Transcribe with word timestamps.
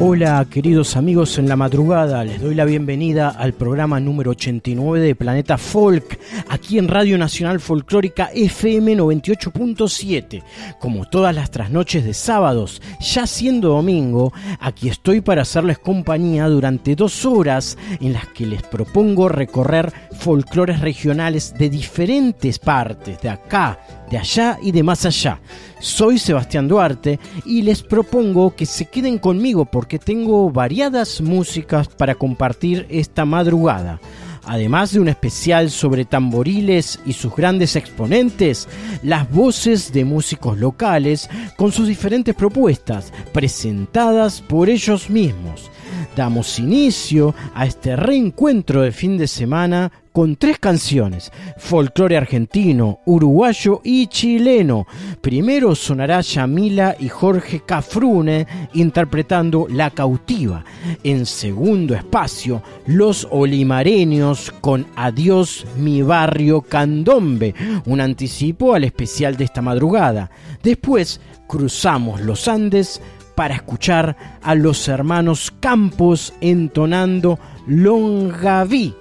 Hola 0.00 0.46
queridos 0.48 0.96
amigos 0.96 1.38
en 1.38 1.48
la 1.48 1.56
madrugada, 1.56 2.22
les 2.22 2.40
doy 2.40 2.54
la 2.54 2.64
bienvenida 2.64 3.30
al 3.30 3.52
programa 3.52 3.98
número 3.98 4.30
89 4.30 5.00
de 5.00 5.16
Planeta 5.16 5.58
Folk, 5.58 6.20
aquí 6.48 6.78
en 6.78 6.86
Radio 6.86 7.18
Nacional 7.18 7.58
Folclórica 7.58 8.30
FM 8.32 8.96
98.7. 8.96 10.44
Como 10.78 11.04
todas 11.06 11.34
las 11.34 11.50
trasnoches 11.50 12.04
de 12.04 12.14
sábados, 12.14 12.80
ya 13.00 13.26
siendo 13.26 13.70
domingo, 13.70 14.32
aquí 14.60 14.88
estoy 14.88 15.20
para 15.20 15.42
hacerles 15.42 15.80
compañía 15.80 16.46
durante 16.46 16.94
dos 16.94 17.24
horas 17.24 17.76
en 18.00 18.12
las 18.12 18.28
que 18.28 18.46
les 18.46 18.62
propongo 18.62 19.28
recorrer 19.28 19.92
folclores 20.12 20.78
regionales 20.78 21.54
de 21.58 21.70
diferentes 21.70 22.60
partes, 22.60 23.20
de 23.20 23.30
acá, 23.30 23.80
de 24.10 24.18
allá 24.18 24.58
y 24.62 24.72
de 24.72 24.82
más 24.82 25.04
allá. 25.04 25.40
Soy 25.80 26.18
Sebastián 26.18 26.68
Duarte 26.68 27.18
y 27.44 27.62
les 27.62 27.82
propongo 27.82 28.54
que 28.54 28.66
se 28.66 28.86
queden 28.86 29.18
conmigo 29.18 29.64
porque 29.64 29.98
tengo 29.98 30.50
variadas 30.50 31.20
músicas 31.20 31.88
para 31.88 32.14
compartir 32.14 32.86
esta 32.88 33.24
madrugada. 33.24 34.00
Además 34.44 34.92
de 34.92 35.00
un 35.00 35.08
especial 35.08 35.70
sobre 35.70 36.06
tamboriles 36.06 36.98
y 37.04 37.12
sus 37.12 37.36
grandes 37.36 37.76
exponentes, 37.76 38.66
las 39.02 39.30
voces 39.30 39.92
de 39.92 40.06
músicos 40.06 40.56
locales 40.56 41.28
con 41.56 41.70
sus 41.70 41.86
diferentes 41.86 42.34
propuestas, 42.34 43.12
presentadas 43.32 44.40
por 44.40 44.70
ellos 44.70 45.10
mismos 45.10 45.70
damos 46.16 46.58
inicio 46.58 47.34
a 47.54 47.66
este 47.66 47.96
reencuentro 47.96 48.82
de 48.82 48.92
fin 48.92 49.16
de 49.18 49.28
semana 49.28 49.90
con 50.18 50.34
tres 50.34 50.58
canciones, 50.58 51.30
folclore 51.58 52.16
argentino, 52.16 52.98
uruguayo 53.06 53.80
y 53.84 54.08
chileno. 54.08 54.84
Primero 55.20 55.76
sonará 55.76 56.20
Yamila 56.22 56.96
y 56.98 57.08
Jorge 57.08 57.60
Cafrune 57.64 58.44
interpretando 58.74 59.68
La 59.70 59.90
cautiva. 59.90 60.64
En 61.04 61.24
segundo 61.24 61.94
espacio, 61.94 62.64
Los 62.86 63.28
Olimareños 63.30 64.52
con 64.60 64.86
Adiós 64.96 65.64
mi 65.76 66.02
barrio 66.02 66.62
Candombe, 66.62 67.54
un 67.86 68.00
anticipo 68.00 68.74
al 68.74 68.82
especial 68.82 69.36
de 69.36 69.44
esta 69.44 69.62
madrugada. 69.62 70.32
Después 70.64 71.20
cruzamos 71.46 72.20
los 72.20 72.48
Andes 72.48 73.00
para 73.38 73.54
escuchar 73.54 74.16
a 74.42 74.56
los 74.56 74.88
hermanos 74.88 75.54
Campos 75.60 76.34
entonando 76.40 77.38
Longaví. 77.68 78.92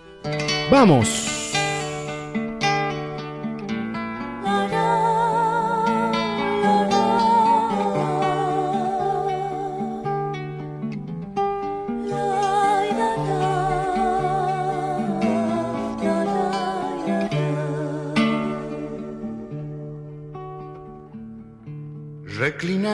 ¡Vamos! 0.69 1.36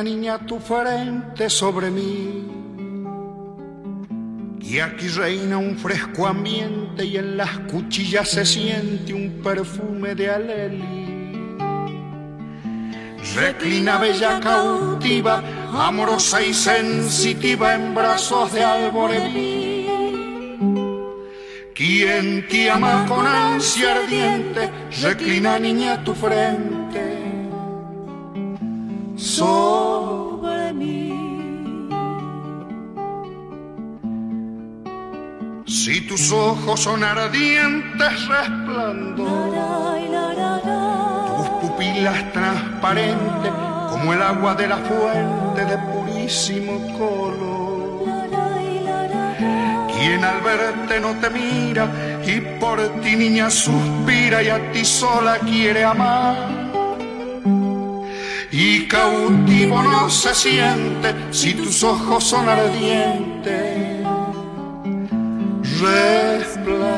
Niña 0.01 0.39
tu 0.39 0.59
frente 0.59 1.49
sobre 1.49 1.91
mí. 1.91 2.47
Y 4.59 4.79
aquí 4.79 5.09
reina 5.09 5.57
un 5.57 5.77
fresco 5.77 6.25
ambiente 6.25 7.05
y 7.05 7.17
en 7.17 7.37
las 7.37 7.59
cuchillas 7.71 8.29
se 8.29 8.45
siente 8.45 9.13
un 9.13 9.41
perfume 9.43 10.15
de 10.15 10.29
aleli. 10.29 11.57
Reclina 13.35 13.97
bella 13.97 14.39
cautiva, 14.39 15.43
amorosa 15.71 16.41
y 16.41 16.53
sensitiva 16.53 17.75
en 17.75 17.93
brazos 17.93 18.53
de 18.53 18.63
alborelí. 18.63 19.87
Quien 21.75 22.47
te 22.47 22.71
ama 22.71 23.05
con 23.07 23.27
ansia 23.27 23.95
ardiente, 23.95 24.69
reclina 25.01 25.59
niña 25.59 26.03
tu 26.03 26.13
frente 26.13 27.22
sobre 29.15 30.73
mí. 30.73 31.89
Si 35.65 36.01
tus 36.01 36.31
ojos 36.31 36.79
son 36.79 37.03
ardientes 37.03 38.27
resplandor, 38.27 39.53
tus 41.37 41.49
pupilas 41.61 42.31
transparentes 42.31 43.51
como 43.89 44.13
el 44.13 44.21
agua 44.21 44.55
de 44.55 44.67
la 44.67 44.77
fuente 44.77 45.65
de 45.65 45.77
purísimo 45.77 46.97
color. 46.97 47.63
Quien 49.95 50.23
al 50.23 50.41
verte 50.41 50.99
no 50.99 51.13
te 51.19 51.29
mira 51.29 51.87
y 52.25 52.41
por 52.59 52.79
ti 53.01 53.15
niña 53.15 53.49
suspira 53.49 54.43
y 54.43 54.49
a 54.49 54.71
ti 54.71 54.83
sola 54.83 55.37
quiere 55.39 55.85
amar 55.85 56.63
y 58.55 58.87
cautivo 58.87 59.81
no 59.81 60.07
se 60.11 60.35
siente 60.35 61.15
si 61.31 61.55
tus 61.55 61.83
ojos 61.83 62.23
son 62.23 62.47
ardientes. 62.47 64.05
Resplandor. 65.81 66.93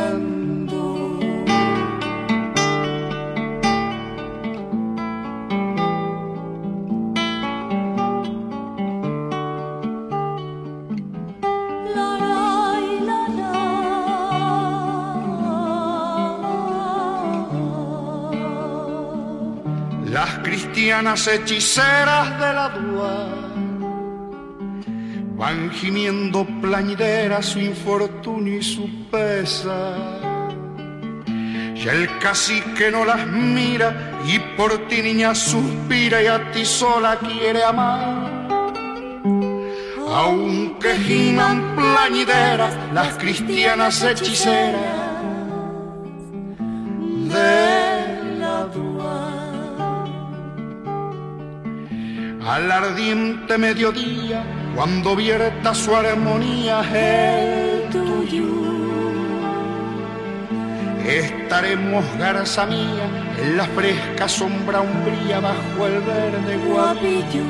Las 20.86 20.92
cristianas 20.92 21.28
hechiceras 21.28 22.40
de 22.40 22.54
la 22.54 22.70
dua 22.70 23.28
van 25.36 25.72
gimiendo 25.72 26.46
plañideras 26.62 27.48
su 27.48 27.60
infortunio 27.60 28.60
y 28.60 28.62
su 28.62 28.88
pesa. 29.10 29.96
Y 31.26 31.88
el 31.88 32.20
cacique 32.20 32.92
no 32.92 33.04
las 33.04 33.26
mira 33.26 34.22
y 34.28 34.38
por 34.56 34.88
ti 34.88 35.02
niña 35.02 35.34
suspira 35.34 36.22
y 36.22 36.28
a 36.28 36.52
ti 36.52 36.64
sola 36.64 37.18
quiere 37.18 37.64
amar. 37.64 38.62
Aunque 40.08 40.98
giman 40.98 41.76
plañideras 41.76 42.76
las 42.94 43.18
cristianas 43.18 44.04
hechiceras 44.04 44.82
de 47.34 47.75
Al 52.46 52.72
ardiente 52.72 53.58
mediodía, 53.58 54.44
cuando 54.76 55.16
vierta 55.16 55.74
su 55.74 55.96
armonía 55.96 56.82
el 56.94 57.90
tuyo, 57.90 58.46
estaremos 61.04 62.06
garza 62.20 62.68
mía 62.68 63.10
en 63.42 63.58
la 63.58 63.66
fresca 63.66 64.30
sombra 64.30 64.82
umbría 64.82 65.40
bajo 65.40 65.88
el 65.88 66.02
verde 66.02 66.58
guapillo. 66.68 67.46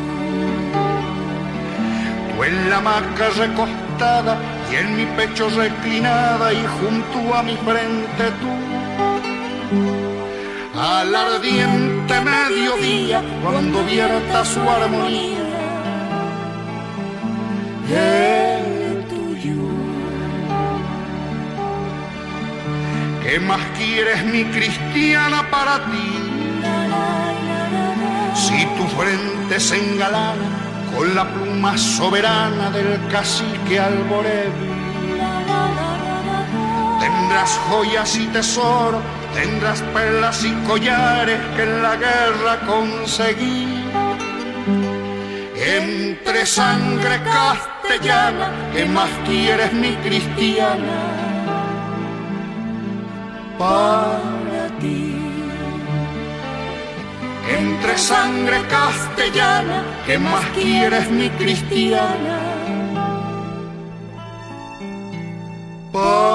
Tú 2.30 2.44
en 2.45 2.69
la 2.69 2.77
hamaca 2.77 3.30
recostada 3.38 4.38
y 4.71 4.75
en 4.75 4.95
mi 4.95 5.06
pecho 5.18 5.50
reclinada 5.50 6.53
y 6.53 6.65
junto 6.80 7.36
a 7.36 7.44
mi 7.44 7.57
frente 7.57 8.31
tú 8.39 8.75
al 10.77 11.16
ardiente 11.16 12.22
mediodía 12.22 13.24
cuando 13.42 13.83
vierta 13.86 14.44
su 14.44 14.60
armonía 14.60 15.45
el 17.89 19.06
tuyo. 19.07 19.54
¿Qué 23.24 23.39
más 23.39 23.62
quieres 23.77 24.25
mi 24.25 24.44
cristiana 24.45 25.50
para 25.50 25.77
ti? 25.86 26.12
Si 28.36 28.66
tu 28.77 28.86
frente 28.98 29.60
se 29.60 29.77
engalana 29.77 30.36
con 30.95 31.16
la 31.16 31.25
pluma 31.25 31.77
soberana 31.77 32.69
del 32.72 33.00
cacique 33.10 33.80
Alborevi, 33.80 34.69
tendrás 37.00 37.60
joyas 37.69 38.18
y 38.18 38.27
tesoro 38.27 39.01
tendrás 39.36 39.82
perlas 39.94 40.44
y 40.44 40.54
collares 40.68 41.40
que 41.56 41.64
en 41.64 41.84
la 41.84 41.96
guerra 41.98 42.54
conseguí. 42.66 43.84
Entre 45.56 46.46
sangre 46.46 47.20
castellana, 47.24 48.48
que 48.74 48.86
más 48.86 49.10
quieres 49.28 49.74
mi 49.74 49.94
cristiana? 49.98 51.00
Para 53.60 54.68
ti. 54.80 55.16
Entre 57.60 57.98
sangre 57.98 58.60
castellana, 58.70 59.84
que 60.08 60.18
más 60.18 60.46
quieres 60.56 61.10
mi 61.12 61.30
cristiana? 61.30 62.56
que 65.96 66.35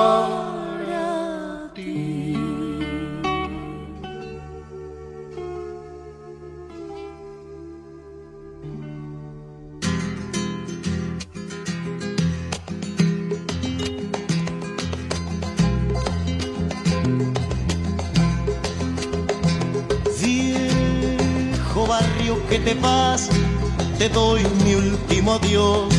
te 24.01 24.09
doy 24.09 24.43
mi 24.65 24.75
último 24.77 25.35
adiós, 25.35 25.93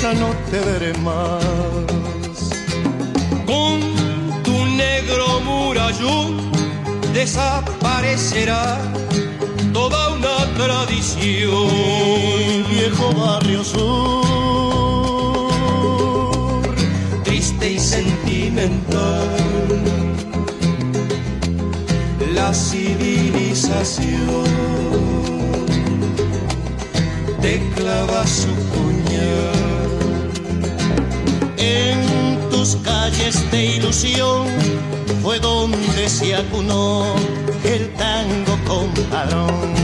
ya 0.00 0.14
no 0.14 0.28
te 0.48 0.60
veré 0.60 0.94
más. 0.98 1.42
Con 3.44 3.80
tu 4.44 4.64
negro 4.64 5.40
murallón 5.40 6.52
desaparecerá 7.12 8.78
toda 9.72 10.10
una 10.10 10.46
tradición. 10.56 11.68
Viejo 12.70 13.12
barrio 13.12 13.64
sur, 13.64 14.24
triste 17.24 17.72
y 17.72 17.80
sentimental. 17.80 19.34
La 22.36 22.54
civilización 22.54 25.23
te 27.44 27.60
clava 27.76 28.26
su 28.26 28.52
puñal. 28.72 30.30
En 31.58 31.98
tus 32.50 32.76
calles 32.76 33.36
de 33.50 33.60
ilusión 33.76 34.46
fue 35.22 35.38
donde 35.40 36.08
se 36.08 36.34
acunó 36.34 37.14
el 37.64 37.82
tango 38.04 38.54
compadrón. 38.66 39.74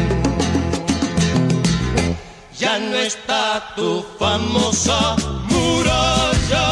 Ya 2.59 2.79
no 2.79 2.97
está 2.97 3.75
tu 3.77 4.07
famosa 4.19 5.17
muralla, 5.53 6.67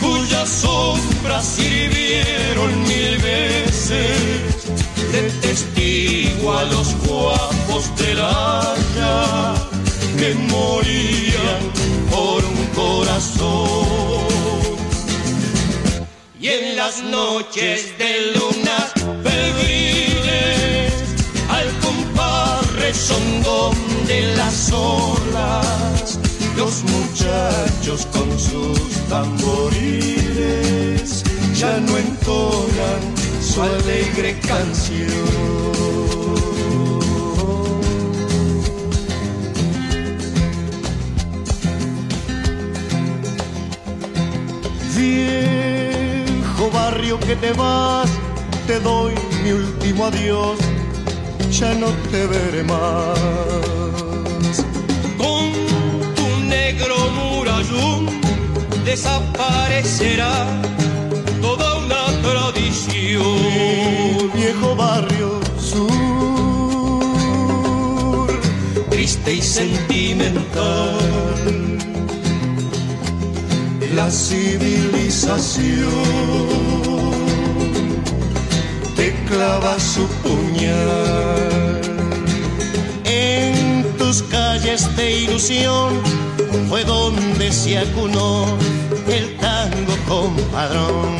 cuya 0.00 0.46
sombra 0.46 1.42
sirvieron 1.42 2.70
mil 2.90 3.18
veces 3.18 4.46
de 5.12 5.22
testigo 5.40 6.52
a 6.56 6.62
los 6.72 6.88
guapos 7.04 7.82
del 7.96 8.20
haya 8.20 9.61
que 10.22 10.34
morían 10.34 11.62
por 12.08 12.44
un 12.44 12.66
corazón. 12.76 14.28
Y 16.40 16.46
en 16.46 16.76
las 16.76 17.02
noches 17.02 17.98
de 17.98 18.30
lunas 18.36 18.92
febriles, 19.24 20.92
al 21.48 21.66
compás 21.80 22.72
rezongón 22.74 23.74
de 24.06 24.36
las 24.36 24.70
olas, 24.70 26.20
los 26.56 26.84
muchachos 26.84 28.06
con 28.12 28.38
sus 28.38 28.92
tamboriles 29.08 31.24
ya 31.52 31.80
no 31.80 31.98
entonan 31.98 33.00
su 33.40 33.60
alegre 33.60 34.38
canción. 34.38 36.51
Viejo 44.94 46.70
barrio 46.70 47.18
que 47.18 47.34
te 47.36 47.52
vas, 47.52 48.10
te 48.66 48.78
doy 48.80 49.14
mi 49.42 49.52
último 49.52 50.06
adiós, 50.06 50.58
ya 51.50 51.72
no 51.74 51.86
te 52.10 52.26
veré 52.26 52.62
más. 52.62 53.18
Con 55.16 55.52
tu 56.14 56.26
negro 56.44 56.94
murallón 57.10 58.20
desaparecerá 58.84 60.46
toda 61.40 61.78
una 61.78 62.04
tradición. 62.22 64.30
Viejo 64.34 64.76
barrio 64.76 65.40
sur, 65.58 65.90
triste 68.90 69.32
y 69.34 69.42
sentimental 69.42 71.81
la 73.94 74.10
civilización 74.10 75.90
te 78.96 79.14
clava 79.28 79.78
su 79.78 80.06
puñal. 80.22 81.80
En 83.04 83.84
tus 83.98 84.22
calles 84.22 84.94
de 84.96 85.20
ilusión 85.22 86.00
fue 86.68 86.84
donde 86.84 87.52
se 87.52 87.78
acunó 87.78 88.46
el 89.08 89.36
tango 89.38 89.96
compadrón. 90.08 91.16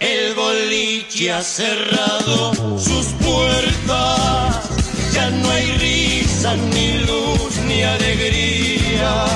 El 0.00 0.34
boliche 0.34 1.32
ha 1.32 1.42
cerrado 1.42 2.78
sus 2.78 3.06
puertas, 3.24 4.68
ya 5.12 5.30
no 5.30 5.50
hay 5.50 5.66
risa, 5.78 6.56
ni 6.56 6.98
luz, 7.00 7.58
ni 7.66 7.82
alegría 7.82 9.26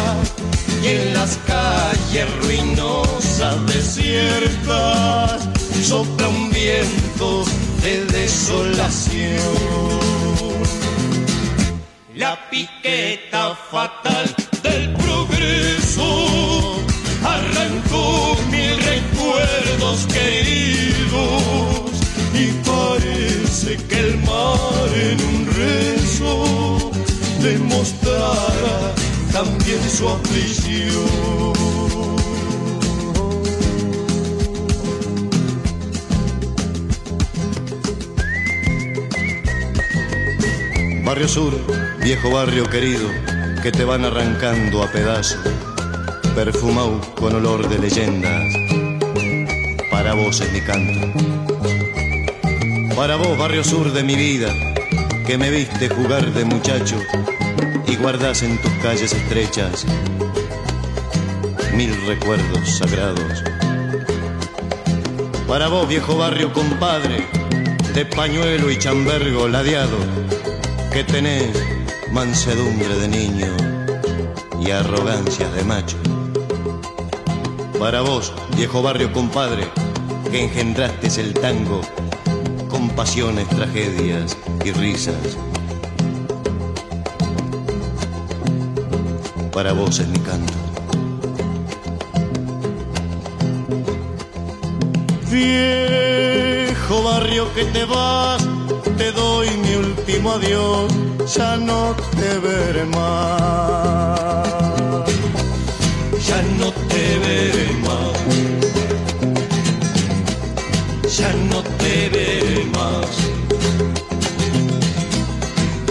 y 0.83 0.87
en 0.89 1.15
las 1.15 1.39
calles 1.47 2.27
ruinosas 2.43 3.67
desiertas 3.67 5.49
sopla 5.83 6.29
un 6.29 6.51
viento 6.51 7.45
de 7.83 8.05
desolación. 8.07 10.01
La 12.15 12.39
piqueta 12.51 13.57
fatal 13.71 14.35
del 14.63 14.93
progreso 14.95 16.77
arrancó 17.25 18.37
mil 18.51 18.77
recuerdos 18.79 20.07
queridos 20.07 21.43
y 22.35 22.53
parece 22.69 23.77
que 23.89 23.99
el 23.99 24.19
mar 24.19 24.91
en 24.95 25.19
un 25.25 25.47
rezo 25.47 26.91
demostrará 27.41 29.00
también 29.45 29.81
su 29.89 30.07
aflicción. 30.07 31.55
Barrio 41.05 41.27
Sur, 41.27 41.59
viejo 42.03 42.31
barrio 42.31 42.65
querido, 42.69 43.09
que 43.63 43.73
te 43.73 43.85
van 43.85 44.05
arrancando 44.05 44.83
a 44.83 44.93
pedazos, 44.93 45.41
perfumado 46.35 47.01
con 47.15 47.35
olor 47.35 47.67
de 47.67 47.79
leyendas. 47.79 48.43
Para 49.91 50.13
vos 50.13 50.39
es 50.43 50.53
mi 50.53 50.61
canto. 50.61 51.01
Para 52.95 53.17
vos, 53.17 53.39
barrio 53.39 53.65
sur 53.65 53.91
de 53.91 54.03
mi 54.03 54.17
vida, 54.17 54.53
que 55.27 55.39
me 55.39 55.51
viste 55.51 55.89
jugar 55.89 56.31
de 56.35 56.45
muchacho 56.45 56.99
y 57.91 57.97
guardas 57.97 58.43
en 58.43 58.57
tus 58.59 58.71
calles 58.83 59.13
estrechas 59.13 59.85
mil 61.75 61.95
recuerdos 62.07 62.79
sagrados. 62.79 63.43
Para 65.49 65.67
vos, 65.67 65.89
viejo 65.89 66.17
barrio 66.17 66.53
compadre, 66.53 67.27
de 67.93 68.07
pañuelo 68.07 68.71
y 68.71 68.79
chambergo 68.79 69.49
ladeado, 69.49 69.99
que 70.93 71.03
tenés 71.03 71.51
mansedumbre 72.13 72.95
de 72.97 73.09
niño 73.09 73.57
y 74.61 74.71
arrogancia 74.71 75.49
de 75.51 75.65
macho. 75.65 75.97
Para 77.79 78.03
vos, 78.03 78.33
viejo 78.57 78.83
barrio 78.83 79.13
compadre, 79.13 79.67
que 80.31 80.45
engendraste 80.45 81.09
el 81.21 81.35
tango 81.35 81.81
con 82.69 82.89
pasiones, 82.91 83.49
tragedias 83.49 84.37
y 84.65 84.71
risas 84.71 85.37
para 89.53 89.73
vos 89.73 89.99
es 89.99 90.09
mi 90.09 90.19
canto. 90.21 90.53
Viejo 95.31 97.03
barrio 97.03 97.53
que 97.55 97.65
te 97.67 97.85
vas, 97.85 98.47
te 98.97 99.13
doy 99.13 99.49
mi 99.63 99.75
último 99.77 100.33
adiós, 100.33 100.93
ya 101.35 101.57
no 101.57 101.95
te 102.17 102.39
veré 102.39 102.85
más. 102.85 104.51
Ya 106.27 106.43
no 106.59 106.73
te 106.89 107.19
veré 107.19 107.73
más. 107.87 108.19
Ya 111.19 111.33
no 111.51 111.63
te 111.63 112.09
veré 112.09 112.65
más. 112.77 113.09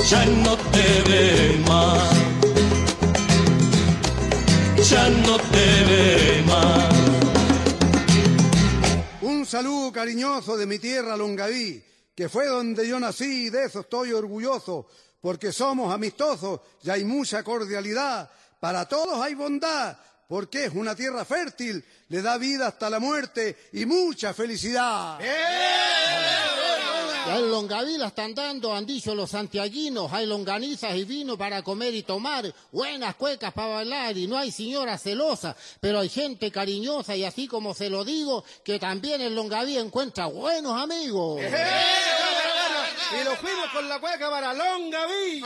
Ya 0.10 0.26
no 0.26 0.56
te 0.72 1.10
veré 1.10 1.58
más. 1.68 2.19
Ya 4.90 5.08
no 5.08 5.38
te 5.38 5.84
veré 5.84 6.42
más. 6.48 6.90
Un 9.22 9.46
saludo 9.46 9.92
cariñoso 9.92 10.58
de 10.58 10.66
mi 10.66 10.80
tierra 10.80 11.16
Longaví, 11.16 11.84
que 12.16 12.28
fue 12.28 12.48
donde 12.48 12.88
yo 12.88 13.00
nací 13.00 13.46
y 13.46 13.50
de 13.52 13.66
eso 13.66 13.82
estoy 13.82 14.14
orgulloso, 14.14 14.88
porque 15.22 15.52
somos 15.52 15.94
amistosos 15.94 16.62
y 16.82 16.90
hay 16.90 17.04
mucha 17.04 17.44
cordialidad. 17.44 18.32
Para 18.60 18.88
todos 18.88 19.24
hay 19.24 19.36
bondad, 19.36 19.96
porque 20.28 20.66
es 20.66 20.74
una 20.74 20.96
tierra 20.96 21.24
fértil, 21.24 21.86
le 22.08 22.22
da 22.24 22.40
vida 22.40 22.70
hasta 22.70 22.90
la 22.90 22.98
muerte 22.98 23.70
y 23.74 23.86
mucha 23.86 24.34
felicidad. 24.34 25.20
Ya 27.30 27.38
en 27.38 27.52
Longaví 27.52 27.96
la 28.00 28.08
están 28.08 28.34
dando, 28.34 28.74
han 28.74 28.88
dicho 28.88 29.14
los 29.14 29.30
santiaguinos, 29.30 30.12
hay 30.12 30.26
longanizas 30.26 30.96
y 30.96 31.04
vino 31.04 31.38
para 31.38 31.62
comer 31.62 31.94
y 31.94 32.02
tomar, 32.02 32.52
buenas 32.72 33.14
cuecas 33.18 33.54
para 33.54 33.68
bailar 33.68 34.18
y 34.18 34.26
no 34.26 34.36
hay 34.36 34.52
señora 34.52 34.98
celosa, 34.98 35.56
pero 35.80 36.00
hay 36.00 36.10
gente 36.10 36.50
cariñosa 36.52 37.16
y 37.16 37.24
así 37.24 37.48
como 37.48 37.76
se 37.76 37.92
lo 37.92 38.04
digo, 38.04 38.44
que 38.64 38.80
también 38.80 39.22
en 39.22 39.36
Longaví 39.36 39.78
encuentra 39.78 40.26
buenos 40.26 40.76
amigos. 40.76 41.40
Y 43.12 43.24
nos 43.24 43.38
fuimos 43.38 43.70
con 43.74 43.88
la 43.88 44.00
cueca 44.00 44.28
para 44.28 44.52
Longaví. 44.56 45.44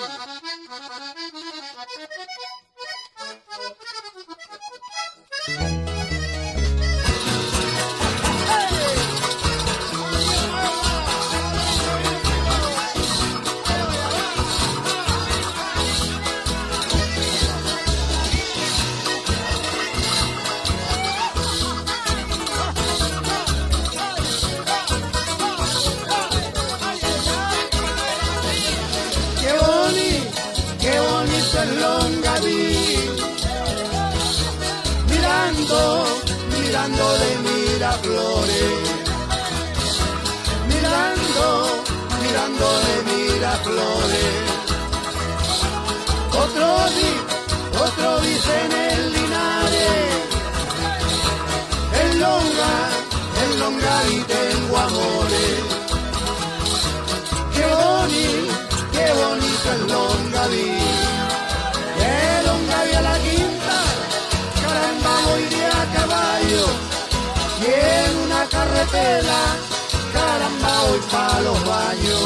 Caramba 70.14 70.74
voy 70.88 71.00
pa' 71.12 71.40
los 71.42 71.60
baños. 71.66 72.26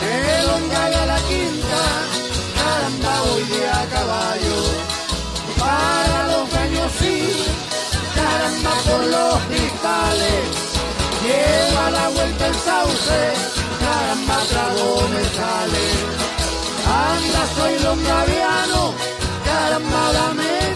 De 0.00 0.42
Longaví 0.46 0.94
a 0.94 1.06
la 1.06 1.18
quinta, 1.28 1.82
caramba 2.58 3.14
voy 3.26 3.42
de 3.44 3.68
a 3.68 3.84
caballo. 3.94 4.58
Para 5.58 6.28
los 6.32 6.50
baños 6.50 6.92
sí, 6.98 7.46
caramba 8.14 8.72
por 8.86 9.04
los 9.04 9.34
cristales. 9.50 10.42
Lleva 11.24 11.90
la 11.90 12.08
vuelta 12.10 12.46
el 12.46 12.54
sauce, 12.54 13.20
caramba 13.80 14.38
trago 14.50 15.08
me 15.08 15.24
sale. 15.38 15.86
Anda, 16.86 17.42
soy 17.56 17.78
longaviano, 17.82 18.94
caramba 19.44 20.12
dame 20.12 20.73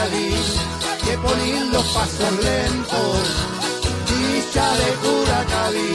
Que 0.00 1.18
ponen 1.18 1.72
los 1.72 1.84
pasos 1.88 2.32
lentos, 2.42 3.20
chicha 4.06 4.66
de 4.80 4.90
Curacaví, 5.02 5.94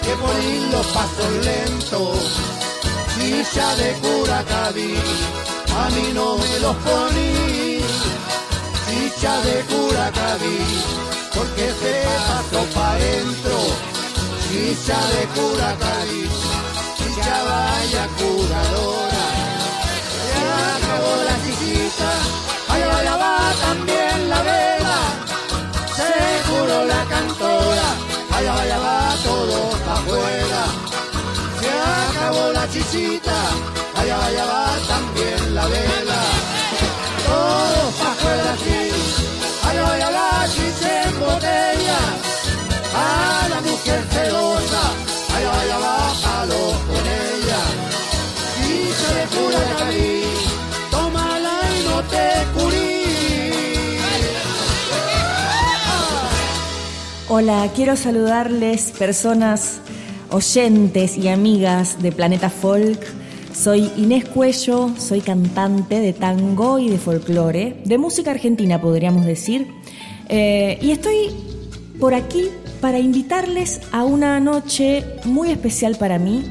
que 0.00 0.12
ponen 0.16 0.72
los 0.72 0.86
pasos 0.86 1.32
lentos, 1.44 2.18
chicha 3.14 3.76
de 3.76 3.92
Curacaví, 4.00 4.94
a 5.68 5.90
mí 5.90 6.12
no 6.14 6.38
me 6.38 6.58
los 6.60 6.76
poní, 6.76 7.80
chicha 8.88 9.38
de 9.42 9.60
Curacaví, 9.66 10.58
porque 11.34 11.74
se 11.80 12.04
pasó 12.26 12.64
pa' 12.74 12.94
dentro, 12.94 13.58
chicha 14.48 14.98
de 15.12 15.26
Curacaví, 15.34 16.24
chicha 16.96 17.44
vaya 17.44 18.08
curadora, 18.16 19.05
allá 28.66 28.78
va 28.78 29.14
todo 29.22 29.58
pa' 29.86 29.92
afuera, 29.94 30.62
se 31.60 31.70
acabó 32.08 32.52
la 32.52 32.68
chichita, 32.68 33.38
allá 33.98 34.16
vaya 34.18 34.44
va 34.52 34.66
también 34.88 35.54
la 35.54 35.66
vela, 35.66 36.20
todo 37.28 37.80
pa' 37.98 38.12
afuera 38.12 38.52
sí, 38.64 38.82
allá 39.68 39.82
vaya 39.82 40.10
la 40.10 40.48
chicha 40.54 41.02
en 41.04 41.20
botella, 41.20 42.00
a 43.04 43.48
la 43.52 43.60
mujer 43.60 44.00
celosa, 44.10 44.82
allá 45.36 45.50
vaya 45.56 45.78
va 45.78 45.95
Hola, 57.28 57.68
quiero 57.74 57.96
saludarles 57.96 58.92
personas 58.92 59.80
oyentes 60.30 61.18
y 61.18 61.26
amigas 61.26 62.00
de 62.00 62.12
Planeta 62.12 62.50
Folk. 62.50 63.00
Soy 63.52 63.90
Inés 63.96 64.26
Cuello, 64.26 64.92
soy 64.96 65.22
cantante 65.22 65.98
de 65.98 66.12
tango 66.12 66.78
y 66.78 66.88
de 66.88 66.98
folclore, 66.98 67.82
de 67.84 67.98
música 67.98 68.30
argentina 68.30 68.80
podríamos 68.80 69.26
decir. 69.26 69.66
Eh, 70.28 70.78
y 70.80 70.92
estoy 70.92 71.30
por 71.98 72.14
aquí 72.14 72.44
para 72.80 73.00
invitarles 73.00 73.80
a 73.90 74.04
una 74.04 74.38
noche 74.38 75.04
muy 75.24 75.50
especial 75.50 75.96
para 75.96 76.20
mí, 76.20 76.44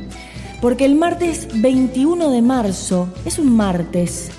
porque 0.60 0.84
el 0.84 0.96
martes 0.96 1.48
21 1.54 2.32
de 2.32 2.42
marzo 2.42 3.08
es 3.24 3.40
un 3.40 3.56
martes. 3.56 4.30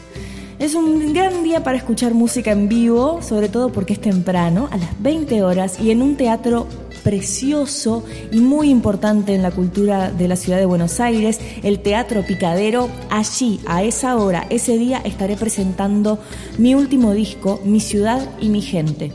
Es 0.58 0.75
un 0.75 1.12
gran 1.12 1.44
día 1.44 1.62
para 1.62 1.76
escuchar 1.76 2.14
música 2.14 2.50
en 2.50 2.66
vivo, 2.66 3.20
sobre 3.20 3.50
todo 3.50 3.70
porque 3.70 3.92
es 3.92 4.00
temprano, 4.00 4.70
a 4.72 4.78
las 4.78 5.02
20 5.02 5.42
horas, 5.42 5.78
y 5.78 5.90
en 5.90 6.00
un 6.00 6.16
teatro 6.16 6.66
precioso 7.04 8.04
y 8.32 8.40
muy 8.40 8.70
importante 8.70 9.34
en 9.34 9.42
la 9.42 9.50
cultura 9.50 10.10
de 10.10 10.28
la 10.28 10.36
ciudad 10.36 10.58
de 10.58 10.64
Buenos 10.64 10.98
Aires, 10.98 11.40
el 11.62 11.80
Teatro 11.80 12.22
Picadero. 12.22 12.88
Allí, 13.10 13.60
a 13.66 13.82
esa 13.82 14.16
hora, 14.16 14.46
ese 14.48 14.78
día, 14.78 15.02
estaré 15.04 15.36
presentando 15.36 16.18
mi 16.56 16.75
último 16.75 17.12
disco, 17.12 17.60
Mi 17.62 17.80
ciudad 17.80 18.26
y 18.40 18.48
mi 18.48 18.62
gente. 18.62 19.12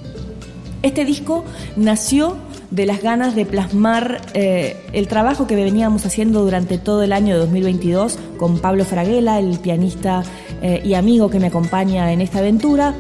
Este 0.84 1.06
disco 1.06 1.44
nació 1.76 2.38
de 2.72 2.86
las 2.86 3.02
ganas 3.02 3.36
de 3.36 3.46
plasmar 3.46 4.22
eh, 4.34 4.78
el 4.94 5.08
trabajo 5.08 5.46
que 5.46 5.56
veníamos 5.56 6.06
haciendo 6.06 6.42
durante 6.44 6.78
todo 6.78 7.04
el 7.04 7.14
año 7.14 7.36
de 7.36 7.42
2022 7.42 8.18
con 8.38 8.60
Pablo 8.60 8.86
Fraguela, 8.86 9.40
el 9.40 9.60
pianista 9.60 10.24
eh, 10.62 10.82
y 10.84 10.94
amigo 10.96 11.30
que 11.30 11.40
me 11.40 11.48
acompaña 11.48 12.12
en 12.12 12.22
esta 12.22 12.40
aventura. 12.40 12.96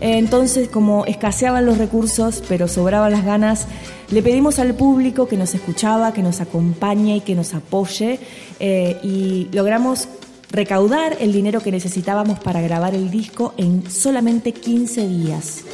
entonces, 0.00 0.68
como 0.68 1.04
escaseaban 1.06 1.66
los 1.66 1.78
recursos, 1.78 2.42
pero 2.48 2.68
sobraban 2.68 3.12
las 3.12 3.24
ganas, 3.24 3.66
le 4.10 4.22
pedimos 4.22 4.60
al 4.60 4.74
público 4.74 5.26
que 5.26 5.36
nos 5.36 5.54
escuchaba, 5.54 6.12
que 6.12 6.22
nos 6.22 6.40
acompañe 6.40 7.16
y 7.16 7.20
que 7.20 7.34
nos 7.34 7.54
apoye 7.54 8.20
eh, 8.60 8.98
y 9.02 9.48
logramos 9.52 10.08
recaudar 10.50 11.16
el 11.18 11.32
dinero 11.32 11.60
que 11.60 11.72
necesitábamos 11.72 12.38
para 12.38 12.60
grabar 12.60 12.94
el 12.94 13.10
disco 13.10 13.52
en 13.56 13.90
solamente 13.90 14.52
15 14.52 15.08
días. 15.08 15.64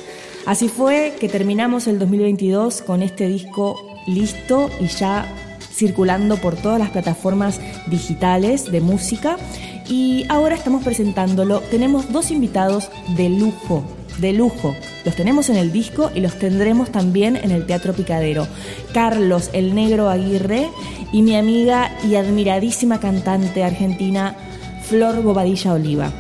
Así 0.45 0.69
fue 0.69 1.15
que 1.21 1.29
terminamos 1.29 1.87
el 1.87 2.01
2022 2.01 2.83
con 2.83 3.03
este 3.03 3.29
disco 3.29 3.77
listo 4.09 4.71
y 4.81 4.89
ya 4.89 5.27
circulando 5.73 6.37
por 6.37 6.57
todas 6.57 6.81
las 6.81 6.91
plataformas 6.91 7.61
digitales 7.87 8.71
de 8.71 8.81
música. 8.81 9.37
Y 9.89 10.27
ahora 10.29 10.57
estamos 10.57 10.83
presentándolo. 10.83 11.61
Tenemos 11.71 12.13
dos 12.13 12.33
invitados 12.33 12.91
de 13.17 13.29
lujo, 13.29 13.85
de 14.19 14.33
lujo. 14.33 14.75
Los 15.05 15.15
tenemos 15.15 15.49
en 15.49 15.57
el 15.57 15.71
disco 15.71 16.11
y 16.13 16.21
los 16.21 16.37
tendremos 16.39 16.91
también 16.91 17.37
en 17.37 17.53
el 17.53 17.65
Teatro 17.65 17.93
Picadero. 17.93 18.49
Carlos 18.93 19.49
el 19.53 19.77
Negro 19.77 20.09
Aguirre 20.09 20.69
y 21.13 21.23
mi 21.23 21.37
amiga 21.37 21.97
y 22.09 22.17
admiradísima 22.17 22.99
cantante 22.99 23.63
argentina 23.63 24.35
Flor 24.83 25.23
Bobadilla 25.23 25.73
Oliva. 25.73 26.13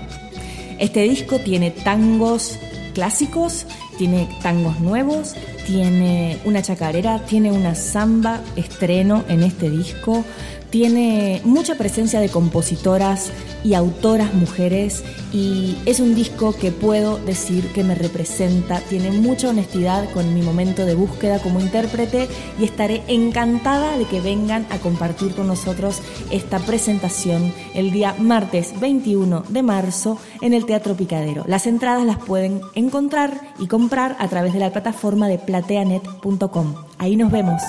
Este 0.78 1.02
disco 1.02 1.38
tiene 1.38 1.72
tangos 1.72 2.58
clásicos 2.94 3.66
tiene 3.98 4.28
tangos 4.42 4.80
nuevos, 4.80 5.34
tiene 5.66 6.38
una 6.44 6.62
chacarera, 6.62 7.20
tiene 7.20 7.52
una 7.52 7.74
samba 7.74 8.40
estreno 8.56 9.24
en 9.28 9.42
este 9.42 9.70
disco, 9.70 10.24
tiene 10.72 11.42
mucha 11.44 11.74
presencia 11.74 12.18
de 12.18 12.30
compositoras 12.30 13.30
y 13.62 13.74
autoras 13.74 14.32
mujeres 14.32 15.04
y 15.30 15.76
es 15.84 16.00
un 16.00 16.14
disco 16.14 16.54
que 16.54 16.72
puedo 16.72 17.18
decir 17.18 17.68
que 17.74 17.84
me 17.84 17.94
representa, 17.94 18.80
tiene 18.80 19.10
mucha 19.10 19.50
honestidad 19.50 20.10
con 20.12 20.32
mi 20.34 20.40
momento 20.40 20.86
de 20.86 20.94
búsqueda 20.94 21.40
como 21.40 21.60
intérprete 21.60 22.26
y 22.58 22.64
estaré 22.64 23.02
encantada 23.06 23.98
de 23.98 24.06
que 24.06 24.22
vengan 24.22 24.66
a 24.70 24.78
compartir 24.78 25.34
con 25.34 25.46
nosotros 25.46 26.00
esta 26.30 26.58
presentación 26.58 27.52
el 27.74 27.92
día 27.92 28.16
martes 28.18 28.72
21 28.80 29.44
de 29.50 29.62
marzo 29.62 30.18
en 30.40 30.54
el 30.54 30.64
Teatro 30.64 30.94
Picadero. 30.94 31.44
Las 31.46 31.66
entradas 31.66 32.06
las 32.06 32.16
pueden 32.16 32.62
encontrar 32.74 33.38
y 33.58 33.66
comprar 33.66 34.16
a 34.18 34.26
través 34.28 34.54
de 34.54 34.60
la 34.60 34.72
plataforma 34.72 35.28
de 35.28 35.38
plateanet.com. 35.38 36.74
Ahí 36.96 37.16
nos 37.16 37.30
vemos. 37.30 37.60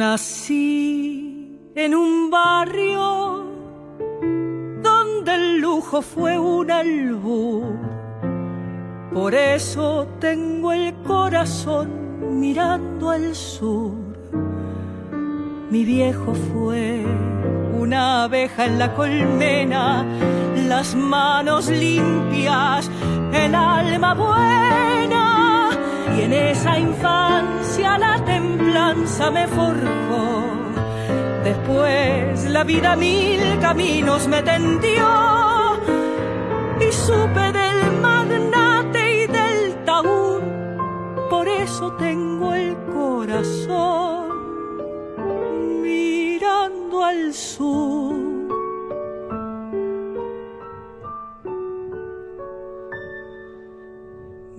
Nací 0.00 1.60
en 1.74 1.94
un 1.94 2.30
barrio 2.30 3.44
donde 4.82 5.34
el 5.34 5.60
lujo 5.60 6.00
fue 6.00 6.38
un 6.38 6.70
albur. 6.70 7.76
Por 9.12 9.34
eso 9.34 10.08
tengo 10.18 10.72
el 10.72 10.94
corazón 11.02 12.40
mirando 12.40 13.10
al 13.10 13.34
sur. 13.34 13.92
Mi 15.70 15.84
viejo 15.84 16.32
fue 16.50 17.04
una 17.78 18.24
abeja 18.24 18.64
en 18.64 18.78
la 18.78 18.94
colmena, 18.94 20.02
las 20.66 20.94
manos 20.94 21.68
limpias, 21.68 22.90
el 23.34 23.54
alma 23.54 24.14
buena 24.14 25.29
y 26.16 26.22
en 26.22 26.32
esa 26.32 26.78
infancia 26.78 27.98
la 27.98 28.24
templanza 28.24 29.30
me 29.30 29.46
forjó. 29.46 30.44
Después 31.44 32.44
la 32.50 32.64
vida 32.64 32.96
mil 32.96 33.58
caminos 33.60 34.28
me 34.28 34.42
tendió 34.42 35.08
y 36.80 36.92
supe 36.92 37.52
del 37.52 38.00
magnate 38.00 39.24
y 39.24 39.26
del 39.26 39.84
taúd. 39.84 40.42
Por 41.30 41.48
eso 41.48 41.92
tengo 41.92 42.54
el 42.54 42.76
corazón 42.92 44.28
mirando 45.82 47.04
al 47.04 47.32
sur. 47.32 48.19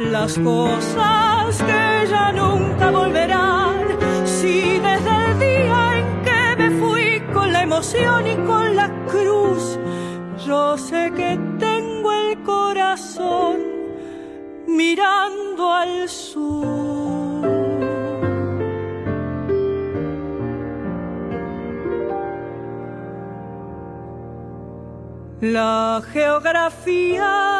las 0.00 0.38
cosas 0.38 1.62
que 1.62 2.06
ya 2.08 2.32
nunca 2.32 2.90
volverán. 2.90 3.76
Si 4.24 4.78
desde 4.78 5.20
y 8.26 8.36
con 8.46 8.76
la 8.76 8.88
cruz. 9.06 9.78
Yo 10.46 10.76
sé 10.76 11.12
que 11.14 11.38
tengo 11.58 12.12
el 12.12 12.42
corazón 12.42 13.58
mirando 14.66 15.72
al 15.72 16.08
sur. 16.08 16.60
La 25.40 26.02
geografía 26.12 27.59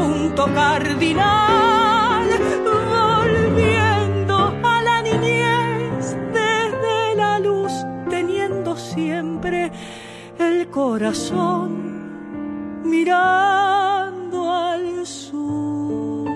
punto 0.00 0.46
cardinal, 0.54 2.28
volviendo 2.98 4.34
a 4.62 4.82
la 4.82 5.02
niñez 5.02 6.16
desde 6.32 7.16
la 7.16 7.38
luz, 7.38 7.72
teniendo 8.08 8.76
siempre 8.76 9.70
el 10.38 10.68
corazón 10.68 11.70
mirando 12.84 14.38
al 14.50 15.06
sur. 15.06 16.28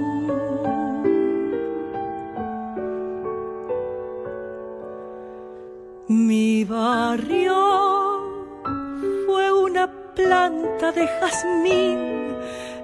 Mi 6.09 6.65
barrio 6.65 7.63
fue 9.27 9.53
una 9.53 9.91
planta 10.15 10.93
de 10.93 11.07
jazmín, 11.19 12.24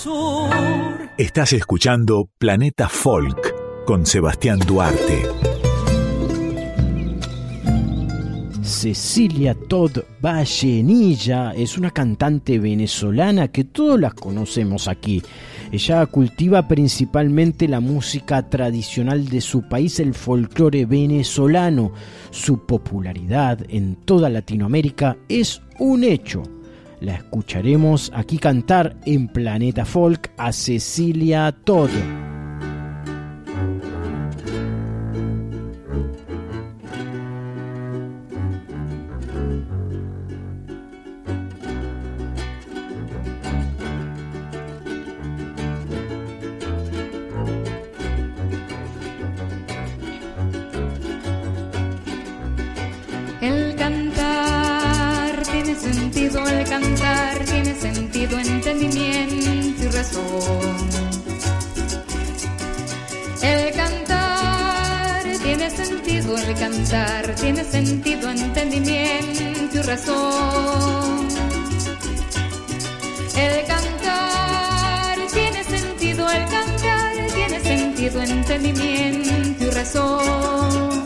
Sur. 0.00 0.50
Estás 1.18 1.52
escuchando 1.52 2.30
Planeta 2.38 2.88
Folk 2.88 3.84
con 3.84 4.06
Sebastián 4.06 4.58
Duarte. 4.60 5.26
Cecilia 8.62 9.54
Todd 9.54 9.98
Vallenilla 10.22 11.52
es 11.52 11.76
una 11.76 11.90
cantante 11.90 12.58
venezolana 12.58 13.48
que 13.48 13.64
todos 13.64 14.00
las 14.00 14.14
conocemos 14.14 14.88
aquí. 14.88 15.22
Ella 15.70 16.06
cultiva 16.06 16.66
principalmente 16.66 17.68
la 17.68 17.80
música 17.80 18.48
tradicional 18.48 19.28
de 19.28 19.42
su 19.42 19.68
país, 19.68 20.00
el 20.00 20.14
folclore 20.14 20.86
venezolano. 20.86 21.92
Su 22.30 22.64
popularidad 22.64 23.58
en 23.68 23.96
toda 23.96 24.30
Latinoamérica 24.30 25.18
es 25.28 25.60
un 25.78 26.04
hecho. 26.04 26.59
La 27.00 27.14
escucharemos 27.14 28.12
aquí 28.14 28.38
cantar 28.38 28.96
en 29.06 29.28
Planeta 29.28 29.84
Folk 29.84 30.32
a 30.36 30.52
Cecilia 30.52 31.50
Todd. 31.64 31.90
Sentido, 57.94 58.38
entendimiento 58.38 59.84
y 59.84 59.88
razón. 59.88 60.88
El 63.42 63.72
cantar 63.74 65.24
tiene 65.42 65.70
sentido, 65.70 66.36
el 66.36 66.54
cantar 66.54 67.34
tiene 67.34 67.64
sentido, 67.64 68.30
entendimiento 68.30 69.78
y 69.78 69.82
razón. 69.82 71.28
El 73.36 73.66
cantar 73.66 75.18
tiene 75.32 75.64
sentido, 75.64 76.30
el 76.30 76.44
cantar 76.48 77.12
tiene 77.34 77.60
sentido, 77.60 78.22
entendimiento 78.22 79.64
y 79.64 79.70
razón. 79.70 80.99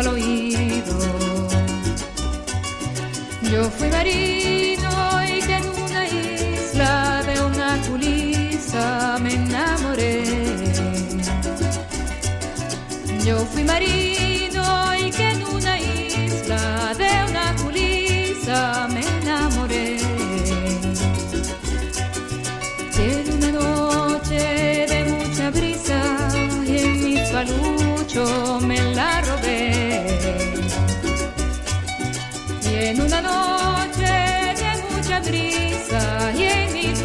Al 0.00 0.08
oído. 0.08 0.98
Yo 3.52 3.70
fui 3.70 3.88
marino 3.90 4.39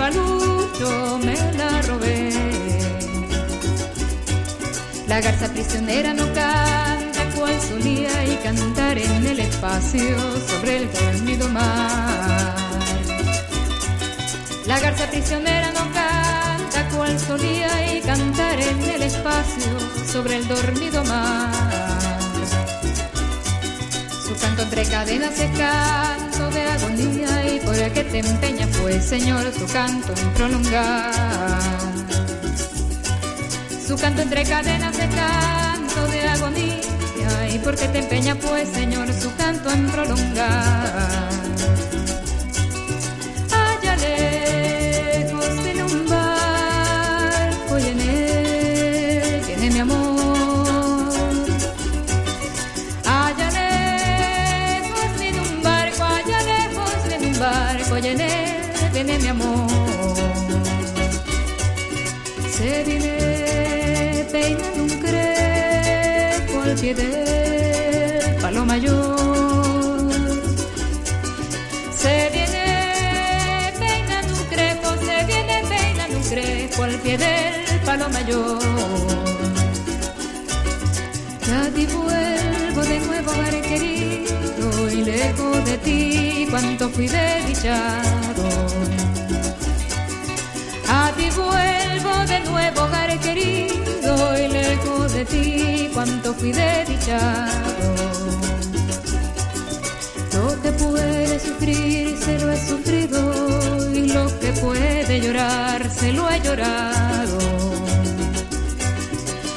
palucho 0.06 1.20
me 1.24 1.36
la 1.58 1.82
robé. 1.82 2.30
La 5.08 5.20
garza 5.20 5.48
prisionera 5.48 6.14
no 6.14 6.26
canta 6.34 7.22
cual 7.36 7.60
solía 7.62 8.14
y 8.26 8.36
cantar 8.48 8.98
en 9.00 9.26
el 9.26 9.40
espacio 9.40 10.16
sobre 10.50 10.78
el 10.78 10.92
dormido 10.92 11.48
mar. 11.50 12.56
La 14.68 14.80
garza 14.80 15.06
prisionera 15.10 15.72
no 15.72 15.84
canta 16.00 16.80
cual 16.96 17.20
solía 17.20 17.72
y 17.96 18.02
cantar 18.02 18.60
en 18.60 18.80
el 18.96 19.02
espacio 19.02 19.72
sobre 20.14 20.36
el 20.38 20.48
dormido 20.48 21.04
mar. 21.06 21.52
Su 24.26 24.36
canto 24.42 24.62
entre 24.64 24.86
cadenas 24.86 25.40
es 25.40 25.52
canto 25.58 26.25
de 27.66 27.72
por 27.72 27.76
el 27.76 27.94
que 27.94 28.04
te 28.04 28.20
empeña 28.20 28.68
fue, 28.68 29.02
Señor, 29.02 29.52
su 29.54 29.66
canto 29.68 30.14
en 30.14 30.34
prolongar. 30.34 31.12
Su 33.88 33.96
canto 33.98 34.22
entre 34.22 34.44
cadenas 34.44 34.98
es 34.98 35.16
canto 35.16 36.08
de 36.08 36.28
agonía 36.28 36.86
y 37.54 37.60
porque 37.60 37.88
te 37.88 38.00
empeña 38.00 38.36
pues 38.36 38.70
Señor 38.70 39.12
su 39.14 39.34
canto 39.36 39.70
en 39.72 39.88
prolongar. 39.88 41.15
Pie 66.86 66.94
del 66.94 68.36
palo. 68.42 68.64
Se 72.02 72.30
viene 72.34 73.74
peinando 73.80 74.34
un 74.40 74.46
crepo, 74.54 74.88
se 75.06 75.26
viene 75.26 75.64
peinando 75.68 76.18
un 76.18 76.24
crepo 76.24 76.84
al 76.84 76.96
pie 77.04 77.18
del 77.18 77.80
palo 77.86 78.10
mayor. 78.10 78.60
Ya 81.48 81.62
ti 81.76 81.86
vuelvo 81.88 82.82
de 82.92 83.00
nuevo, 83.00 83.32
hogar 83.32 83.62
querido, 83.62 84.92
y 84.92 85.04
lejos 85.12 85.66
de 85.66 85.78
ti 85.80 86.48
cuánto 86.52 86.90
fui 86.90 87.08
desdichado. 87.08 88.48
A 90.88 91.12
ti 91.18 91.30
vuelvo 91.32 92.14
de 92.28 92.40
nuevo, 92.42 92.82
hogar 92.84 93.20
querido, 93.20 93.85
lejos 94.48 95.14
de 95.14 95.26
ti 95.26 95.90
cuánto 95.94 96.34
fui 96.34 96.52
desdichado. 96.52 97.96
Lo 100.34 100.62
que 100.62 100.72
puede 100.72 101.40
sufrir 101.40 102.18
se 102.18 102.40
lo 102.40 102.52
he 102.52 102.60
sufrido, 102.68 103.94
y 103.94 104.08
lo 104.08 104.40
que 104.40 104.52
puede 104.54 105.22
llorar 105.22 105.90
se 105.90 106.12
lo 106.14 106.30
he 106.30 106.40
llorado. 106.42 107.38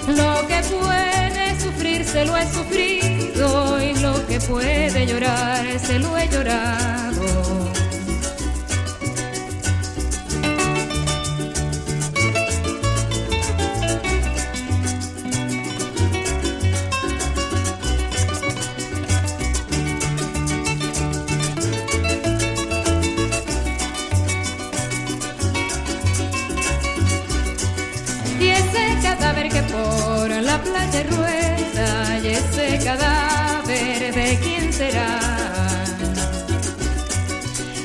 Lo 0.09 0.47
que 0.47 0.61
puede 0.75 1.61
sufrir 1.61 2.05
se 2.05 2.25
lo 2.25 2.37
he 2.37 2.47
sufrido, 2.53 3.83
y 3.83 3.95
lo 4.01 4.27
que 4.27 4.41
puede 4.41 5.07
llorar 5.07 5.65
se 5.81 5.99
lo 5.99 6.17
he 6.17 6.29
llorado. 6.29 6.98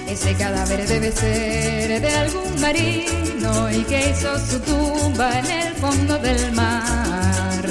Ese 0.08 0.36
cadáver 0.36 0.88
debe 0.88 1.12
ser 1.12 2.02
de 2.02 2.10
algún 2.18 2.62
marino 2.62 3.72
y 3.72 3.84
que 3.86 4.12
hizo 4.12 4.38
su 4.46 4.60
tumba 4.60 5.40
en 5.40 5.46
el 5.50 5.74
fondo 5.74 6.20
del 6.20 6.52
mar. 6.52 7.66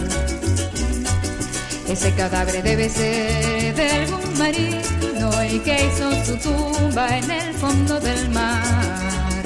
Ese 1.89 2.13
cadáver 2.15 2.65
debe 2.65 2.89
ser 2.89 3.77
de 3.77 3.91
algún 3.91 4.39
marino 4.39 5.45
y 5.45 5.61
que 5.61 5.87
hizo 5.87 6.25
su 6.25 6.37
tumba 6.39 7.17
en 7.17 7.31
el 7.31 7.55
fondo 7.55 8.01
del 8.01 8.29
mar. 8.31 9.45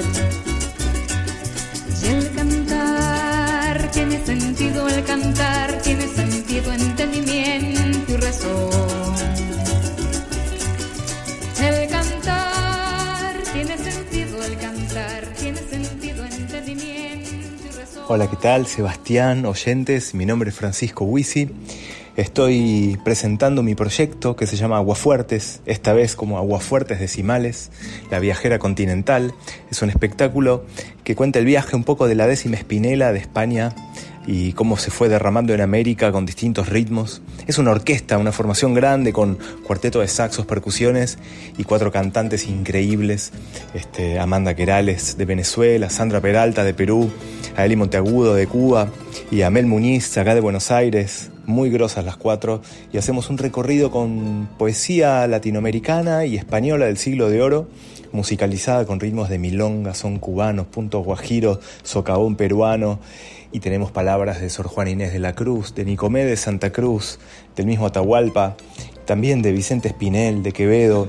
Y 2.01 2.07
el 2.07 2.33
cantar 2.33 3.91
tiene 3.91 4.25
sentido, 4.25 4.87
el 4.87 5.03
cantar 5.03 5.79
tiene 5.83 6.07
sentido, 6.07 6.73
entendimiento 6.73 8.11
y 8.11 8.17
razón. 8.17 9.46
Hola, 18.09 18.29
¿qué 18.29 18.37
tal? 18.37 18.67
Sebastián, 18.67 19.45
oyentes, 19.45 20.13
mi 20.13 20.25
nombre 20.25 20.51
es 20.51 20.55
Francisco 20.55 21.03
Huisi. 21.03 21.49
Estoy 22.15 22.97
presentando 23.03 23.63
mi 23.63 23.75
proyecto 23.75 24.37
que 24.37 24.47
se 24.47 24.55
llama 24.55 24.77
Aguafuertes, 24.77 25.59
esta 25.65 25.91
vez 25.91 26.15
como 26.15 26.37
Aguafuertes 26.37 27.01
Decimales, 27.01 27.69
la 28.09 28.19
viajera 28.19 28.59
continental. 28.59 29.33
Es 29.69 29.81
un 29.81 29.89
espectáculo 29.89 30.65
que 31.03 31.17
cuenta 31.17 31.39
el 31.39 31.45
viaje 31.45 31.75
un 31.75 31.83
poco 31.83 32.07
de 32.07 32.15
la 32.15 32.27
décima 32.27 32.55
espinela 32.55 33.11
de 33.11 33.19
España 33.19 33.75
y 34.27 34.51
cómo 34.51 34.77
se 34.77 34.91
fue 34.91 35.07
derramando 35.07 35.53
en 35.53 35.61
América 35.61 36.11
con 36.11 36.25
distintos 36.25 36.67
ritmos. 36.67 37.21
Es 37.47 37.57
una 37.57 37.71
orquesta, 37.71 38.17
una 38.17 38.33
formación 38.33 38.73
grande 38.73 39.13
con 39.13 39.39
cuarteto 39.63 40.01
de 40.01 40.09
saxos, 40.09 40.45
percusiones 40.45 41.17
y 41.57 41.63
cuatro 41.63 41.91
cantantes 41.91 42.47
increíbles. 42.47 43.31
Este, 43.73 44.19
Amanda 44.19 44.53
Querales 44.53 45.17
de 45.17 45.25
Venezuela, 45.25 45.89
Sandra 45.89 46.19
Peralta 46.19 46.65
de 46.65 46.73
Perú, 46.73 47.09
Aeli 47.55 47.77
Monteagudo 47.77 48.35
de 48.35 48.47
Cuba 48.47 48.89
y 49.31 49.41
Amel 49.43 49.65
Muñiz 49.65 50.17
acá 50.17 50.35
de 50.35 50.41
Buenos 50.41 50.71
Aires, 50.71 51.31
muy 51.45 51.69
grosas 51.69 52.03
las 52.03 52.17
cuatro, 52.17 52.61
y 52.91 52.97
hacemos 52.97 53.29
un 53.29 53.37
recorrido 53.37 53.89
con 53.89 54.49
poesía 54.57 55.25
latinoamericana 55.27 56.25
y 56.25 56.35
española 56.35 56.85
del 56.85 56.97
siglo 56.97 57.29
de 57.29 57.41
oro, 57.41 57.67
musicalizada 58.11 58.85
con 58.85 58.99
ritmos 58.99 59.29
de 59.29 59.39
milonga, 59.39 59.93
son 59.93 60.19
cubanos, 60.19 60.67
puntos 60.67 61.05
guajiros, 61.05 61.59
socavón 61.83 62.35
peruano, 62.35 62.99
y 63.51 63.59
tenemos 63.59 63.91
palabras 63.91 64.41
de 64.41 64.49
Sor 64.49 64.67
Juan 64.67 64.87
Inés 64.87 65.13
de 65.13 65.19
la 65.19 65.33
Cruz, 65.33 65.73
de 65.75 65.85
Nicomé 65.85 66.25
de 66.25 66.37
Santa 66.37 66.71
Cruz, 66.71 67.19
del 67.55 67.65
mismo 67.65 67.85
Atahualpa, 67.85 68.55
también 69.05 69.41
de 69.41 69.51
Vicente 69.51 69.87
Espinel, 69.87 70.43
de 70.43 70.51
Quevedo. 70.51 71.07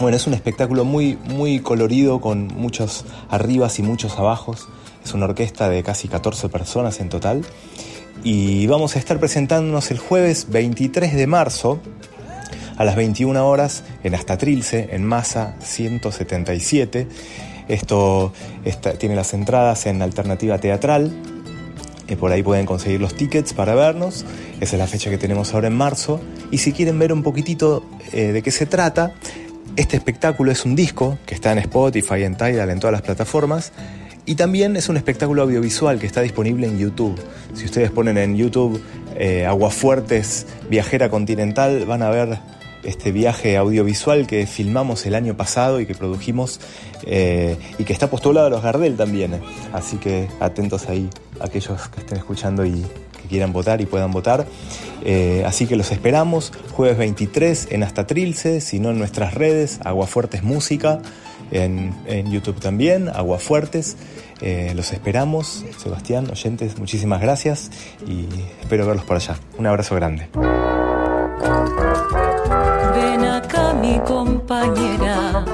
Bueno, 0.00 0.16
es 0.16 0.26
un 0.26 0.34
espectáculo 0.34 0.84
muy, 0.84 1.16
muy 1.24 1.60
colorido 1.60 2.20
con 2.20 2.48
muchos 2.48 3.04
arribas 3.28 3.78
y 3.78 3.82
muchos 3.82 4.18
abajos. 4.18 4.68
Es 5.04 5.14
una 5.14 5.26
orquesta 5.26 5.68
de 5.68 5.82
casi 5.82 6.08
14 6.08 6.48
personas 6.48 7.00
en 7.00 7.08
total 7.08 7.42
y 8.22 8.66
vamos 8.66 8.96
a 8.96 8.98
estar 8.98 9.18
presentándonos 9.18 9.90
el 9.90 9.98
jueves 9.98 10.46
23 10.48 11.14
de 11.14 11.26
marzo 11.26 11.80
a 12.76 12.84
las 12.84 12.96
21 12.96 13.46
horas 13.48 13.84
en 14.02 14.14
Astatrilce, 14.14 14.88
en 14.92 15.04
Masa 15.04 15.56
177. 15.60 17.06
Esto 17.68 18.32
tiene 18.98 19.14
las 19.14 19.34
entradas 19.34 19.86
en 19.86 20.02
Alternativa 20.02 20.58
Teatral. 20.58 21.33
Eh, 22.08 22.16
por 22.16 22.32
ahí 22.32 22.42
pueden 22.42 22.66
conseguir 22.66 23.00
los 23.00 23.14
tickets 23.14 23.52
para 23.52 23.74
vernos. 23.74 24.24
Esa 24.60 24.76
es 24.76 24.78
la 24.78 24.86
fecha 24.86 25.10
que 25.10 25.18
tenemos 25.18 25.54
ahora 25.54 25.68
en 25.68 25.76
marzo. 25.76 26.20
Y 26.50 26.58
si 26.58 26.72
quieren 26.72 26.98
ver 26.98 27.12
un 27.12 27.22
poquitito 27.22 27.84
eh, 28.12 28.32
de 28.32 28.42
qué 28.42 28.50
se 28.50 28.66
trata, 28.66 29.14
este 29.76 29.96
espectáculo 29.96 30.52
es 30.52 30.64
un 30.64 30.76
disco 30.76 31.18
que 31.26 31.34
está 31.34 31.52
en 31.52 31.58
Spotify, 31.58 32.22
en 32.22 32.36
Tidal, 32.36 32.70
en 32.70 32.78
todas 32.78 32.92
las 32.92 33.02
plataformas. 33.02 33.72
Y 34.26 34.36
también 34.36 34.76
es 34.76 34.88
un 34.88 34.96
espectáculo 34.96 35.42
audiovisual 35.42 35.98
que 35.98 36.06
está 36.06 36.22
disponible 36.22 36.66
en 36.66 36.78
YouTube. 36.78 37.20
Si 37.54 37.66
ustedes 37.66 37.90
ponen 37.90 38.16
en 38.16 38.36
YouTube 38.36 38.82
eh, 39.16 39.44
Aguafuertes 39.44 40.46
Viajera 40.70 41.10
Continental, 41.10 41.84
van 41.84 42.02
a 42.02 42.10
ver 42.10 42.38
este 42.84 43.12
viaje 43.12 43.56
audiovisual 43.56 44.26
que 44.26 44.46
filmamos 44.46 45.04
el 45.06 45.14
año 45.14 45.36
pasado 45.36 45.80
y 45.80 45.86
que 45.86 45.94
produjimos 45.94 46.60
eh, 47.06 47.56
y 47.78 47.84
que 47.84 47.92
está 47.92 48.08
postulado 48.10 48.46
a 48.46 48.50
los 48.50 48.62
Gardel 48.62 48.96
también. 48.96 49.40
Así 49.72 49.96
que 49.96 50.28
atentos 50.40 50.88
ahí 50.88 51.08
aquellos 51.40 51.88
que 51.88 52.00
estén 52.00 52.18
escuchando 52.18 52.64
y 52.64 52.84
que 53.22 53.28
quieran 53.28 53.52
votar 53.52 53.80
y 53.80 53.86
puedan 53.86 54.10
votar. 54.12 54.46
Eh, 55.04 55.44
así 55.46 55.66
que 55.66 55.76
los 55.76 55.90
esperamos 55.92 56.52
jueves 56.72 56.98
23 56.98 57.68
en 57.70 57.82
Hasta 57.82 58.06
Trilce, 58.06 58.60
si 58.60 58.80
no 58.80 58.90
en 58.90 58.98
nuestras 58.98 59.34
redes, 59.34 59.80
Aguafuertes 59.84 60.42
Música 60.42 61.00
en, 61.50 62.30
YouTube 62.30 62.60
también, 62.60 63.08
Aguafuertes. 63.08 63.96
Eh, 64.40 64.72
los 64.74 64.92
esperamos, 64.92 65.64
Sebastián, 65.78 66.28
oyentes, 66.30 66.78
muchísimas 66.78 67.20
gracias 67.20 67.70
y 68.06 68.26
espero 68.60 68.86
verlos 68.86 69.04
por 69.04 69.16
allá. 69.16 69.36
Un 69.58 69.66
abrazo 69.66 69.94
grande. 69.94 70.28
Ven 72.94 73.24
acá 73.24 73.74
mi 73.74 73.98
compañera, 74.00 75.44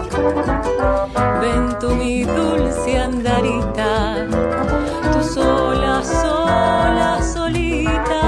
ven 1.40 1.78
tú 1.78 1.94
mi 1.94 2.24
dulce 2.24 2.98
andarita, 2.98 4.26
sola, 5.34 6.02
sola, 6.02 7.22
solita, 7.22 8.19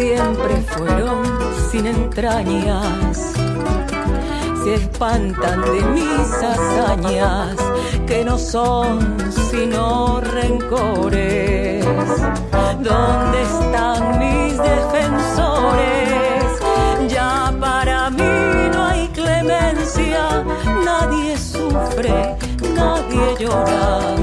siempre 0.00 0.56
fueron 0.62 1.22
sin 1.70 1.86
entrañas 1.86 3.34
que 4.64 4.74
espantan 4.74 5.60
de 5.60 5.82
mis 5.96 6.28
hazañas, 6.42 7.56
que 8.06 8.24
no 8.24 8.38
son 8.38 8.98
sino 9.50 10.20
rencores. 10.20 11.84
¿Dónde 12.90 13.42
están 13.42 14.18
mis 14.18 14.56
defensores? 14.70 15.92
Ya 17.08 17.52
para 17.60 18.08
mí 18.10 18.70
no 18.72 18.86
hay 18.86 19.06
clemencia, 19.08 20.44
nadie 20.82 21.36
sufre, 21.36 22.36
nadie 22.74 23.24
llora. 23.38 24.16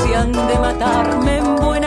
Si 0.00 0.14
han 0.14 0.32
de 0.32 0.58
matarme 0.58 1.38
en 1.38 1.56
buena 1.56 1.83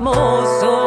famoso. 0.00 0.79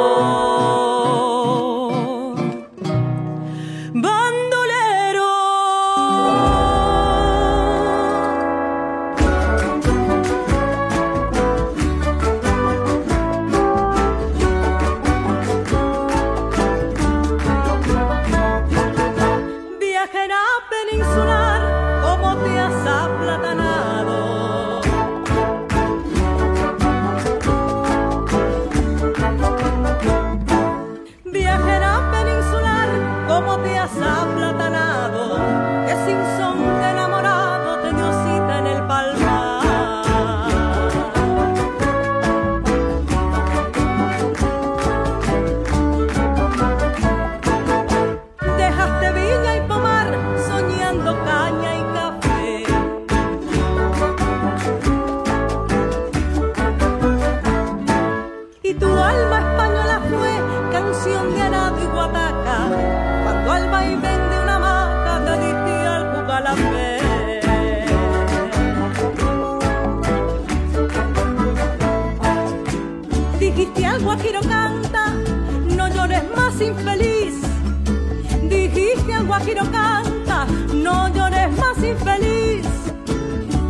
canta, 79.61 80.45
no 80.73 81.07
llores 81.09 81.51
más 81.57 81.77
infeliz, 81.77 82.65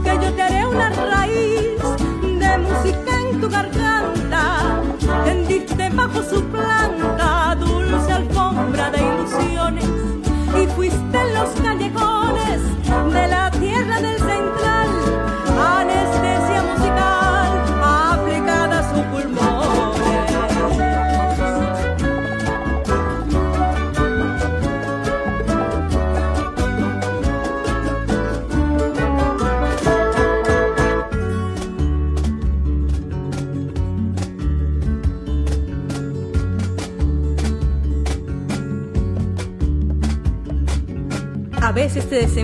que 0.04 0.14
yo 0.22 0.34
te 0.34 0.42
haré 0.42 0.66
una 0.66 0.90
raíz 0.90 1.82
de 2.40 2.58
música 2.58 3.22
en 3.30 3.42
tu 3.42 3.50
garganta. 3.50 4.03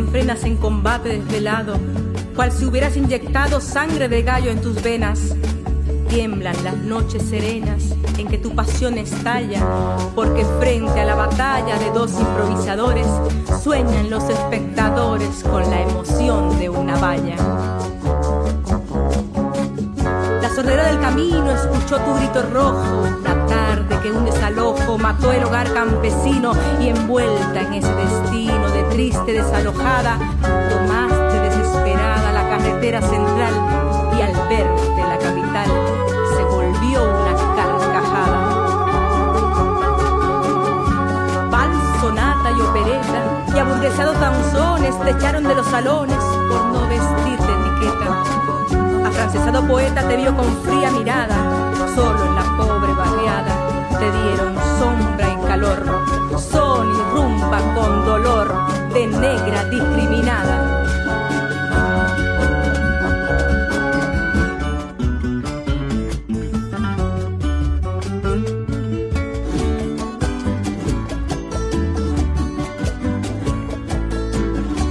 Desenfrenas 0.09 0.43
en 0.43 0.57
combate 0.57 1.09
desvelado, 1.09 1.75
cual 2.35 2.51
si 2.51 2.65
hubieras 2.65 2.97
inyectado 2.97 3.61
sangre 3.61 4.09
de 4.09 4.23
gallo 4.23 4.49
en 4.49 4.59
tus 4.59 4.81
venas. 4.81 5.35
Tiemblan 6.09 6.55
las 6.63 6.77
noches 6.77 7.21
serenas 7.29 7.93
en 8.17 8.27
que 8.27 8.39
tu 8.39 8.55
pasión 8.55 8.97
estalla, 8.97 9.61
porque 10.15 10.43
frente 10.59 10.99
a 10.99 11.05
la 11.05 11.13
batalla 11.13 11.77
de 11.77 11.91
dos 11.91 12.11
improvisadores 12.19 13.05
sueñan 13.61 14.09
los 14.09 14.27
espectadores 14.27 15.43
con 15.43 15.69
la 15.69 15.81
emoción 15.81 16.57
de 16.57 16.69
una 16.69 16.97
valla. 16.97 17.35
La 20.41 20.49
sordera 20.49 20.87
del 20.87 20.99
camino 20.99 21.51
escuchó 21.51 21.99
tu 21.99 22.15
grito 22.15 22.41
rojo, 22.51 23.07
la 23.23 23.45
tarde 23.45 23.99
que 24.01 24.11
un 24.11 24.25
desalojo 24.25 24.97
mató 24.97 25.31
el 25.31 25.43
hogar 25.43 25.71
campesino 25.71 26.53
y 26.81 26.87
envuelta 26.87 27.61
en 27.61 27.75
ese 27.75 27.93
destino 27.93 28.69
de 28.71 28.78
triste 28.99 29.31
desalojada, 29.31 30.19
tomaste 30.41 31.39
desesperada 31.39 32.33
la 32.33 32.49
carretera 32.49 33.01
central 33.01 33.53
y 34.17 34.21
al 34.21 34.33
verte 34.49 34.97
la 34.97 35.17
capital 35.17 35.69
se 36.35 36.43
volvió 36.43 37.03
una 37.05 37.33
carcajada. 37.55 38.39
Vals, 41.49 42.01
sonata 42.01 42.51
y 42.51 42.59
opereta 42.59 43.21
y 43.55 43.59
aburguesados 43.59 44.19
danzones 44.19 44.99
te 44.99 45.11
echaron 45.11 45.43
de 45.45 45.55
los 45.55 45.67
salones 45.67 46.21
por 46.49 46.61
no 46.65 46.85
vestirte 46.89 47.51
etiqueta. 47.61 49.07
Afrancesado 49.07 49.65
poeta 49.65 50.05
te 50.09 50.17
vio 50.17 50.35
con 50.35 50.45
fría 50.63 50.91
mirada, 50.91 51.37
solo 51.95 52.21
en 52.25 52.35
la 52.35 52.43
pobre 52.57 52.91
barriada 52.91 53.55
te 53.97 54.11
dieron 54.11 54.55
sombra 54.77 55.08
negra 59.07 59.63
discriminada. 59.65 60.83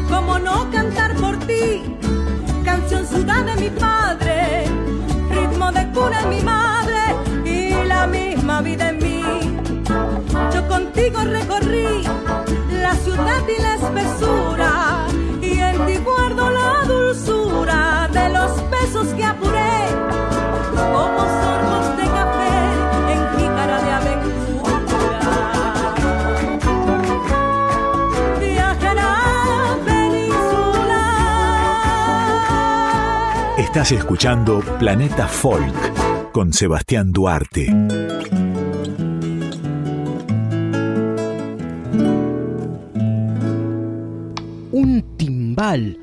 ¿Cómo 0.09 0.39
no 0.39 0.71
cantar 0.71 1.15
por 1.17 1.39
ti? 1.41 1.83
Canción 2.65 3.07
ciudad 3.07 3.45
de 3.45 3.57
mi 3.57 3.71
padre, 3.71 4.65
ritmo 5.31 5.71
de 5.73 5.87
cuna 5.93 6.23
en 6.23 6.29
mi 6.31 6.41
madre 6.41 7.01
y 7.45 7.85
la 7.87 8.07
misma 8.07 8.63
vida 8.63 8.91
en 8.91 8.99
mí. 8.99 9.23
Yo 10.55 10.67
contigo 10.69 11.21
recorrí 11.25 12.05
la 12.71 12.95
ciudad 12.97 13.43
y 13.49 13.63
la 13.63 13.78
Estás 33.79 33.93
escuchando 33.93 34.59
Planeta 34.81 35.29
Folk 35.29 36.33
con 36.33 36.53
Sebastián 36.53 37.13
Duarte. 37.13 37.73
o 44.73 45.98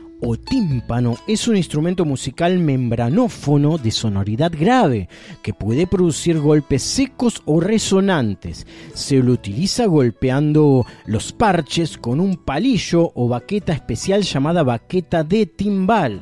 es 1.26 1.48
un 1.48 1.58
instrumento 1.58 2.06
musical 2.06 2.60
membranófono 2.60 3.80
de 3.80 3.90
sonoridad 3.90 4.52
grave 4.52 5.10
que 5.42 5.54
puede 5.54 5.88
producir 5.88 6.40
golpes 6.40 6.84
secos 6.84 7.42
o 7.46 7.60
resonantes. 7.60 8.68
Se 8.94 9.16
lo 9.16 9.32
utiliza 9.32 9.86
golpeando 9.88 10.86
los 11.06 11.32
parches 11.34 11.98
con 11.98 12.20
un 12.20 12.38
palillo 12.38 13.12
o 13.16 13.28
baqueta 13.28 13.74
especial 13.74 14.22
llamada 14.22 14.62
baqueta 14.62 15.24
de 15.24 15.48
timbal. 15.48 16.22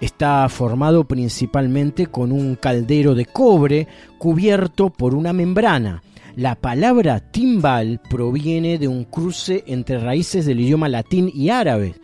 Está 0.00 0.46
formado 0.50 1.04
principalmente 1.04 2.06
con 2.06 2.32
un 2.32 2.56
caldero 2.56 3.14
de 3.14 3.24
cobre 3.24 3.88
cubierto 4.18 4.90
por 4.90 5.14
una 5.14 5.32
membrana. 5.32 6.02
La 6.36 6.54
palabra 6.54 7.20
timbal 7.20 8.00
proviene 8.10 8.78
de 8.78 8.88
un 8.88 9.04
cruce 9.04 9.64
entre 9.66 9.98
raíces 9.98 10.44
del 10.44 10.60
idioma 10.60 10.88
latín 10.88 11.30
y 11.34 11.48
árabe. 11.48 11.94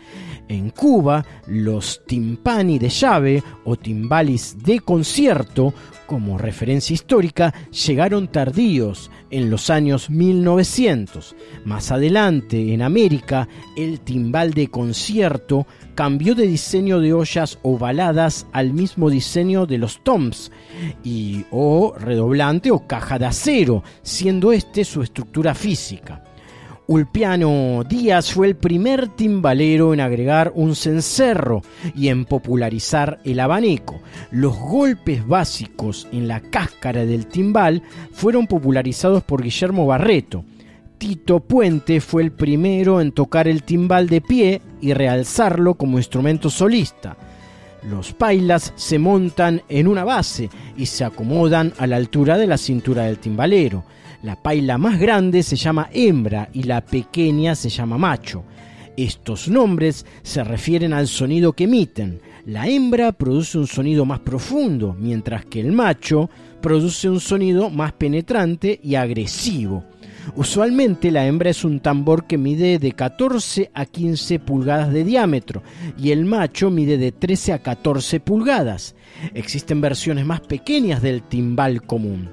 En 0.49 0.71
Cuba, 0.71 1.25
los 1.47 2.03
timpani 2.07 2.79
de 2.79 2.89
llave 2.89 3.43
o 3.65 3.77
timbalis 3.77 4.57
de 4.65 4.81
concierto, 4.81 5.75
como 6.07 6.39
referencia 6.39 6.95
histórica, 6.95 7.53
llegaron 7.71 8.29
tardíos 8.29 9.11
en 9.31 9.51
los 9.51 9.69
años 9.69 10.09
1900. 10.09 11.37
Más 11.67 11.93
adelante, 11.93 12.73
en 12.73 12.81
América, 12.81 13.47
el 13.77 14.01
timbal 14.01 14.55
de 14.55 14.69
concierto 14.69 15.67
cambió 15.95 16.35
de 16.35 16.47
diseño 16.47 17.01
de 17.01 17.13
ollas 17.13 17.59
ovaladas 17.63 18.47
al 18.53 18.73
mismo 18.73 19.11
diseño 19.11 19.67
de 19.67 19.77
los 19.77 20.03
toms 20.03 20.51
y 21.05 21.45
o 21.51 21.95
redoblante 21.99 22.71
o 22.71 22.87
caja 22.87 23.19
de 23.19 23.27
acero, 23.27 23.83
siendo 24.03 24.53
este 24.53 24.85
su 24.85 25.03
estructura 25.03 25.55
física. 25.55 26.25
Ulpiano 26.91 27.85
Díaz 27.87 28.33
fue 28.33 28.47
el 28.47 28.57
primer 28.57 29.09
timbalero 29.09 29.93
en 29.93 30.01
agregar 30.01 30.53
un 30.55 30.75
cencerro 30.75 31.61
y 31.95 32.09
en 32.09 32.25
popularizar 32.25 33.21
el 33.25 33.41
abanico. 33.41 34.01
Los 34.31 34.57
golpes 34.57 35.29
básicos 35.29 36.09
en 36.13 36.29
la 36.29 36.41
cáscara 36.41 37.05
del 37.05 37.27
timbal 37.27 37.83
fueron 38.13 38.47
popularizados 38.47 39.23
por 39.23 39.43
Guillermo 39.43 39.85
Barreto. 39.85 40.47
Tito 40.97 41.41
Puente 41.41 42.01
fue 42.01 42.23
el 42.23 42.33
primero 42.33 43.03
en 43.03 43.13
tocar 43.13 43.49
el 43.49 43.65
timbal 43.65 44.09
de 44.09 44.23
pie 44.23 44.63
y 44.81 44.95
realzarlo 44.95 45.75
como 45.75 45.99
instrumento 45.99 46.49
solista. 46.49 47.19
Los 47.83 48.15
pailas 48.15 48.73
se 48.77 48.99
montan 48.99 49.61
en 49.69 49.89
una 49.89 50.05
base 50.05 50.49
y 50.75 50.87
se 50.87 51.05
acomodan 51.05 51.75
a 51.77 51.87
la 51.87 51.97
altura 51.97 52.39
de 52.39 52.47
la 52.47 52.57
cintura 52.57 53.03
del 53.03 53.19
timbalero. 53.19 53.85
La 54.23 54.35
paila 54.35 54.79
más 54.79 54.99
grande 54.99 55.45
se 55.45 55.55
llama 55.55 55.89
hembra 55.93 56.49
y 56.53 56.65
la 56.65 56.81
pequeña 56.81 57.55
se 57.55 57.69
llama 57.69 57.99
macho. 57.99 58.43
Estos 58.97 59.49
nombres 59.49 60.05
se 60.23 60.43
refieren 60.43 60.93
al 60.93 61.07
sonido 61.07 61.53
que 61.53 61.65
emiten. 61.65 62.21
La 62.45 62.67
hembra 62.67 63.13
produce 63.13 63.59
un 63.59 63.69
sonido 63.69 64.05
más 64.05 64.19
profundo, 64.19 64.97
mientras 64.99 65.45
que 65.45 65.61
el 65.61 65.71
macho 65.71 66.29
produce 66.61 67.09
un 67.09 67.21
sonido 67.21 67.71
más 67.71 67.93
penetrante 67.93 68.81
y 68.83 68.97
agresivo. 68.97 69.85
Usualmente 70.35 71.13
la 71.13 71.25
hembra 71.25 71.51
es 71.51 71.65
un 71.65 71.79
tambor 71.79 72.27
que 72.27 72.39
mide 72.39 72.81
de 72.81 72.93
14 72.93 73.71
a 73.73 73.87
15 73.87 74.41
pulgadas 74.41 74.93
de 74.93 75.05
diámetro 75.05 75.63
y 75.97 76.11
el 76.11 76.25
macho 76.25 76.71
mide 76.71 76.99
de 76.99 77.13
13 77.13 77.53
a 77.53 77.59
14 77.61 78.19
pulgadas. 78.19 78.97
Existen 79.33 79.81
versiones 79.81 80.27
más 80.27 80.41
pequeñas 80.41 81.03
del 81.03 81.23
timbal 81.23 81.83
común. 81.83 82.31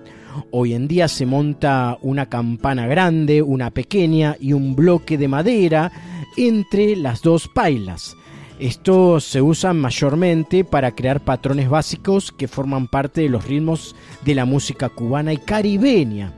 Hoy 0.51 0.73
en 0.73 0.87
día 0.87 1.07
se 1.07 1.25
monta 1.25 1.97
una 2.01 2.27
campana 2.27 2.87
grande, 2.87 3.41
una 3.41 3.71
pequeña 3.71 4.35
y 4.39 4.53
un 4.53 4.75
bloque 4.75 5.17
de 5.17 5.27
madera 5.27 5.91
entre 6.37 6.95
las 6.95 7.21
dos 7.21 7.47
pailas. 7.47 8.15
Estos 8.59 9.25
se 9.25 9.41
usan 9.41 9.77
mayormente 9.79 10.63
para 10.63 10.91
crear 10.91 11.19
patrones 11.21 11.69
básicos 11.69 12.31
que 12.31 12.47
forman 12.47 12.87
parte 12.87 13.21
de 13.21 13.29
los 13.29 13.45
ritmos 13.45 13.95
de 14.23 14.35
la 14.35 14.45
música 14.45 14.89
cubana 14.89 15.33
y 15.33 15.37
caribeña. 15.37 16.33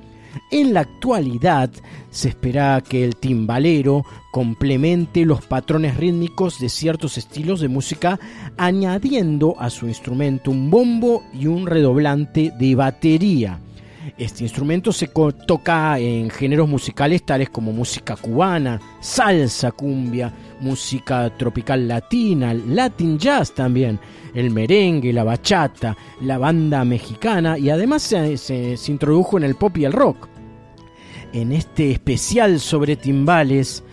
En 0.51 0.73
la 0.73 0.81
actualidad 0.81 1.69
se 2.09 2.29
espera 2.29 2.81
que 2.81 3.03
el 3.03 3.15
timbalero 3.15 4.03
complemente 4.31 5.25
los 5.25 5.45
patrones 5.45 5.97
rítmicos 5.97 6.59
de 6.59 6.69
ciertos 6.69 7.17
estilos 7.17 7.59
de 7.59 7.67
música 7.67 8.19
añadiendo 8.57 9.55
a 9.59 9.69
su 9.69 9.87
instrumento 9.87 10.51
un 10.51 10.69
bombo 10.69 11.23
y 11.33 11.47
un 11.47 11.65
redoblante 11.65 12.51
de 12.57 12.75
batería. 12.75 13.59
Este 14.17 14.43
instrumento 14.43 14.93
se 14.93 15.07
toca 15.07 15.99
en 15.99 16.29
géneros 16.29 16.69
musicales 16.69 17.23
tales 17.23 17.49
como 17.49 17.73
música 17.73 18.15
cubana, 18.15 18.79
salsa 19.01 19.71
cumbia, 19.71 20.31
música 20.61 21.35
tropical 21.37 21.87
latina, 21.87 22.53
latin 22.53 23.17
jazz 23.17 23.53
también, 23.53 23.99
el 24.33 24.51
merengue, 24.51 25.11
la 25.11 25.23
bachata, 25.23 25.97
la 26.21 26.37
banda 26.37 26.85
mexicana 26.85 27.57
y 27.57 27.69
además 27.69 28.03
se, 28.03 28.77
introdujo 28.87 29.37
en 29.37 29.43
el 29.43 29.55
pop 29.55 29.77
y 29.77 29.85
el 29.85 29.93
rock. 29.93 30.27
En 31.33 31.51
este 31.51 31.91
especial 31.91 32.59
sobre 32.59 32.95
timbales, 32.95 33.83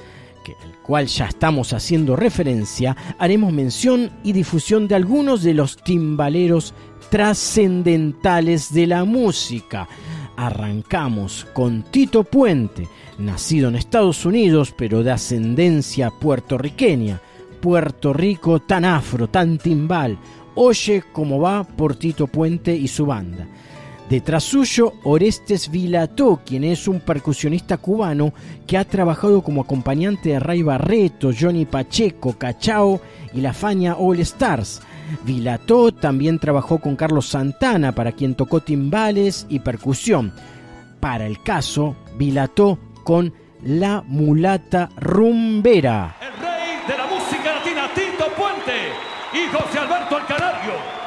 que, 0.45 0.53
al 0.63 0.81
cual 0.83 1.07
ya 1.07 1.27
estamos 1.27 1.73
haciendo 1.73 2.15
referencia, 2.15 2.97
haremos 3.19 3.53
mención 3.53 4.11
y 4.23 4.33
difusión 4.33 4.87
de 4.87 4.95
algunos 4.95 5.43
de 5.43 5.55
los 5.55 5.77
timbaleros 5.77 6.73
trascendentales 7.15 8.75
de 8.75 8.89
la 8.89 9.05
música. 9.05 9.87
Arrancamos 10.37 11.47
con 11.53 11.85
Tito 11.85 12.25
Puente, 12.25 12.89
nacido 13.19 13.69
en 13.69 13.77
Estados 13.77 14.27
Unidos 14.27 14.75
pero 14.77 15.05
de 15.05 15.13
ascendencia 15.13 16.11
puertorriqueña. 16.11 17.21
Puerto 17.61 18.13
Rico 18.13 18.59
tan 18.59 18.85
afro, 18.85 19.29
tan 19.29 19.59
timbal. 19.59 20.19
Oye 20.57 21.05
cómo 21.13 21.39
va 21.39 21.63
por 21.63 21.95
Tito 21.95 22.27
Puente 22.27 22.75
y 22.75 22.89
su 22.89 23.07
banda. 23.07 23.47
Detrás 24.11 24.43
suyo, 24.43 24.95
Orestes 25.05 25.71
Vilató, 25.71 26.41
quien 26.45 26.65
es 26.65 26.89
un 26.89 26.99
percusionista 26.99 27.77
cubano 27.77 28.35
que 28.67 28.77
ha 28.77 28.85
trabajado 28.85 29.41
como 29.41 29.63
acompañante 29.63 30.31
de 30.31 30.41
Ray 30.41 30.65
Barreto, 30.65 31.31
Johnny 31.33 31.65
Pacheco, 31.65 32.37
Cachao 32.37 33.01
y 33.33 33.41
la 33.41 33.53
Faña 33.53 33.95
All 33.95 34.19
Stars. 34.19 34.83
Vilató 35.25 35.93
también 35.93 36.39
trabajó 36.39 36.79
con 36.79 36.97
Carlos 36.97 37.27
Santana, 37.27 37.93
para 37.93 38.13
quien 38.13 38.35
tocó 38.35 38.61
timbales 38.61 39.47
y 39.49 39.61
percusión. 39.61 40.33
Para 41.01 41.27
el 41.27 41.43
caso, 41.43 41.97
Vilató 42.17 42.79
con 43.05 43.33
La 43.63 44.03
Mulata 44.07 44.89
Rumbera. 44.97 46.17
El 46.21 46.41
rey 46.41 46.79
de 46.89 46.97
la 46.97 47.07
música 47.07 47.55
latina, 47.55 47.91
Tito 47.95 48.27
Puente 48.37 48.93
y 49.33 49.49
José 49.55 49.79
Alberto 49.79 50.17
Alcanario. 50.17 51.04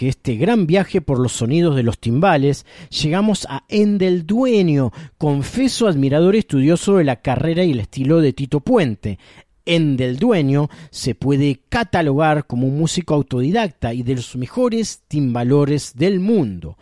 Este 0.00 0.36
gran 0.36 0.66
viaje 0.66 1.00
por 1.00 1.18
los 1.18 1.32
sonidos 1.32 1.74
de 1.74 1.82
los 1.82 1.98
timbales, 1.98 2.66
llegamos 2.90 3.46
a 3.48 3.64
En 3.68 3.96
del 3.96 4.26
Dueño, 4.26 4.92
confeso 5.16 5.88
admirador 5.88 6.36
estudioso 6.36 6.96
de 6.96 7.04
la 7.04 7.16
carrera 7.16 7.64
y 7.64 7.72
el 7.72 7.80
estilo 7.80 8.20
de 8.20 8.32
Tito 8.32 8.60
Puente. 8.60 9.18
En 9.64 9.96
del 9.96 10.18
Dueño 10.18 10.68
se 10.90 11.14
puede 11.14 11.60
catalogar 11.68 12.46
como 12.46 12.66
un 12.66 12.78
músico 12.78 13.14
autodidacta 13.14 13.94
y 13.94 14.02
de 14.02 14.16
los 14.16 14.36
mejores 14.36 15.02
timbalores 15.08 15.94
del 15.94 16.20
mundo. 16.20 16.76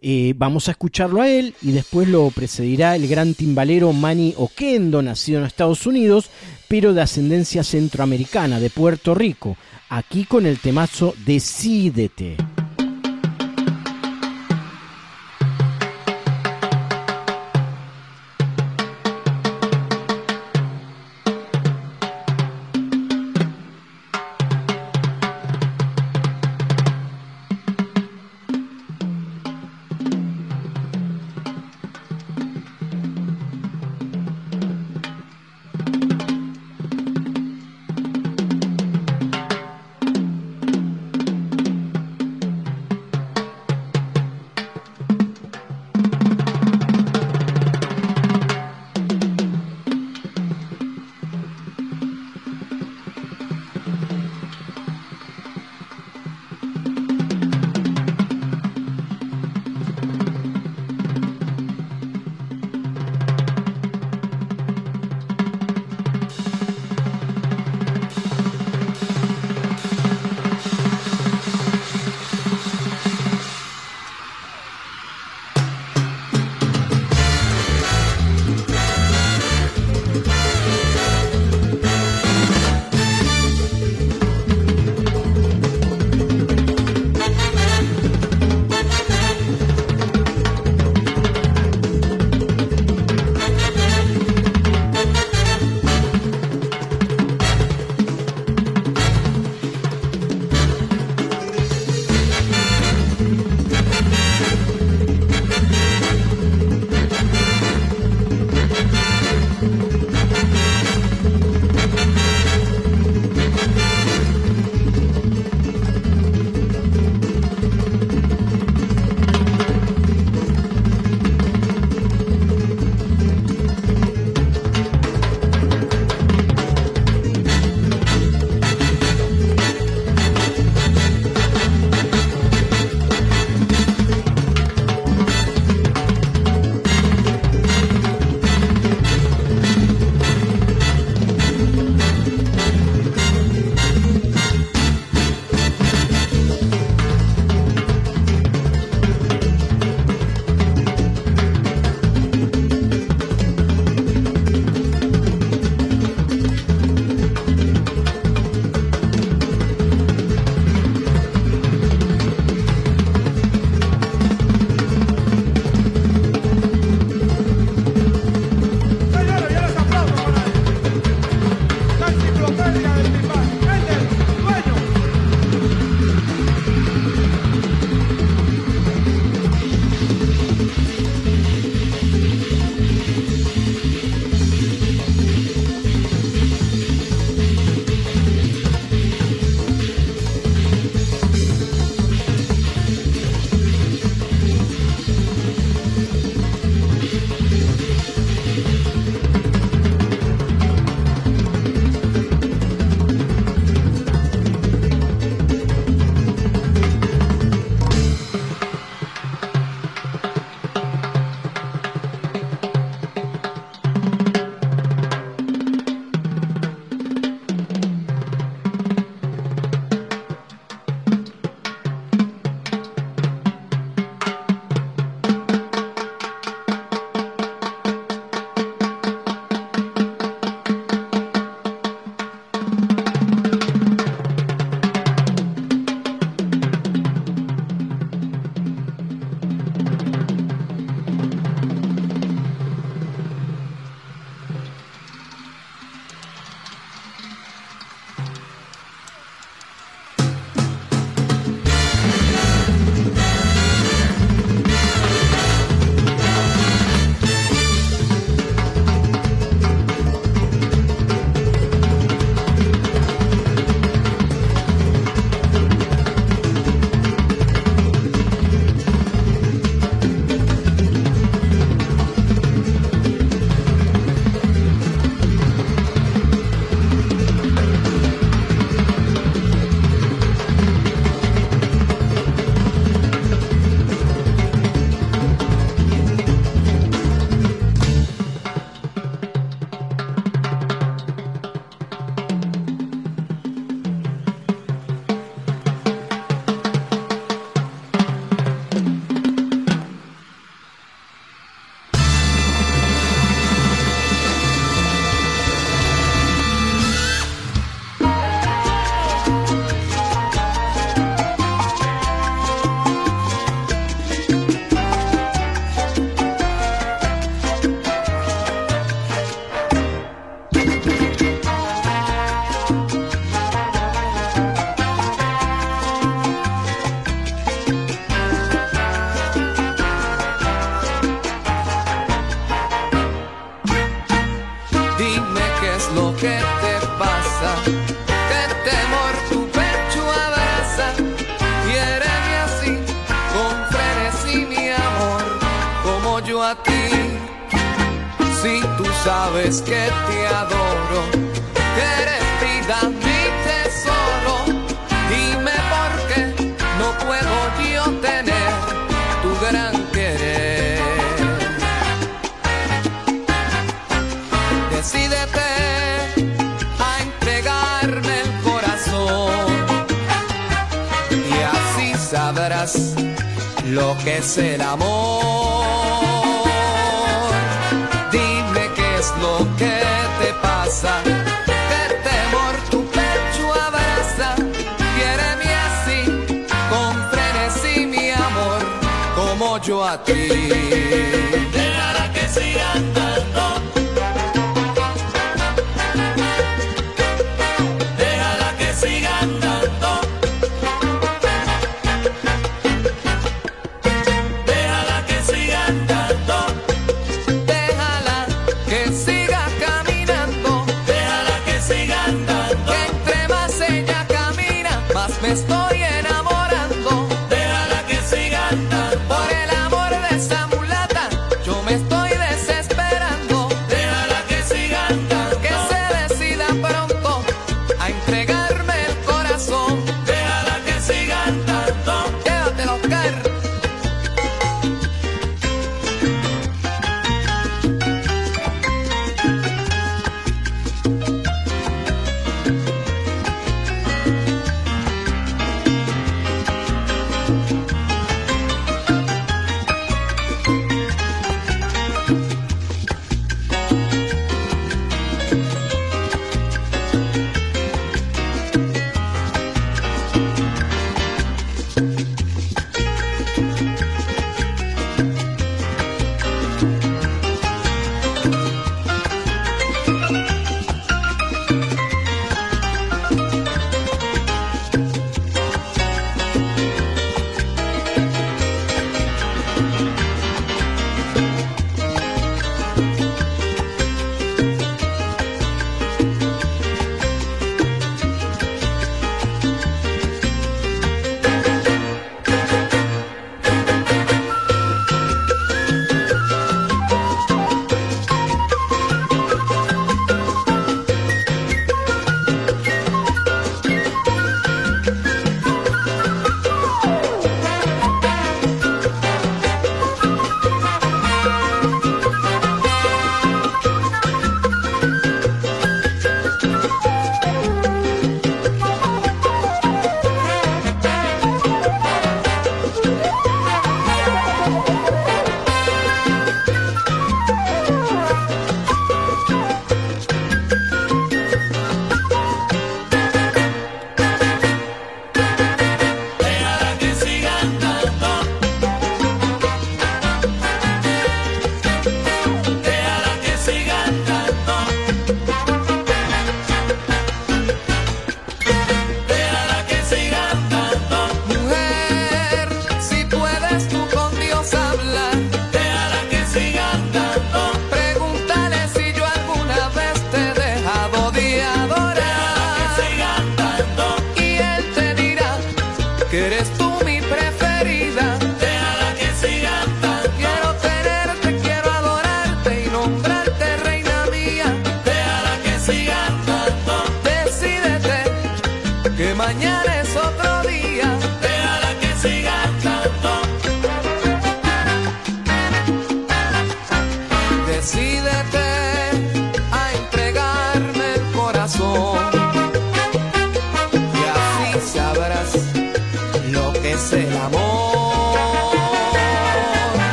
Eh, 0.00 0.34
vamos 0.36 0.68
a 0.68 0.72
escucharlo 0.72 1.22
a 1.22 1.28
él 1.28 1.54
y 1.62 1.72
después 1.72 2.08
lo 2.08 2.30
precedirá 2.30 2.96
el 2.96 3.08
gran 3.08 3.34
timbalero 3.34 3.92
Manny 3.92 4.34
Oquendo, 4.36 5.00
nacido 5.00 5.38
en 5.38 5.46
Estados 5.46 5.86
Unidos, 5.86 6.30
pero 6.68 6.92
de 6.92 7.02
ascendencia 7.02 7.64
centroamericana, 7.64 8.60
de 8.60 8.70
Puerto 8.70 9.14
Rico, 9.14 9.56
aquí 9.88 10.24
con 10.24 10.46
el 10.46 10.58
temazo 10.58 11.14
Decídete. 11.24 12.36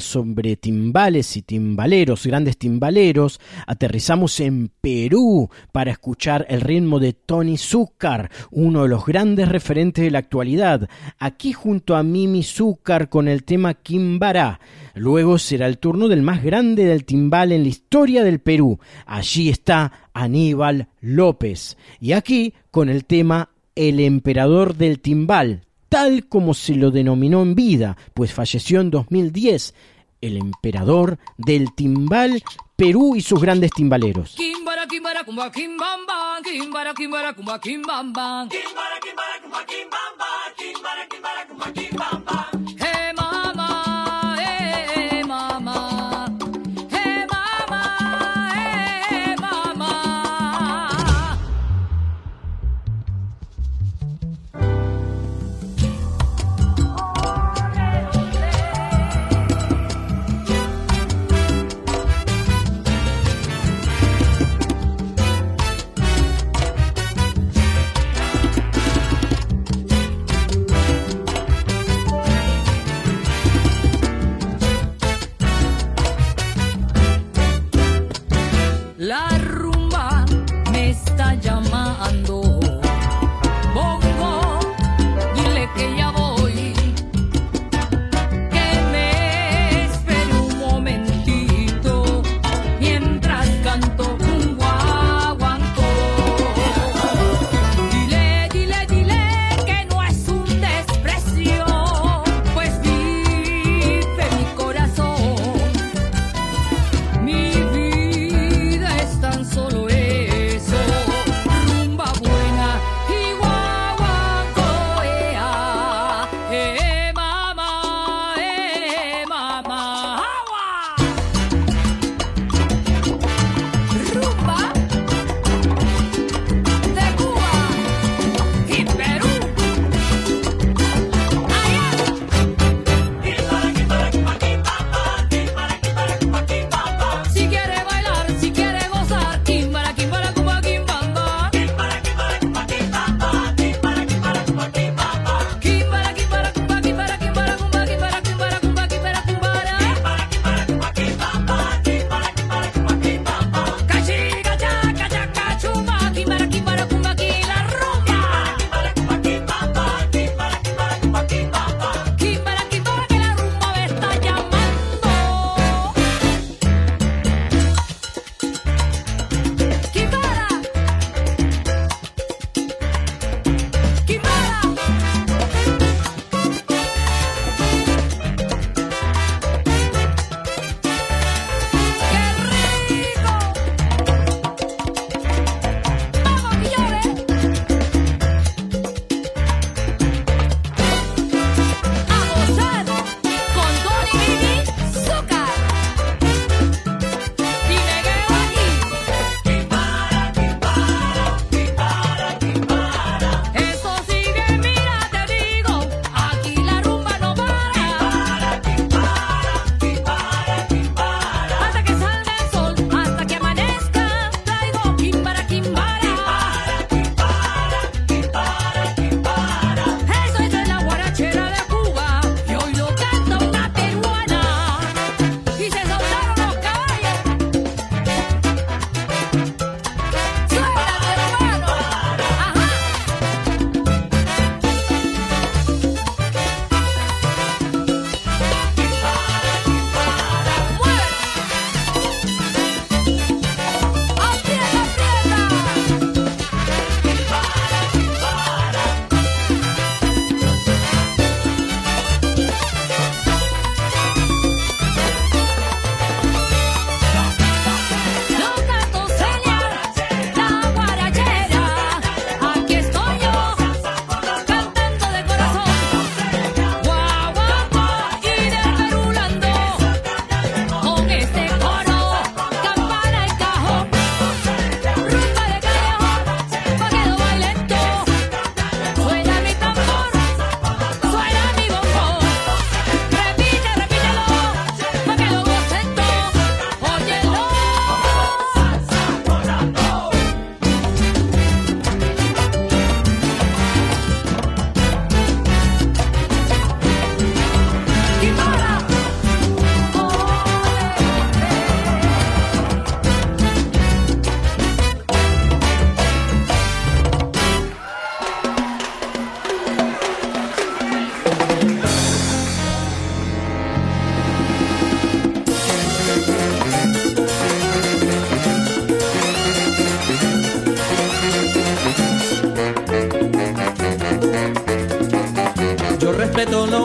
Sobre 0.00 0.56
timbales 0.56 1.36
y 1.36 1.42
timbaleros, 1.42 2.26
grandes 2.26 2.56
timbaleros, 2.56 3.40
aterrizamos 3.66 4.40
en 4.40 4.70
Perú 4.80 5.50
para 5.72 5.90
escuchar 5.90 6.46
el 6.48 6.60
ritmo 6.60 6.98
de 6.98 7.12
Tony 7.12 7.56
Zúcar, 7.56 8.30
uno 8.50 8.82
de 8.82 8.88
los 8.88 9.06
grandes 9.06 9.48
referentes 9.48 10.04
de 10.04 10.10
la 10.10 10.18
actualidad, 10.18 10.88
aquí 11.18 11.52
junto 11.52 11.96
a 11.96 12.02
Mimi 12.02 12.42
Zúcar 12.42 13.08
con 13.08 13.28
el 13.28 13.44
tema 13.44 13.74
Quimbará. 13.74 14.60
Luego 14.94 15.38
será 15.38 15.66
el 15.66 15.78
turno 15.78 16.08
del 16.08 16.22
más 16.22 16.42
grande 16.42 16.84
del 16.84 17.04
timbal 17.04 17.52
en 17.52 17.62
la 17.62 17.68
historia 17.68 18.22
del 18.22 18.38
Perú. 18.38 18.78
Allí 19.06 19.48
está 19.48 19.92
Aníbal 20.12 20.88
López. 21.00 21.76
Y 22.00 22.12
aquí 22.12 22.54
con 22.70 22.88
el 22.88 23.04
tema 23.04 23.50
El 23.74 23.98
emperador 23.98 24.76
del 24.76 25.00
timbal, 25.00 25.64
tal 25.94 26.26
como 26.26 26.54
se 26.54 26.74
lo 26.74 26.90
denominó 26.90 27.42
en 27.42 27.54
vida, 27.54 27.96
pues 28.14 28.34
falleció 28.34 28.80
en 28.80 28.90
2010, 28.90 29.76
el 30.22 30.38
emperador 30.38 31.18
del 31.36 31.72
timbal 31.72 32.42
Perú 32.74 33.14
y 33.14 33.20
sus 33.20 33.40
grandes 33.40 33.70
timbaleros. 33.70 34.34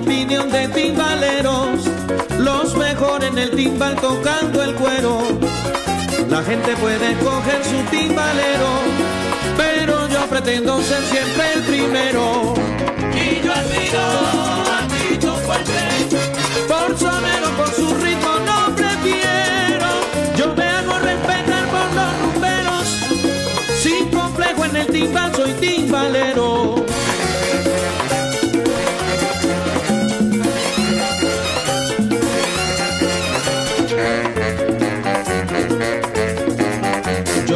Opinión 0.09 0.49
de 0.49 0.67
timbaleros, 0.69 1.85
los 2.39 2.75
mejores 2.75 3.29
en 3.29 3.37
el 3.37 3.51
timbal 3.51 3.95
tocando 3.95 4.63
el 4.63 4.73
cuero. 4.73 5.21
La 6.27 6.41
gente 6.41 6.75
puede 6.77 7.11
escoger 7.11 7.63
su 7.63 7.77
timbalero, 7.91 8.71
pero 9.55 10.09
yo 10.09 10.25
pretendo 10.27 10.81
ser 10.81 11.03
siempre 11.03 11.53
el 11.53 11.61
primero. 11.61 12.55
Y 13.13 13.45
yo 13.45 13.53
admiro 13.53 14.01
a 14.73 14.87
Tito 14.87 15.35
Fuerte. 15.45 15.79
Por 16.67 16.97
sonero, 16.97 17.49
por 17.55 17.71
su 17.71 17.93
ritmo 18.03 18.31
no 18.47 18.75
prefiero. 18.75 19.89
Yo 20.35 20.55
me 20.55 20.63
hago 20.63 20.97
respetar 20.97 21.65
por 21.67 21.87
los 21.93 22.19
rumberos. 22.23 22.87
Sin 23.79 24.09
complejo 24.09 24.65
en 24.65 24.75
el 24.75 24.87
timbal 24.87 25.35
soy 25.35 25.51
timbalero. 25.53 26.58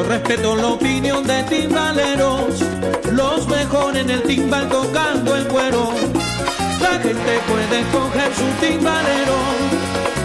Respeto 0.07 0.55
la 0.55 0.67
opinión 0.67 1.25
de 1.25 1.43
timbaleros, 1.43 2.61
los 3.11 3.47
mejores 3.47 4.03
en 4.03 4.09
el 4.11 4.23
timbal 4.23 4.67
tocando 4.69 5.35
el 5.35 5.47
cuero. 5.47 5.93
La 6.81 6.99
gente 6.99 7.39
puede 7.47 7.79
escoger 7.79 8.31
su 8.35 8.65
timbalero, 8.65 9.37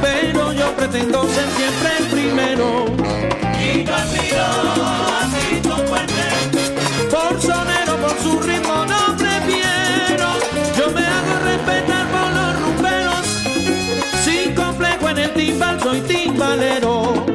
pero 0.03 0.53
yo 0.53 0.77
pretendo 0.77 1.23
ser 1.29 1.49
siempre 1.57 1.91
el 1.99 2.07
primero. 2.07 2.87
Y 3.61 3.85
yo 3.85 3.95
admiro 3.95 4.45
a 4.85 5.29
Tito 5.33 5.77
Fuerte. 5.87 6.25
Por 7.11 7.41
sonero, 7.41 7.97
por 8.01 8.19
su 8.23 8.41
ritmo 8.41 8.85
no 8.85 9.17
prefiero. 9.17 10.29
Yo 10.77 10.91
me 10.91 11.07
hago 11.07 11.39
respetar 11.45 12.07
por 12.09 12.33
los 12.33 12.61
rumberos. 12.63 13.27
Sin 14.25 14.55
complejo 14.55 15.09
en 15.09 15.19
el 15.19 15.33
timbal 15.35 15.81
soy 15.81 16.01
timbalero. 16.01 17.28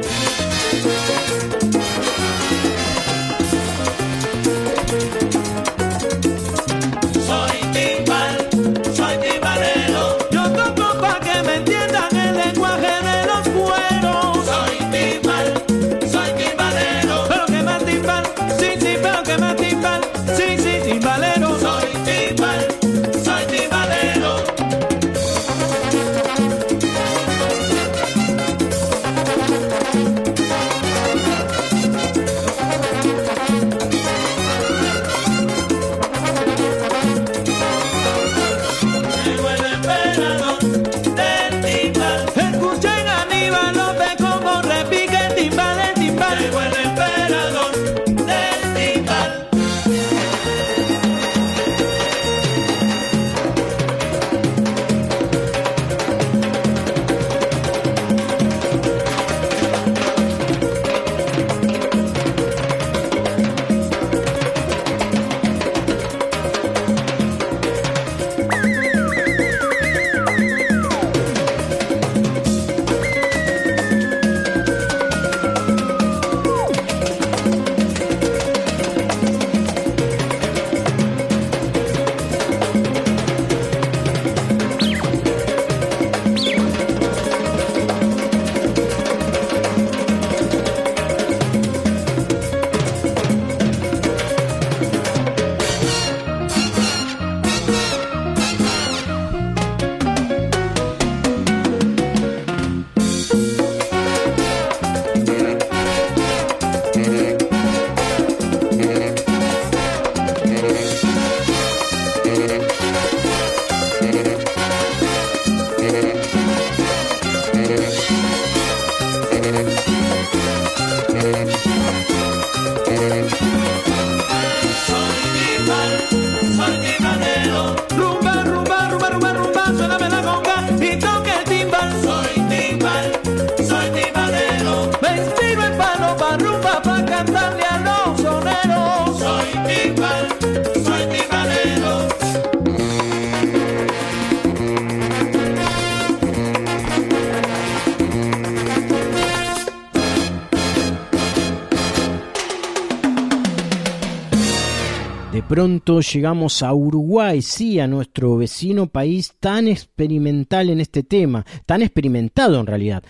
Pronto 155.58 156.00
llegamos 156.00 156.64
a 156.64 156.74
Uruguay, 156.74 157.40
sí, 157.40 157.78
a 157.78 157.86
nuestro 157.86 158.36
vecino 158.36 158.88
país 158.88 159.34
tan 159.38 159.68
experimental 159.68 160.68
en 160.68 160.80
este 160.80 161.04
tema, 161.04 161.46
tan 161.64 161.80
experimentado 161.80 162.58
en 162.58 162.66
realidad. 162.66 163.04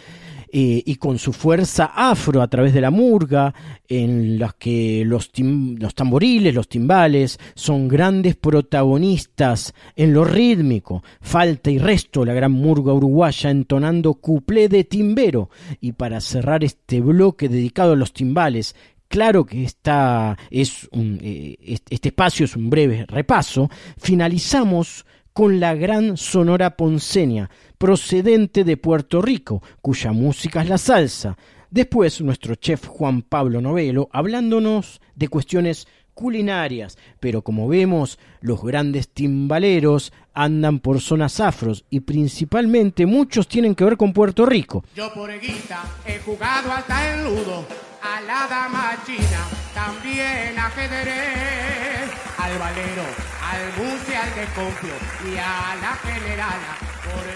eh, 0.56 0.84
y 0.86 0.94
con 0.96 1.18
su 1.18 1.32
fuerza 1.32 1.86
afro 1.96 2.40
a 2.40 2.46
través 2.46 2.72
de 2.72 2.80
la 2.80 2.92
murga, 2.92 3.52
en 3.88 4.38
las 4.38 4.54
que 4.54 5.02
los, 5.04 5.32
tim- 5.32 5.76
los 5.80 5.96
tamboriles, 5.96 6.54
los 6.54 6.68
timbales, 6.68 7.40
son 7.56 7.88
grandes 7.88 8.36
protagonistas 8.36 9.74
en 9.96 10.12
lo 10.12 10.22
rítmico. 10.24 11.02
Falta 11.20 11.72
y 11.72 11.78
resto 11.78 12.24
la 12.24 12.34
gran 12.34 12.52
murga 12.52 12.92
uruguaya 12.92 13.50
entonando 13.50 14.14
cuplé 14.14 14.68
de 14.68 14.84
timbero. 14.84 15.50
Y 15.80 15.90
para 15.92 16.20
cerrar 16.20 16.62
este 16.62 17.00
bloque 17.00 17.48
dedicado 17.48 17.94
a 17.94 17.96
los 17.96 18.12
timbales, 18.12 18.76
Claro 19.14 19.46
que 19.46 19.62
esta 19.62 20.36
eh, 20.50 21.56
este 21.88 22.08
espacio 22.08 22.46
es 22.46 22.56
un 22.56 22.68
breve 22.68 23.06
repaso. 23.06 23.70
Finalizamos 23.96 25.06
con 25.32 25.60
la 25.60 25.76
gran 25.76 26.16
sonora 26.16 26.76
ponceña, 26.76 27.48
procedente 27.78 28.64
de 28.64 28.76
Puerto 28.76 29.22
Rico, 29.22 29.62
cuya 29.80 30.10
música 30.10 30.62
es 30.62 30.68
la 30.68 30.78
salsa. 30.78 31.36
Después 31.70 32.20
nuestro 32.22 32.56
chef 32.56 32.88
Juan 32.88 33.22
Pablo 33.22 33.60
Novelo 33.60 34.08
hablándonos 34.10 35.00
de 35.14 35.28
cuestiones 35.28 35.86
culinarias, 36.12 36.98
pero 37.20 37.42
como 37.42 37.68
vemos, 37.68 38.18
los 38.40 38.64
grandes 38.64 39.10
timbaleros 39.10 40.12
andan 40.32 40.80
por 40.80 41.00
zonas 41.00 41.38
afros 41.38 41.84
y 41.88 42.00
principalmente 42.00 43.06
muchos 43.06 43.46
tienen 43.46 43.76
que 43.76 43.84
ver 43.84 43.96
con 43.96 44.12
Puerto 44.12 44.44
Rico. 44.44 44.84
Yo 44.96 45.14
por 45.14 45.30
he 45.30 46.18
jugado 46.24 46.72
hasta 46.72 47.14
el 47.14 47.24
ludo, 47.24 47.64
a 48.04 48.20
la 48.20 48.46
dama 48.46 48.96
china, 49.06 49.40
también 49.72 50.58
ajedrez, 50.58 52.10
al 52.38 52.58
valero, 52.58 53.06
al 53.50 53.72
buce, 53.78 54.16
al 54.16 54.34
desconfio 54.34 54.94
y 55.24 55.38
a 55.38 55.74
la 55.80 55.96
generala. 56.04 56.76
Por 57.02 57.34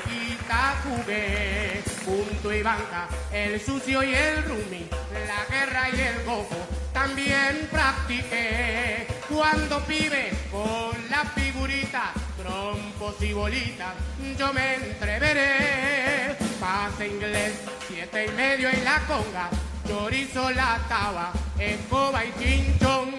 jugué, 0.82 1.82
punto 2.04 2.52
y 2.52 2.62
banca, 2.62 3.08
el 3.32 3.60
sucio 3.60 4.02
y 4.02 4.14
el 4.14 4.42
rumi, 4.44 4.88
la 5.26 5.54
guerra 5.54 5.90
y 5.90 6.00
el 6.00 6.24
gofo, 6.24 6.66
también 6.92 7.68
practiqué. 7.70 9.06
Cuando 9.28 9.80
pibe 9.84 10.32
con 10.50 11.10
la 11.10 11.24
figurita, 11.24 12.12
trompos 12.38 13.20
y 13.22 13.32
bolitas, 13.32 13.94
yo 14.38 14.52
me 14.52 14.74
entreveré. 14.74 16.36
Pase 16.58 17.06
inglés, 17.06 17.60
siete 17.86 18.26
y 18.26 18.30
medio 18.32 18.68
en 18.68 18.84
la 18.84 18.98
conga, 19.06 19.50
chorizo, 19.88 20.50
la 20.50 20.78
taba, 20.88 21.32
escoba 21.58 22.24
y 22.24 22.32
chinchón. 22.38 23.10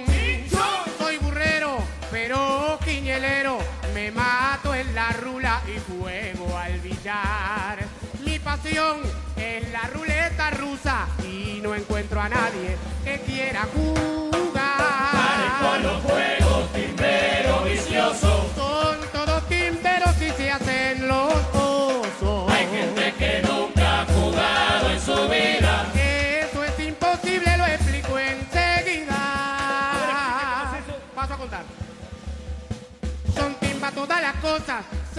Soy 1.00 1.18
burrero, 1.18 1.78
pero 2.12 2.80
quiñelero, 2.86 3.58
me 3.94 4.12
mato 4.12 4.76
en 4.76 4.94
la 4.94 5.12
rula 5.14 5.62
y 5.68 5.80
juego 5.92 6.58
al 6.58 6.80
billar. 6.80 7.80
Mi 8.24 8.38
pasión 8.38 9.02
es 9.36 9.70
la 9.72 9.82
ruleta 9.94 10.52
rusa 10.52 11.08
y 11.24 11.60
no 11.62 11.74
encuentro 11.74 12.22
a 12.22 12.30
nadie 12.30 12.78
que 13.04 13.20
quiera 13.22 13.68
jugar. 13.74 14.49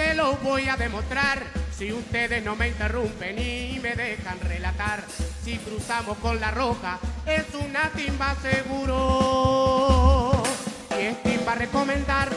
Se 0.00 0.14
los 0.14 0.42
voy 0.42 0.66
a 0.68 0.76
demostrar. 0.76 1.44
Si 1.76 1.92
ustedes 1.92 2.42
no 2.42 2.56
me 2.56 2.68
interrumpen 2.68 3.38
y 3.38 3.78
me 3.80 3.94
dejan 3.94 4.40
relatar, 4.40 5.04
si 5.44 5.58
cruzamos 5.58 6.16
con 6.18 6.40
la 6.40 6.50
roja, 6.50 6.98
es 7.26 7.44
una 7.54 7.90
timba 7.90 8.34
seguro. 8.36 8.72
Y 10.98 11.02
es 11.02 11.22
timba 11.22 11.54
recomendar 11.54 12.30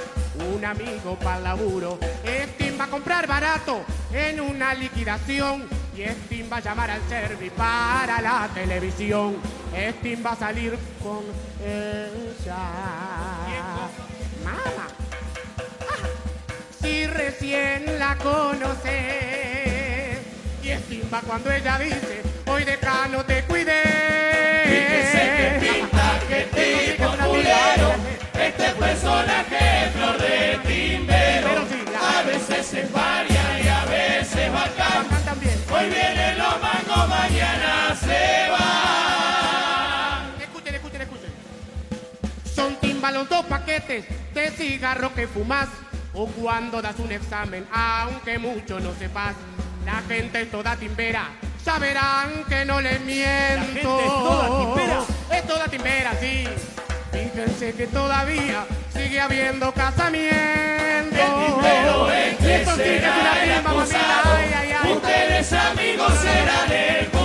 un 0.54 0.66
amigo 0.66 1.18
para 1.20 1.40
laburo. 1.40 2.00
Es 2.24 2.58
timba 2.58 2.88
comprar 2.88 3.28
barato 3.28 3.86
en 4.12 4.42
una 4.42 4.74
liquidación. 4.74 5.66
Y 5.96 6.02
es 6.02 6.18
timba 6.28 6.60
llamar 6.60 6.92
al 6.92 7.02
servi 7.08 7.50
para 7.50 8.20
la 8.22 8.50
televisión. 8.54 9.38
Es 9.74 10.02
timba 10.02 10.36
salir 10.36 10.78
con 11.02 11.24
ella. 11.66 12.58
Mama. 14.44 15.13
Si 16.84 17.08
recién 17.08 17.98
la 17.98 18.18
conoces. 18.18 18.92
Y 20.62 20.70
es 20.70 20.84
timba 20.90 21.22
cuando 21.22 21.50
ella 21.50 21.80
dice, 21.80 22.22
hoy 22.46 22.66
decano 22.66 23.24
te 23.24 23.42
cuidé. 23.44 23.84
Fíjese 24.66 25.22
que 25.38 25.60
pinta, 25.66 26.20
que 26.28 26.42
tipo 26.44 27.10
culero. 27.26 27.94
Este 28.34 28.70
personaje 28.72 29.92
flor 29.94 30.18
de 30.18 30.60
timbero. 30.68 31.52
A 32.02 32.22
veces 32.24 32.74
es 32.74 32.92
varia 32.92 33.62
y 33.64 33.68
a 33.70 33.86
veces 33.86 34.52
bacán. 34.52 35.08
Hoy 35.72 35.90
vienen 35.90 36.38
los 36.38 36.62
mangos, 36.62 37.08
mañana 37.08 37.96
se 37.96 38.50
van. 38.52 40.42
Escuchen, 40.42 40.76
escuchen, 40.76 41.02
escuchen. 41.02 41.32
Son 42.54 42.76
timba 42.76 43.10
los 43.12 43.30
dos 43.30 43.46
paquetes 43.46 44.06
de 44.34 44.52
cigarro 44.52 45.14
que 45.16 45.28
fumas. 45.28 45.70
O 46.14 46.28
cuando 46.28 46.82
das 46.82 47.00
un 47.00 47.12
examen, 47.12 47.66
aunque 47.72 48.38
mucho 48.38 48.80
no 48.80 48.94
sepas. 48.94 49.36
La 49.86 50.02
gente 50.08 50.42
es 50.44 50.52
toda 50.52 50.78
timbera, 50.78 51.30
ya 51.66 51.78
verán 51.78 52.46
que 52.48 52.64
no 52.64 52.80
les 52.80 53.02
miento. 53.02 53.66
gente 53.66 53.82
es 53.82 54.08
toda 54.08 54.60
timbera. 54.60 55.00
Es 55.32 55.48
toda 55.48 55.68
timbera, 55.68 56.12
sí. 56.20 56.48
Fíjense 57.12 57.74
que 57.74 57.88
todavía 57.88 58.66
sigue 58.94 59.20
habiendo 59.20 59.72
casamientos. 59.74 61.20
El 61.20 61.46
timbero 61.46 62.12
es 62.12 62.38
que 62.38 62.66
será 62.66 63.44
el 63.44 63.52
acusado. 63.52 64.36
Ay, 64.36 64.54
ay, 64.56 64.76
ay. 64.84 64.94
Ustedes 64.94 65.54
amigos 65.54 66.14
serán 66.22 66.72
el 66.72 67.23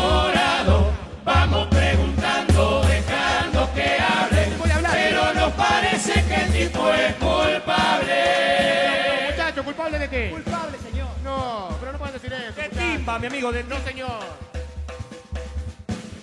¿culpable 9.89 9.99
de 9.99 10.09
qué? 10.11 10.31
Culpable, 10.31 10.79
señor. 10.79 11.09
No, 11.25 11.69
pero 11.81 11.93
no 11.93 11.99
pueden 11.99 12.15
decir 12.15 12.33
eso. 12.33 12.55
¡Qué 12.55 12.69
muchacho. 12.69 12.97
timba, 12.97 13.19
mi 13.19 13.27
amigo! 13.27 13.53
De... 13.53 13.65
No, 13.65 13.79
señor. 13.81 14.21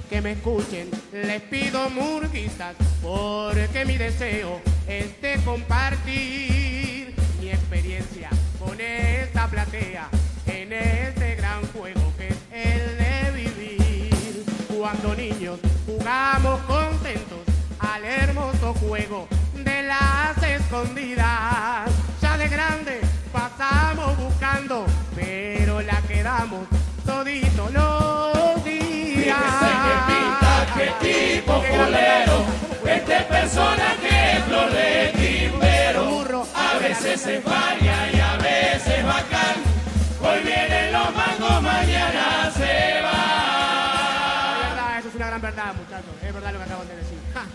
Que 0.10 0.22
me 0.22 0.34
escuchen, 0.34 0.92
les 1.12 1.42
pido 1.42 1.90
murguistas, 1.90 2.76
porque 3.02 3.86
mi 3.86 3.98
deseo 3.98 4.62
es 4.88 5.20
de 5.20 5.38
compartir 5.44 7.16
mi 7.42 7.50
experiencia 7.50 8.30
con 8.60 8.80
esta 8.80 9.48
platea 9.48 10.10
en 10.46 10.72
este 10.72 11.36
gran 11.36 11.66
juego 11.74 12.14
que 12.18 12.28
es 12.28 12.38
el 12.52 12.98
de 12.98 13.32
vivir. 13.32 14.46
Cuando 14.78 15.16
niños 15.16 15.60
jugamos 15.88 16.62
contentos 16.62 17.40
al 17.80 18.06
hermoso 18.06 18.76
juego 18.76 19.28
de 19.56 19.84
las 19.84 20.44
escondidas. 20.44 21.95
Todito 27.06 27.70
los 27.72 28.64
días. 28.64 29.38
Fíjese 29.38 29.72
que 29.86 29.94
pinta, 30.08 30.54
que 30.76 30.88
tipo 31.06 31.54
culero. 31.54 32.46
Este 32.86 33.20
personaje 33.22 34.38
es 34.38 34.44
flor 34.46 34.70
de 34.72 35.12
timbero. 35.16 36.46
A 36.56 36.78
veces 36.80 37.26
es 37.28 37.44
varia 37.44 38.12
y 38.14 38.20
a 38.20 38.38
veces 38.38 39.06
bacán. 39.06 39.58
Hoy 40.22 40.40
vienen 40.44 40.92
los 40.94 41.16
mangos, 41.16 41.62
mañana 41.62 42.52
se 42.56 42.98
Es 42.98 43.04
van. 43.04 44.70
verdad, 44.70 45.00
eso 45.00 45.08
es 45.10 45.16
una 45.16 45.28
gran 45.28 45.42
verdad, 45.42 45.74
muchachos. 45.76 46.14
Es 46.24 46.34
verdad 46.34 46.52
lo 46.54 46.58
que 46.60 46.64
acaban 46.66 46.88
de 46.88 46.96
decir. 46.96 47.18
Ja. 47.34 47.46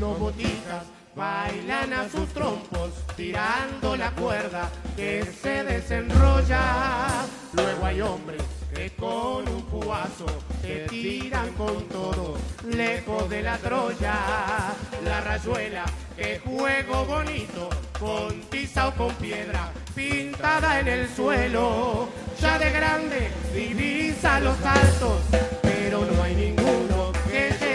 Los 0.00 0.18
botistas 0.18 0.82
bailan 1.16 1.92
a 1.94 2.08
sus 2.10 2.28
trompos, 2.28 2.90
tirando 3.16 3.96
la 3.96 4.10
cuerda 4.10 4.70
que 4.94 5.24
se 5.24 5.64
desenrolla. 5.64 7.24
Luego 7.54 7.86
hay 7.86 8.00
hombres 8.02 8.42
que 8.74 8.90
con 8.90 9.48
un 9.48 9.62
puazo 9.62 10.26
se 10.60 10.86
tiran 10.90 11.50
con 11.54 11.88
todo, 11.88 12.36
lejos 12.68 13.30
de 13.30 13.42
la 13.42 13.56
Troya. 13.56 14.74
La 15.04 15.20
rayuela, 15.22 15.84
que 16.16 16.38
juego 16.40 17.06
bonito, 17.06 17.70
con 17.98 18.38
tiza 18.50 18.88
o 18.88 18.94
con 18.94 19.14
piedra, 19.14 19.72
pintada 19.94 20.80
en 20.80 20.88
el 20.88 21.08
suelo. 21.08 22.08
Ya 22.38 22.58
de 22.58 22.70
grande 22.70 23.30
divisa 23.54 24.38
los 24.40 24.62
altos, 24.62 25.22
pero 25.62 26.04
no 26.04 26.22
hay 26.22 26.34
ninguno 26.34 27.12
que 27.30 27.65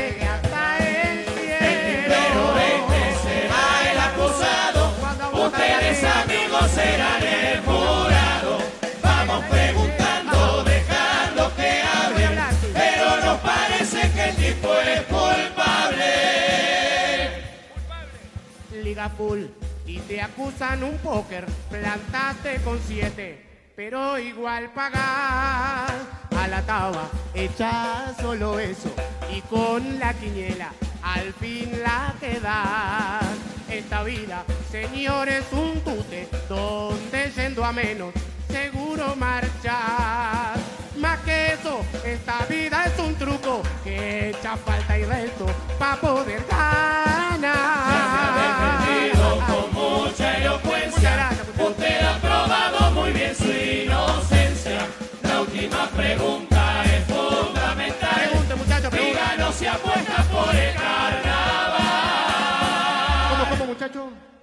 Liga 18.92 19.08
full 19.08 19.44
y 19.86 20.00
te 20.00 20.20
acusan 20.20 20.84
un 20.84 20.98
póker, 20.98 21.46
plantaste 21.70 22.58
con 22.58 22.78
siete, 22.86 23.72
pero 23.74 24.20
igual 24.20 24.70
pagas 24.74 25.94
a 26.36 26.48
la 26.50 26.62
taba, 26.64 27.08
echa 27.34 28.14
solo 28.20 28.60
eso 28.60 28.94
y 29.34 29.40
con 29.44 29.98
la 29.98 30.14
quiniela 30.14 30.74
al 31.04 31.32
fin 31.36 31.72
la 31.82 32.14
quedas. 32.20 33.24
Esta 33.70 34.04
vida, 34.04 34.44
señores, 34.70 35.46
un 35.54 35.80
tute, 35.86 36.28
donde 36.50 37.32
yendo 37.32 37.64
a 37.64 37.72
menos, 37.72 38.14
seguro 38.50 39.16
marchar. 39.16 40.60
Más 40.98 41.18
que 41.22 41.54
eso, 41.54 41.80
esta 42.06 42.46
vida 42.48 42.84
es 42.88 43.00
un 43.00 43.16
truco 43.16 43.64
que 43.86 44.32
echa 44.32 44.58
falta 44.58 45.00
y 45.00 45.06
resto 45.06 45.46
para 45.80 45.96
poder 46.02 46.44
ganar. 46.50 47.91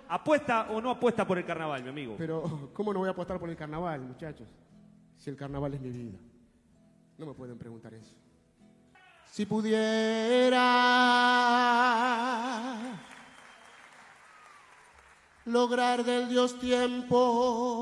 ¿Apuesta 0.09 0.69
o 0.71 0.81
no 0.81 0.91
apuesta 0.91 1.27
por 1.27 1.37
el 1.37 1.45
carnaval, 1.45 1.83
mi 1.83 1.91
amigo? 1.91 2.15
Pero, 2.17 2.71
¿cómo 2.73 2.95
no 2.95 3.01
voy 3.01 3.09
a 3.09 3.13
apostar 3.13 3.39
por 3.39 3.51
el 3.51 3.57
carnaval, 3.57 4.01
muchachos? 4.01 4.49
Si 5.19 5.29
el 5.29 5.37
carnaval 5.37 5.75
es 5.75 5.81
mi 5.81 5.91
vida. 5.91 6.19
No 7.19 7.27
me 7.27 7.35
pueden 7.35 7.59
preguntar 7.59 7.93
eso. 7.93 8.17
Si 9.27 9.45
pudiera 9.45 10.57
lograr 15.45 16.03
del 16.05 16.29
Dios 16.29 16.59
tiempo 16.59 17.77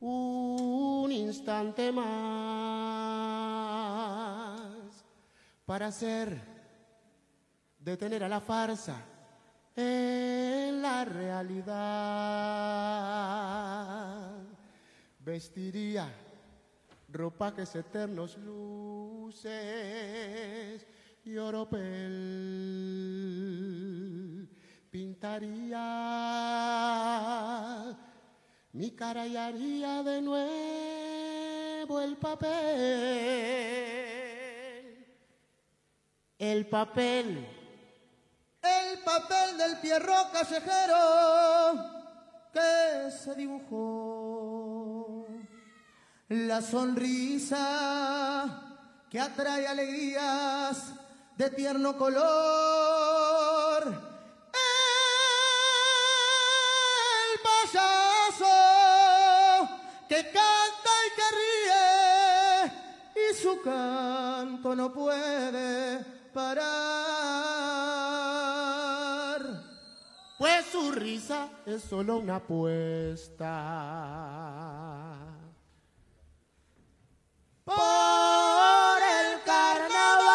un 0.00 1.10
instante 1.10 1.90
más 1.90 2.04
para 5.66 5.88
hacer 5.88 6.40
detener 7.78 8.22
a 8.24 8.28
la 8.28 8.40
farsa 8.40 9.04
en 9.80 10.82
la 10.82 11.04
realidad. 11.04 11.70
Vestiría 15.18 16.08
ropajes 17.08 17.74
eternos 17.74 18.36
luces 18.38 19.46
y 21.24 21.36
oropel. 21.36 21.80
Pintaría 24.90 25.78
mi 28.72 28.90
cara 28.92 29.26
y 29.26 29.36
haría 29.36 30.02
de 30.02 30.22
nuevo 30.22 32.00
el 32.00 32.16
papel. 32.16 32.50
El 36.38 36.66
papel. 36.66 37.59
El 38.62 38.98
papel 38.98 39.56
del 39.56 39.78
pierro 39.78 40.30
callejero 40.32 42.00
que 42.52 43.10
se 43.10 43.34
dibujó. 43.34 45.26
La 46.28 46.60
sonrisa 46.62 47.58
que 49.10 49.18
atrae 49.18 49.66
alegrías 49.66 50.92
de 51.36 51.50
tierno 51.50 51.96
color. 51.96 53.82
El 57.32 57.40
payaso 57.42 58.46
que 60.08 60.22
canta 60.24 60.90
y 61.06 61.10
que 61.16 61.28
ríe 61.38 61.74
y 63.30 63.34
su 63.34 63.60
canto 63.62 64.76
no 64.76 64.92
puede 64.92 66.04
parar. 66.34 67.00
Su 70.80 70.92
risa 70.92 71.50
es 71.66 71.82
solo 71.82 72.16
una 72.16 72.36
apuesta. 72.36 73.44
Por 77.66 77.76
el 77.76 79.42
carnaval. 79.44 80.29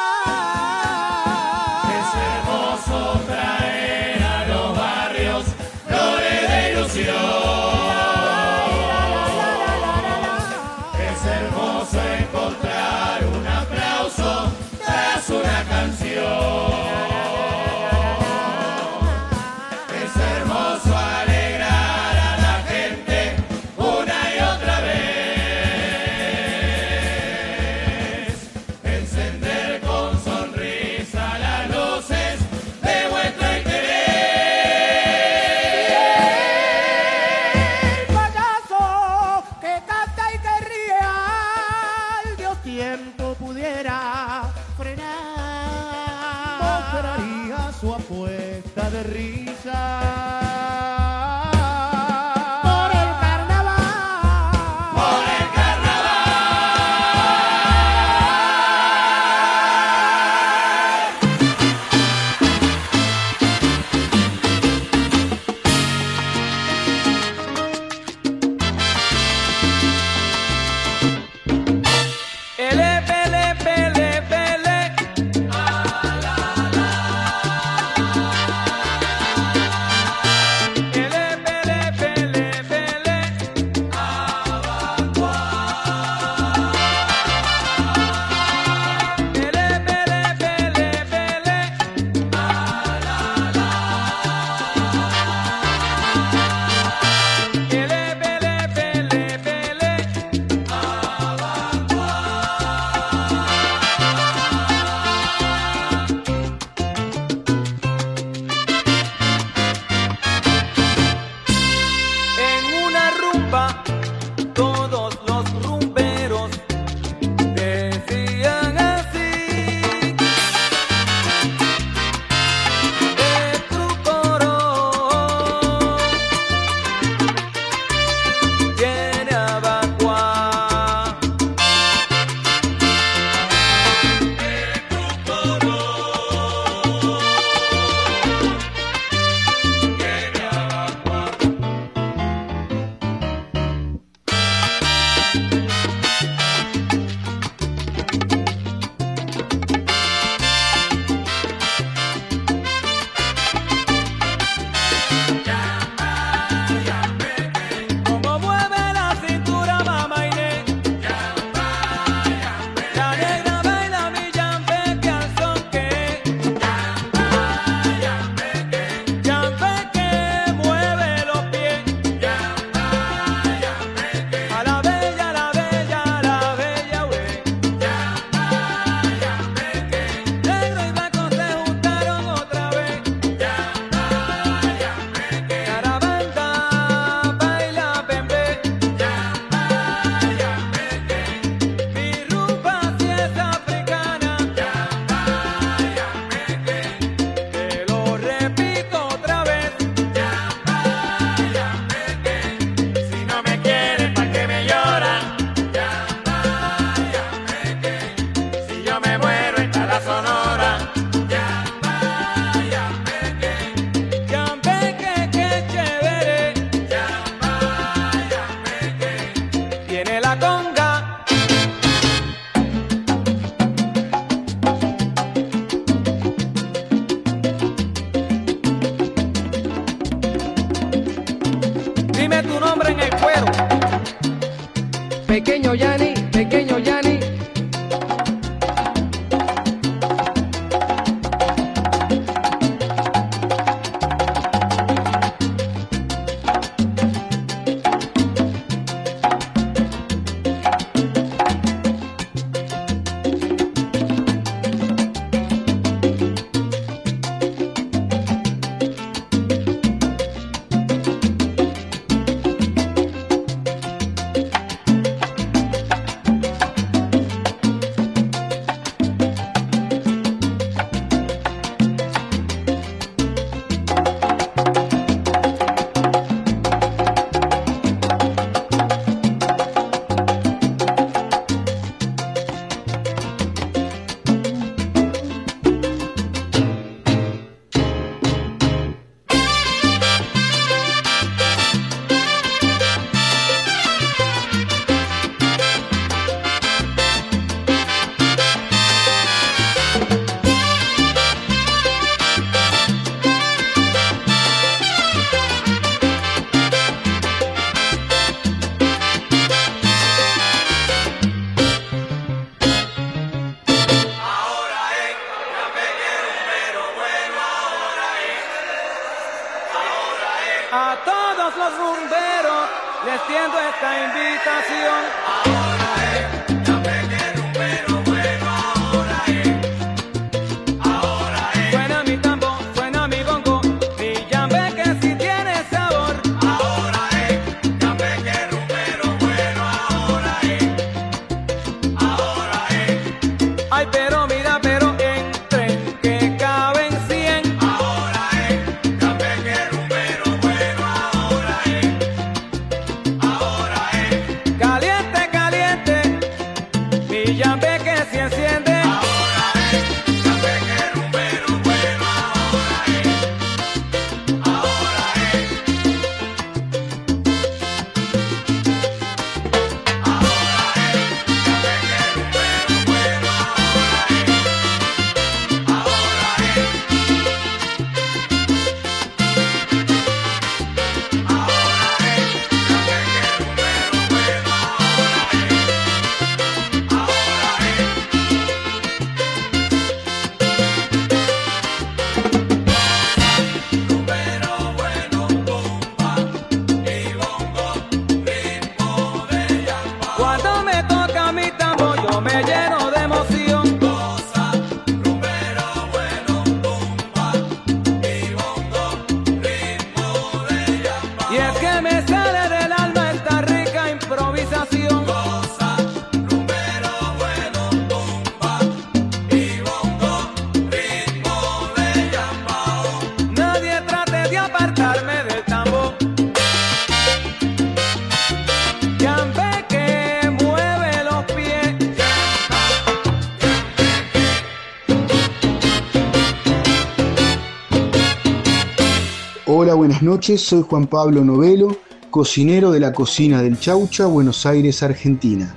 Buenas 439.75 440.01
noches, 440.01 440.41
soy 440.41 440.61
Juan 440.61 440.87
Pablo 440.87 441.23
Novelo, 441.23 441.75
cocinero 442.09 442.71
de 442.71 442.79
la 442.79 442.93
cocina 442.93 443.41
del 443.41 443.59
Chaucha, 443.59 444.05
Buenos 444.05 444.45
Aires, 444.45 444.81
Argentina. 444.81 445.53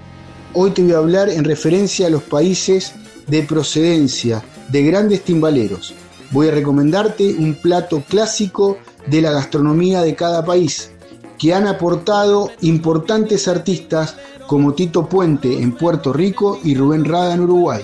Hoy 0.55 0.73
te 0.73 0.83
voy 0.83 0.93
a 0.93 0.99
hablar 0.99 1.29
en 1.29 1.45
referencia 1.45 2.09
a 2.09 2.11
los 2.11 2.25
países 2.25 2.95
de 3.29 3.45
procedencia 3.45 4.43
de 4.71 4.83
grandes 4.83 5.23
timbaleros. 5.23 5.95
Voy 6.33 6.49
a 6.49 6.51
recomendarte 6.51 7.35
un 7.35 7.55
plato 7.55 8.03
clásico 8.09 8.79
de 9.07 9.23
la 9.23 9.31
gastronomía 9.31 10.03
de 10.03 10.17
cada 10.17 10.45
país, 10.45 10.91
que 11.39 11.55
han 11.55 11.69
aportado 11.69 12.51
importantes 12.63 13.47
artistas 13.47 14.17
como 14.49 14.75
Tito 14.75 15.09
Puente 15.09 15.63
en 15.63 15.73
Puerto 15.73 16.13
Rico 16.13 16.59
y 16.65 16.75
Rubén 16.75 17.05
Rada 17.05 17.35
en 17.35 17.41
Uruguay. 17.43 17.83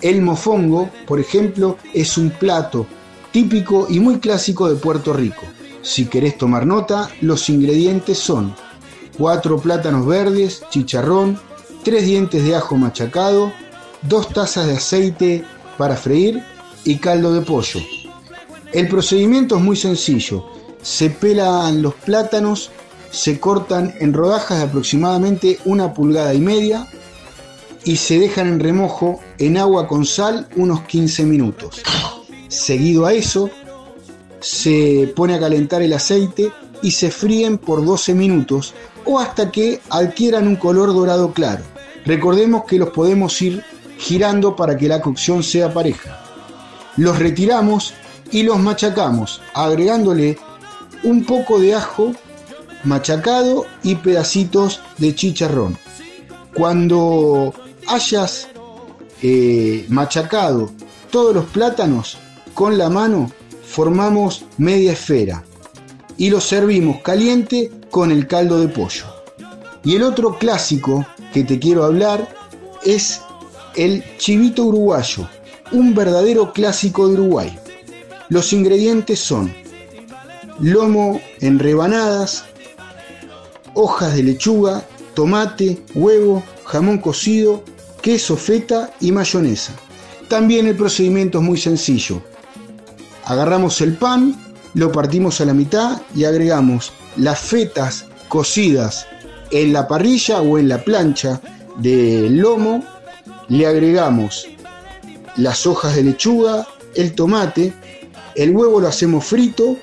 El 0.00 0.22
mofongo, 0.22 0.90
por 1.06 1.20
ejemplo, 1.20 1.78
es 1.92 2.18
un 2.18 2.30
plato 2.30 2.86
típico 3.34 3.88
y 3.90 3.98
muy 3.98 4.20
clásico 4.20 4.68
de 4.68 4.76
Puerto 4.76 5.12
Rico. 5.12 5.42
Si 5.82 6.06
querés 6.06 6.38
tomar 6.38 6.64
nota, 6.66 7.10
los 7.20 7.48
ingredientes 7.48 8.16
son 8.16 8.54
4 9.18 9.58
plátanos 9.58 10.06
verdes, 10.06 10.62
chicharrón, 10.70 11.36
3 11.82 12.06
dientes 12.06 12.44
de 12.44 12.54
ajo 12.54 12.76
machacado, 12.76 13.52
2 14.02 14.28
tazas 14.28 14.68
de 14.68 14.74
aceite 14.74 15.44
para 15.76 15.96
freír 15.96 16.44
y 16.84 16.98
caldo 16.98 17.34
de 17.34 17.40
pollo. 17.40 17.80
El 18.72 18.86
procedimiento 18.86 19.56
es 19.56 19.62
muy 19.62 19.76
sencillo. 19.76 20.46
Se 20.80 21.10
pelan 21.10 21.82
los 21.82 21.94
plátanos, 21.94 22.70
se 23.10 23.40
cortan 23.40 23.94
en 23.98 24.12
rodajas 24.12 24.58
de 24.58 24.64
aproximadamente 24.64 25.58
una 25.64 25.92
pulgada 25.92 26.34
y 26.34 26.40
media 26.40 26.86
y 27.82 27.96
se 27.96 28.20
dejan 28.20 28.46
en 28.46 28.60
remojo 28.60 29.18
en 29.38 29.56
agua 29.56 29.88
con 29.88 30.06
sal 30.06 30.46
unos 30.54 30.82
15 30.82 31.24
minutos. 31.24 31.82
Seguido 32.54 33.04
a 33.04 33.12
eso, 33.12 33.50
se 34.38 35.12
pone 35.16 35.34
a 35.34 35.40
calentar 35.40 35.82
el 35.82 35.92
aceite 35.92 36.52
y 36.82 36.92
se 36.92 37.10
fríen 37.10 37.58
por 37.58 37.84
12 37.84 38.14
minutos 38.14 38.74
o 39.04 39.18
hasta 39.18 39.50
que 39.50 39.80
adquieran 39.90 40.46
un 40.46 40.54
color 40.56 40.94
dorado 40.94 41.32
claro. 41.32 41.64
Recordemos 42.06 42.64
que 42.64 42.78
los 42.78 42.90
podemos 42.90 43.42
ir 43.42 43.64
girando 43.98 44.54
para 44.54 44.76
que 44.76 44.86
la 44.86 45.02
cocción 45.02 45.42
sea 45.42 45.74
pareja. 45.74 46.20
Los 46.96 47.18
retiramos 47.18 47.92
y 48.30 48.44
los 48.44 48.60
machacamos, 48.60 49.42
agregándole 49.52 50.38
un 51.02 51.24
poco 51.24 51.58
de 51.58 51.74
ajo 51.74 52.12
machacado 52.84 53.66
y 53.82 53.96
pedacitos 53.96 54.80
de 54.98 55.12
chicharrón. 55.14 55.76
Cuando 56.54 57.52
hayas 57.88 58.46
eh, 59.22 59.86
machacado 59.88 60.70
todos 61.10 61.34
los 61.34 61.46
plátanos, 61.46 62.18
con 62.54 62.78
la 62.78 62.88
mano 62.88 63.30
formamos 63.66 64.44
media 64.56 64.92
esfera 64.92 65.44
y 66.16 66.30
lo 66.30 66.40
servimos 66.40 67.00
caliente 67.02 67.70
con 67.90 68.12
el 68.12 68.28
caldo 68.28 68.60
de 68.60 68.68
pollo. 68.68 69.06
Y 69.82 69.96
el 69.96 70.02
otro 70.02 70.38
clásico 70.38 71.04
que 71.32 71.42
te 71.42 71.58
quiero 71.58 71.84
hablar 71.84 72.28
es 72.84 73.20
el 73.74 74.04
chivito 74.18 74.64
uruguayo, 74.64 75.28
un 75.72 75.94
verdadero 75.94 76.52
clásico 76.52 77.08
de 77.08 77.14
Uruguay. 77.14 77.58
Los 78.28 78.52
ingredientes 78.52 79.18
son 79.18 79.52
lomo 80.60 81.20
en 81.40 81.58
rebanadas, 81.58 82.44
hojas 83.74 84.14
de 84.14 84.22
lechuga, 84.22 84.86
tomate, 85.14 85.82
huevo, 85.94 86.42
jamón 86.64 86.98
cocido, 86.98 87.64
queso 88.00 88.36
feta 88.36 88.90
y 89.00 89.10
mayonesa. 89.10 89.74
También 90.28 90.68
el 90.68 90.76
procedimiento 90.76 91.38
es 91.38 91.44
muy 91.44 91.58
sencillo 91.58 92.22
Agarramos 93.26 93.80
el 93.80 93.96
pan, 93.96 94.36
lo 94.74 94.92
partimos 94.92 95.40
a 95.40 95.46
la 95.46 95.54
mitad 95.54 96.02
y 96.14 96.24
agregamos 96.24 96.92
las 97.16 97.40
fetas 97.40 98.06
cocidas 98.28 99.06
en 99.50 99.72
la 99.72 99.88
parrilla 99.88 100.42
o 100.42 100.58
en 100.58 100.68
la 100.68 100.82
plancha 100.84 101.40
del 101.78 102.36
lomo. 102.36 102.84
Le 103.48 103.66
agregamos 103.66 104.46
las 105.36 105.66
hojas 105.66 105.96
de 105.96 106.04
lechuga, 106.04 106.66
el 106.94 107.14
tomate, 107.14 107.72
el 108.34 108.54
huevo 108.54 108.80
lo 108.80 108.88
hacemos 108.88 109.24
frito, 109.24 109.76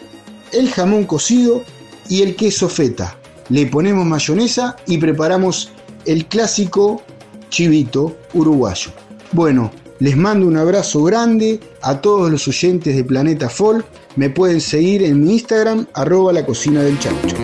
el 0.52 0.70
jamón 0.70 1.06
cocido 1.06 1.64
y 2.10 2.22
el 2.22 2.36
queso 2.36 2.70
feta. 2.70 3.18
Le 3.50 3.66
ponemos 3.66 4.06
mayonesa 4.06 4.76
y 4.86 4.98
preparamos 4.98 5.72
el 6.06 6.28
clásico 6.28 7.02
chivito 7.50 8.16
uruguayo. 8.34 8.92
Bueno, 9.32 9.72
les 10.02 10.18
mando 10.18 10.48
un 10.48 10.58
abrazo 10.58 11.04
grande 11.04 11.60
a 11.84 12.02
todos 12.02 12.32
los 12.32 12.48
oyentes 12.48 12.96
de 12.96 13.04
Planeta 13.04 13.50
Folk. 13.50 13.86
Me 14.16 14.32
pueden 14.32 14.60
seguir 14.60 15.04
en 15.04 15.24
mi 15.24 15.34
Instagram, 15.34 15.86
arroba 15.94 16.34
la 16.34 16.44
cocina 16.44 16.82
del 16.82 16.98
chancho. 16.98 17.36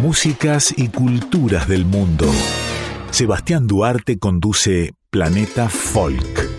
Músicas 0.00 0.72
y 0.74 0.88
culturas 0.88 1.68
del 1.68 1.84
mundo. 1.84 2.26
Sebastián 3.10 3.66
Duarte 3.66 4.18
conduce 4.18 4.94
Planeta 5.10 5.68
Folk. 5.68 6.51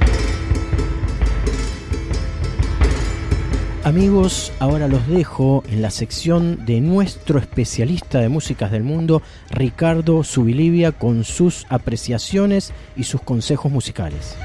Amigos, 3.85 4.53
ahora 4.59 4.87
los 4.87 5.05
dejo 5.09 5.61
en 5.69 5.81
la 5.81 5.89
sección 5.89 6.65
de 6.65 6.79
nuestro 6.79 7.37
especialista 7.37 8.19
de 8.19 8.29
músicas 8.29 8.71
del 8.71 8.83
mundo, 8.83 9.21
Ricardo 9.49 10.23
Subilivia, 10.23 10.93
con 10.93 11.25
sus 11.25 11.65
apreciaciones 11.67 12.71
y 12.95 13.03
sus 13.03 13.19
consejos 13.19 13.69
musicales. 13.69 14.37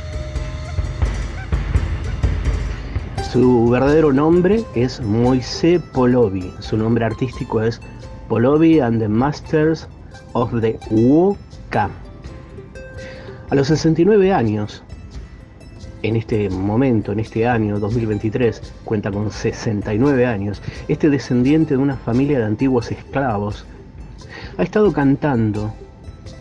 Su 3.30 3.68
verdadero 3.70 4.12
nombre 4.12 4.64
es 4.74 5.00
Moise 5.00 5.78
Polovi. 5.92 6.52
Su 6.58 6.76
nombre 6.76 7.04
artístico 7.04 7.62
es 7.62 7.80
Polovi 8.28 8.80
and 8.80 8.98
the 8.98 9.06
Masters 9.06 9.86
of 10.32 10.50
the 10.60 10.76
Woka. 10.90 11.90
A 13.50 13.54
los 13.54 13.68
69 13.68 14.32
años, 14.32 14.82
en 16.02 16.16
este 16.16 16.48
momento, 16.50 17.12
en 17.12 17.20
este 17.20 17.46
año 17.46 17.78
2023, 17.78 18.74
cuenta 18.84 19.10
con 19.10 19.30
69 19.30 20.26
años, 20.26 20.62
este 20.86 21.10
descendiente 21.10 21.74
de 21.74 21.82
una 21.82 21.96
familia 21.96 22.38
de 22.38 22.44
antiguos 22.44 22.90
esclavos 22.90 23.66
ha 24.56 24.62
estado 24.62 24.92
cantando 24.92 25.72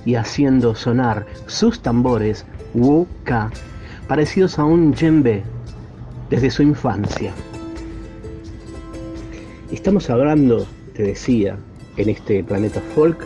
y 0.06 0.16
haciendo 0.16 0.76
sonar 0.76 1.26
sus 1.48 1.82
tambores 1.82 2.46
woka 2.74 3.52
parecidos 4.08 4.58
a 4.60 4.64
un 4.64 4.92
djembe 4.92 5.44
desde 6.30 6.52
su 6.52 6.64
infancia. 6.64 7.34
Estamos 9.72 10.10
hablando, 10.10 10.66
te 10.94 11.04
decía, 11.04 11.58
en 11.98 12.10
este 12.10 12.44
planeta 12.44 12.82
folk, 12.96 13.26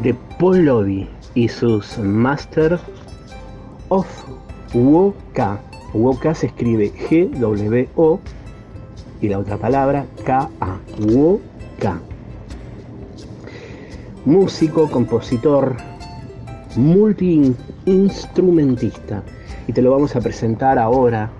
de 0.00 0.14
Paul 0.38 0.64
Lobby 0.64 1.08
y 1.34 1.48
sus 1.48 1.98
Master 1.98 2.78
of 3.88 4.06
Woka. 4.74 5.60
Woka 5.94 6.34
se 6.34 6.46
escribe 6.46 6.92
G-W-O 6.92 8.20
y 9.20 9.28
la 9.28 9.38
otra 9.38 9.56
palabra 9.56 10.06
K-A. 10.24 10.78
Woka. 10.98 12.00
Músico, 14.24 14.90
compositor, 14.90 15.76
multi-instrumentista. 16.76 19.22
Y 19.66 19.72
te 19.72 19.80
lo 19.80 19.92
vamos 19.92 20.14
a 20.16 20.20
presentar 20.20 20.78
ahora 20.78 21.30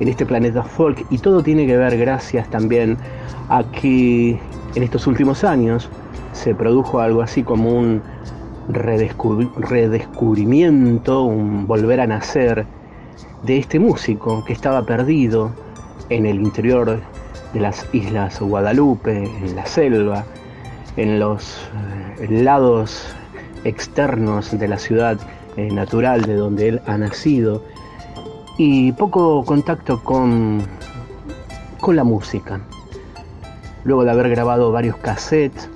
en 0.00 0.08
este 0.08 0.26
planeta 0.26 0.62
folk. 0.62 1.06
Y 1.10 1.18
todo 1.18 1.42
tiene 1.42 1.66
que 1.66 1.76
ver 1.76 1.96
gracias 1.96 2.48
también 2.50 2.96
a 3.48 3.64
que 3.64 4.38
en 4.74 4.82
estos 4.82 5.06
últimos 5.06 5.44
años 5.44 5.88
se 6.32 6.54
produjo 6.54 7.00
algo 7.00 7.22
así 7.22 7.42
como 7.42 7.78
un 7.78 8.02
redescubrimiento, 8.68 11.24
un 11.24 11.66
volver 11.66 12.00
a 12.00 12.06
nacer 12.06 12.66
de 13.42 13.58
este 13.58 13.78
músico 13.78 14.44
que 14.44 14.52
estaba 14.52 14.84
perdido 14.84 15.52
en 16.08 16.26
el 16.26 16.40
interior 16.40 17.00
de 17.52 17.60
las 17.60 17.86
islas 17.92 18.40
Guadalupe, 18.40 19.24
en 19.24 19.56
la 19.56 19.66
selva, 19.66 20.24
en 20.96 21.18
los 21.18 21.68
eh, 22.20 22.42
lados 22.42 23.14
externos 23.64 24.56
de 24.58 24.68
la 24.68 24.78
ciudad 24.78 25.18
eh, 25.56 25.70
natural 25.70 26.22
de 26.22 26.34
donde 26.34 26.68
él 26.68 26.82
ha 26.86 26.98
nacido 26.98 27.62
y 28.58 28.92
poco 28.92 29.44
contacto 29.44 30.02
con, 30.02 30.62
con 31.80 31.96
la 31.96 32.04
música. 32.04 32.60
Luego 33.84 34.04
de 34.04 34.10
haber 34.10 34.30
grabado 34.30 34.72
varios 34.72 34.96
cassettes, 34.96 35.68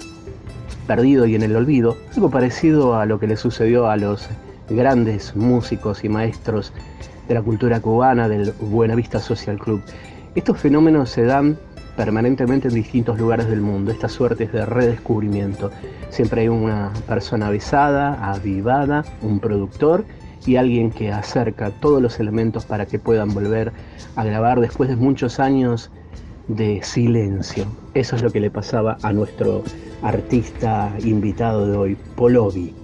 perdido 0.88 1.26
y 1.26 1.36
en 1.36 1.42
el 1.42 1.54
olvido, 1.54 1.96
algo 2.16 2.30
parecido 2.30 2.96
a 2.96 3.06
lo 3.06 3.20
que 3.20 3.28
le 3.28 3.36
sucedió 3.36 3.88
a 3.88 3.96
los 3.96 4.28
grandes 4.68 5.36
músicos 5.36 6.02
y 6.02 6.08
maestros 6.08 6.72
de 7.28 7.34
la 7.34 7.42
cultura 7.42 7.78
cubana 7.78 8.28
del 8.28 8.52
Buenavista 8.58 9.20
Social 9.20 9.58
Club. 9.58 9.82
Estos 10.34 10.58
fenómenos 10.58 11.10
se 11.10 11.24
dan 11.24 11.58
permanentemente 11.94 12.68
en 12.68 12.74
distintos 12.74 13.18
lugares 13.18 13.48
del 13.48 13.60
mundo, 13.60 13.90
estas 13.90 14.12
suertes 14.12 14.50
de 14.50 14.64
redescubrimiento. 14.64 15.70
Siempre 16.08 16.42
hay 16.42 16.48
una 16.48 16.92
persona 17.06 17.48
avisada, 17.48 18.32
avivada, 18.32 19.04
un 19.20 19.40
productor 19.40 20.04
y 20.46 20.56
alguien 20.56 20.90
que 20.90 21.12
acerca 21.12 21.70
todos 21.70 22.00
los 22.00 22.18
elementos 22.18 22.64
para 22.64 22.86
que 22.86 22.98
puedan 22.98 23.34
volver 23.34 23.72
a 24.16 24.24
grabar 24.24 24.60
después 24.60 24.88
de 24.88 24.96
muchos 24.96 25.38
años 25.38 25.90
de 26.48 26.80
silencio. 26.82 27.66
Eso 27.94 28.16
es 28.16 28.22
lo 28.22 28.30
que 28.30 28.40
le 28.40 28.50
pasaba 28.50 28.98
a 29.02 29.12
nuestro 29.12 29.62
artista 30.02 30.92
invitado 31.04 31.66
de 31.66 31.76
hoy, 31.76 31.96
Polovi. 32.16 32.74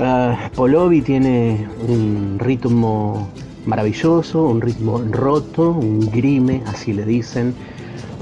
Uh, 0.00 0.34
Polovi 0.54 1.02
tiene 1.02 1.68
un 1.86 2.38
ritmo 2.38 3.28
maravilloso, 3.66 4.42
un 4.44 4.60
ritmo 4.60 4.98
roto, 5.10 5.70
un 5.70 6.10
grime, 6.10 6.62
así 6.66 6.92
le 6.92 7.04
dicen. 7.04 7.54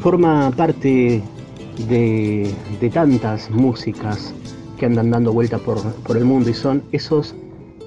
Forma 0.00 0.50
parte 0.50 1.22
de, 1.88 2.54
de 2.80 2.90
tantas 2.90 3.50
músicas 3.50 4.34
que 4.78 4.86
andan 4.86 5.10
dando 5.10 5.32
vuelta 5.32 5.58
por, 5.58 5.80
por 6.02 6.16
el 6.16 6.24
mundo 6.24 6.50
y 6.50 6.54
son 6.54 6.82
esos 6.92 7.34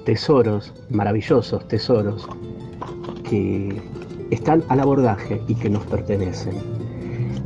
tesoros, 0.04 0.72
maravillosos 0.90 1.66
tesoros, 1.68 2.28
que 3.28 3.80
están 4.30 4.62
al 4.68 4.80
abordaje 4.80 5.40
y 5.48 5.54
que 5.54 5.70
nos 5.70 5.84
pertenecen. 5.84 6.54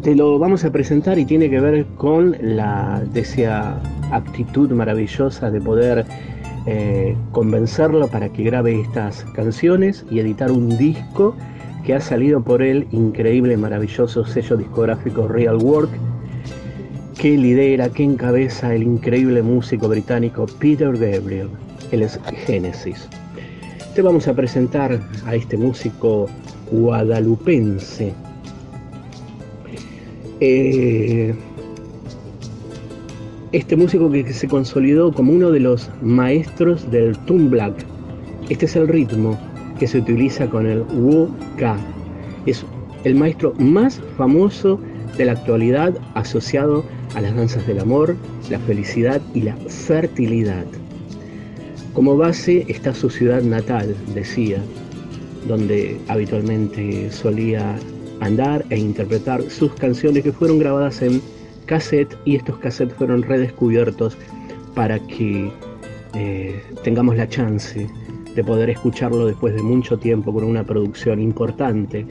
Te 0.03 0.15
lo 0.15 0.39
vamos 0.39 0.65
a 0.65 0.71
presentar 0.71 1.19
y 1.19 1.25
tiene 1.25 1.51
que 1.51 1.61
ver 1.61 1.87
con 1.97 2.37
la 2.41 3.03
desea 3.13 3.81
aptitud 4.13 4.71
maravillosa 4.71 5.51
de 5.51 5.61
poder 5.61 6.07
eh, 6.67 7.17
convencerlo 7.33 8.09
para 8.09 8.29
que 8.29 8.45
grabe 8.45 8.81
estas 8.81 9.25
canciones 9.35 10.05
y 10.11 10.21
editar 10.21 10.53
un 10.53 10.77
disco 10.79 11.35
que 11.85 11.95
ha 11.95 12.01
salido 12.01 12.43
por 12.43 12.63
el 12.63 12.87
increíble, 12.93 13.57
maravilloso 13.57 14.25
sello 14.25 14.57
discográfico 14.57 15.27
Real 15.27 15.57
Work 15.57 15.91
que 17.19 17.37
lidera, 17.37 17.89
que 17.89 18.05
encabeza 18.05 18.73
el 18.73 18.85
increíble 18.85 19.43
músico 19.43 19.89
británico 19.89 20.47
Peter 20.61 20.93
Gabriel. 20.93 21.49
Él 21.91 22.03
es 22.03 22.21
Genesis. 22.47 23.09
Te 23.95 24.03
vamos 24.03 24.29
a 24.29 24.35
presentar 24.35 25.01
a 25.27 25.35
este 25.35 25.57
músico 25.57 26.29
guadalupense. 26.71 28.15
Eh, 30.41 31.35
este 33.53 33.77
músico 33.77 34.11
que 34.11 34.33
se 34.33 34.47
consolidó 34.47 35.13
como 35.13 35.33
uno 35.33 35.51
de 35.51 35.61
los 35.61 35.91
maestros 36.03 36.91
del 36.91 37.17
Black. 37.27 37.75
Este 38.49 38.67
es 38.67 38.77
el 38.77 38.89
ritmo 38.89 39.39
que 39.79 39.87
se 39.87 39.99
utiliza 39.99 40.49
con 40.49 40.67
el 40.67 40.83
Wu-Ka. 40.83 41.77
Es 42.47 42.65
el 43.05 43.15
maestro 43.15 43.55
más 43.59 44.01
famoso 44.17 44.79
de 45.17 45.25
la 45.25 45.33
actualidad 45.33 45.95
asociado 46.15 46.85
a 47.15 47.21
las 47.21 47.35
danzas 47.35 47.67
del 47.67 47.81
amor, 47.81 48.17
la 48.51 48.59
felicidad 48.61 49.21
y 49.35 49.43
la 49.43 49.57
fertilidad. 49.57 50.65
Como 51.95 52.17
base 52.17 52.65
está 52.69 52.95
su 52.95 53.11
ciudad 53.11 53.43
natal, 53.43 53.95
decía, 54.15 54.63
donde 55.49 55.99
habitualmente 56.09 57.11
solía 57.11 57.77
andar 58.21 58.65
e 58.71 58.79
interpretar 58.79 59.43
sus 59.43 59.75
canciones 59.75 60.23
que 60.23 60.33
fueron 60.33 60.59
grabadas 60.59 61.03
en 61.03 61.21
cassette 61.67 62.17
y 62.25 62.37
estos 62.37 62.59
cassettes 62.59 62.97
fueron 62.97 63.23
redescubiertos 63.23 64.17
para 64.75 64.99
que 65.07 65.51
eh, 66.15 66.63
tengamos 66.85 67.17
la 67.17 67.29
chance 67.29 67.87
de 68.35 68.45
poder 68.45 68.71
escucharlo 68.71 69.27
después 69.27 69.55
de 69.55 69.63
mucho 69.63 69.99
tiempo 69.99 70.33
con 70.33 70.45
una 70.45 70.65
producción 70.65 71.21
importante 71.21 72.07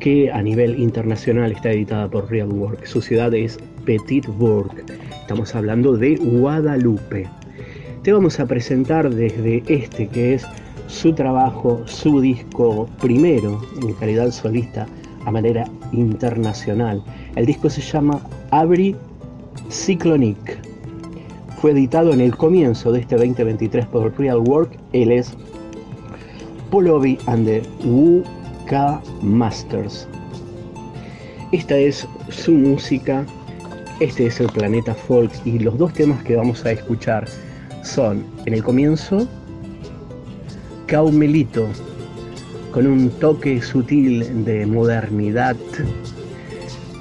que 0.00 0.30
a 0.30 0.42
nivel 0.42 0.78
internacional 0.80 1.52
está 1.52 1.70
editada 1.70 2.08
por 2.08 2.30
Real 2.30 2.52
Work. 2.52 2.86
Su 2.86 3.00
ciudad 3.00 3.32
es 3.32 3.58
Petit 3.84 4.26
Bourg. 4.26 4.72
Estamos 5.20 5.54
hablando 5.54 5.96
de 5.96 6.16
Guadalupe. 6.16 7.28
Te 8.02 8.12
vamos 8.12 8.38
a 8.38 8.46
presentar 8.46 9.08
desde 9.08 9.62
este 9.66 10.08
que 10.08 10.34
es 10.34 10.46
su 10.86 11.12
trabajo, 11.12 11.82
su 11.86 12.20
disco 12.20 12.88
primero 13.00 13.60
en 13.82 13.92
calidad 13.94 14.30
solista 14.30 14.86
a 15.24 15.30
manera 15.30 15.64
internacional. 15.92 17.02
El 17.36 17.46
disco 17.46 17.70
se 17.70 17.80
llama 17.80 18.20
Abri 18.50 18.94
Cyclonic. 19.70 20.58
Fue 21.60 21.70
editado 21.72 22.12
en 22.12 22.20
el 22.20 22.36
comienzo 22.36 22.92
de 22.92 23.00
este 23.00 23.16
2023 23.16 23.86
por 23.86 24.18
Real 24.18 24.38
Work. 24.38 24.78
Él 24.92 25.12
es 25.12 25.32
Polovi 26.70 27.18
and 27.26 27.46
the 27.46 27.62
Wu 27.84 28.22
K 28.66 29.00
Masters. 29.22 30.06
Esta 31.52 31.76
es 31.76 32.06
su 32.30 32.52
música, 32.52 33.24
este 34.00 34.26
es 34.26 34.40
el 34.40 34.48
planeta 34.48 34.92
folk 34.94 35.30
y 35.44 35.58
los 35.60 35.78
dos 35.78 35.92
temas 35.92 36.22
que 36.24 36.36
vamos 36.36 36.64
a 36.64 36.72
escuchar 36.72 37.26
son 37.82 38.24
en 38.44 38.54
el 38.54 38.64
comienzo 38.64 39.28
Caumelito 40.86 41.66
con 42.72 42.86
un 42.86 43.10
toque 43.10 43.62
sutil 43.62 44.44
de 44.44 44.66
modernidad 44.66 45.56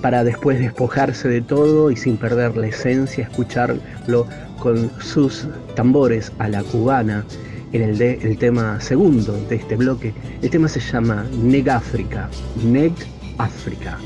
para 0.01 0.23
después 0.23 0.59
despojarse 0.59 1.27
de 1.29 1.41
todo 1.41 1.89
y 1.89 1.95
sin 1.95 2.17
perder 2.17 2.55
la 2.57 2.67
esencia 2.67 3.23
escucharlo 3.23 4.27
con 4.59 4.91
sus 5.01 5.47
tambores 5.75 6.31
a 6.39 6.49
la 6.49 6.61
cubana 6.63 7.25
en 7.71 7.81
el, 7.81 7.97
de, 7.97 8.19
el 8.21 8.37
tema 8.37 8.79
segundo 8.79 9.33
de 9.49 9.55
este 9.55 9.75
bloque. 9.75 10.13
El 10.41 10.49
tema 10.49 10.67
se 10.67 10.79
llama 10.79 11.25
Neg 11.41 11.69
África, 11.69 12.29
Neg 12.63 12.93
África. 13.37 13.97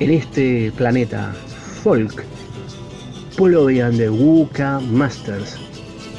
En 0.00 0.10
este 0.10 0.72
planeta 0.76 1.32
folk, 1.82 2.24
Polovian 3.36 3.96
de 3.96 4.08
Wuka 4.08 4.80
Masters, 4.80 5.58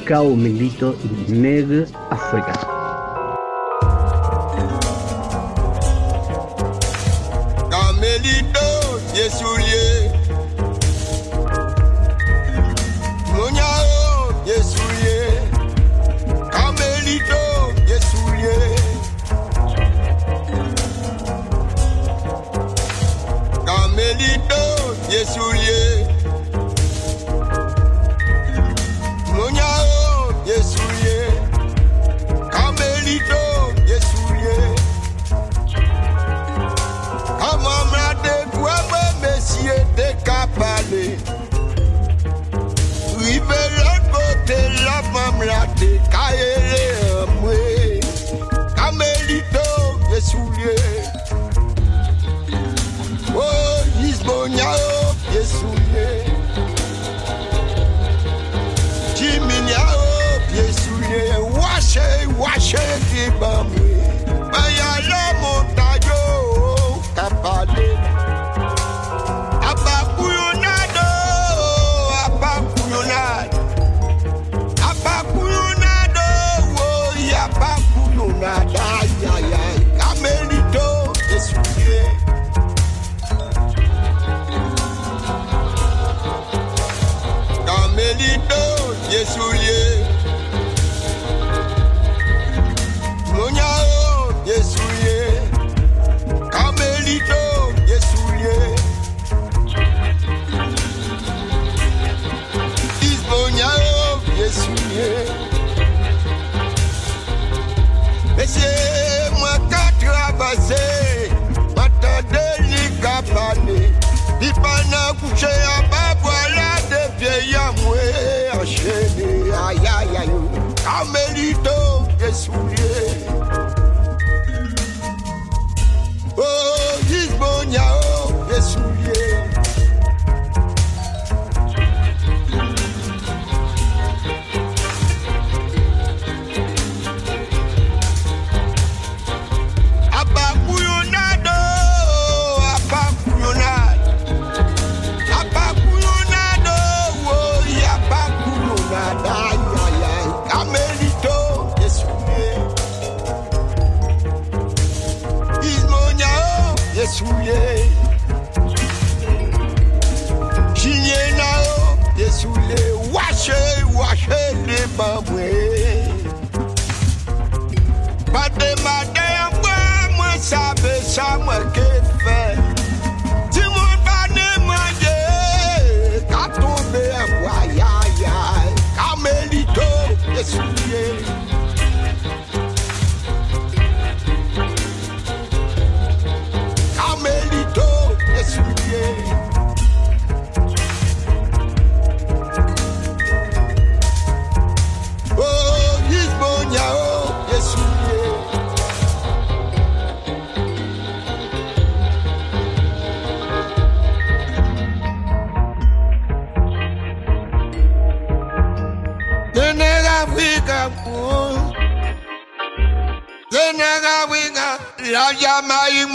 Cao 0.04 0.36
Milito 0.36 0.96
y 1.28 1.32
Neg 1.32 1.88
África. 2.10 2.73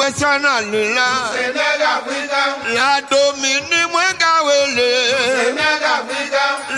nationalina 0.10 1.06
la 2.73 3.02
Dominique 3.02 3.86
mweka 3.91 4.41
wele. 4.44 4.91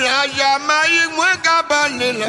La 0.04 0.28
Jamaïque 0.28 1.10
mweka 1.16 1.64
banila 1.70 2.28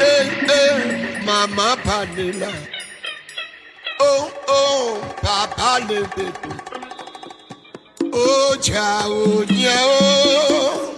eh 0.00 0.28
eh 0.48 1.22
mama 1.24 1.76
banila 1.84 2.48
oh 4.00 4.30
oh 4.48 4.98
papa 5.22 5.78
le 5.88 6.02
bébé 6.16 6.54
oh 8.12 8.56
ciao 8.60 9.44
ciao. 9.46 10.94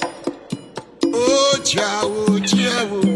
Oh 1.14 1.58
ciao 1.64 2.38
ciao. 2.40 3.11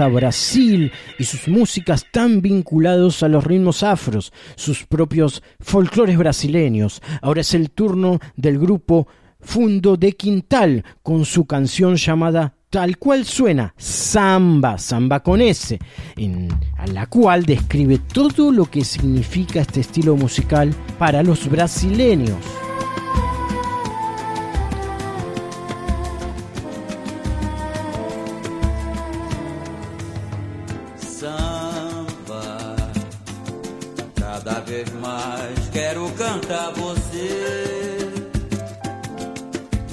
Hermosa 0.00 0.08
Brasil 0.08 0.92
y 1.18 1.24
sus 1.24 1.48
músicas 1.48 2.06
tan 2.10 2.40
vinculados 2.40 3.22
a 3.22 3.28
los 3.28 3.44
ritmos 3.44 3.82
afros, 3.82 4.32
sus 4.56 4.84
propios 4.86 5.42
folclores 5.60 6.16
brasileños. 6.16 7.02
Ahora 7.22 7.42
es 7.42 7.54
el 7.54 7.70
turno 7.70 8.18
del 8.36 8.58
grupo 8.58 9.06
Fundo 9.40 9.96
de 9.96 10.12
Quintal 10.12 10.84
con 11.02 11.24
su 11.24 11.46
canción 11.46 11.96
llamada 11.96 12.54
tal 12.68 12.98
cual 12.98 13.24
suena, 13.24 13.74
samba, 13.76 14.78
samba 14.78 15.20
con 15.20 15.40
S, 15.40 15.78
en 16.16 16.48
a 16.76 16.86
la 16.86 17.06
cual 17.06 17.44
describe 17.44 17.98
todo 17.98 18.52
lo 18.52 18.66
que 18.66 18.84
significa 18.84 19.60
este 19.60 19.80
estilo 19.80 20.14
musical 20.14 20.72
para 20.98 21.22
los 21.22 21.48
brasileños. 21.50 22.69
Cantar 36.50 36.72
você. 36.72 38.10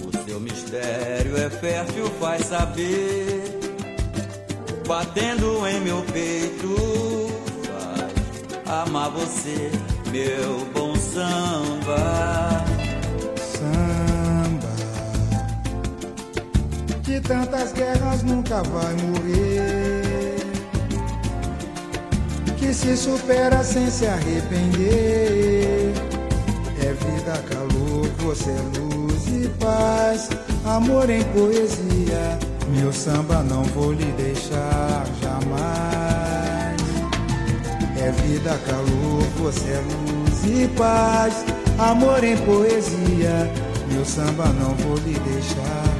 O 0.04 0.12
seu 0.26 0.40
mistério 0.40 1.38
é 1.38 1.48
fértil, 1.50 2.06
faz 2.20 2.48
saber. 2.48 3.60
Batendo 4.88 5.68
em 5.68 5.82
meu 5.82 6.02
peito, 6.14 6.76
faz 7.64 8.88
amar 8.88 9.12
você, 9.12 9.70
meu 10.12 10.66
bom 10.74 10.96
samba. 10.96 12.66
Samba, 13.52 14.74
de 17.02 17.20
tantas 17.22 17.72
guerras 17.74 18.24
nunca 18.24 18.64
vai 18.64 18.94
morrer. 18.94 20.38
Que 22.58 22.74
se 22.74 22.98
supera 22.98 23.64
sem 23.64 23.92
se 23.92 24.08
arrepender. 24.08 26.07
É 26.88 26.94
vida, 26.94 27.34
calor, 27.50 28.08
você 28.20 28.50
é 28.50 28.80
luz 28.80 29.28
e 29.28 29.50
paz. 29.60 30.30
Amor 30.64 31.10
em 31.10 31.22
poesia, 31.22 32.40
meu 32.70 32.94
samba 32.94 33.44
não 33.44 33.62
vou 33.66 33.92
lhe 33.92 34.10
deixar 34.14 35.06
jamais. 35.22 36.78
É 38.00 38.10
vida, 38.22 38.58
calor, 38.66 39.22
você 39.38 39.72
é 39.72 39.82
luz 39.82 40.46
e 40.46 40.66
paz. 40.78 41.44
Amor 41.78 42.24
em 42.24 42.38
poesia, 42.38 43.52
meu 43.92 44.06
samba 44.06 44.46
não 44.46 44.74
vou 44.76 44.96
lhe 44.96 45.20
deixar 45.20 45.97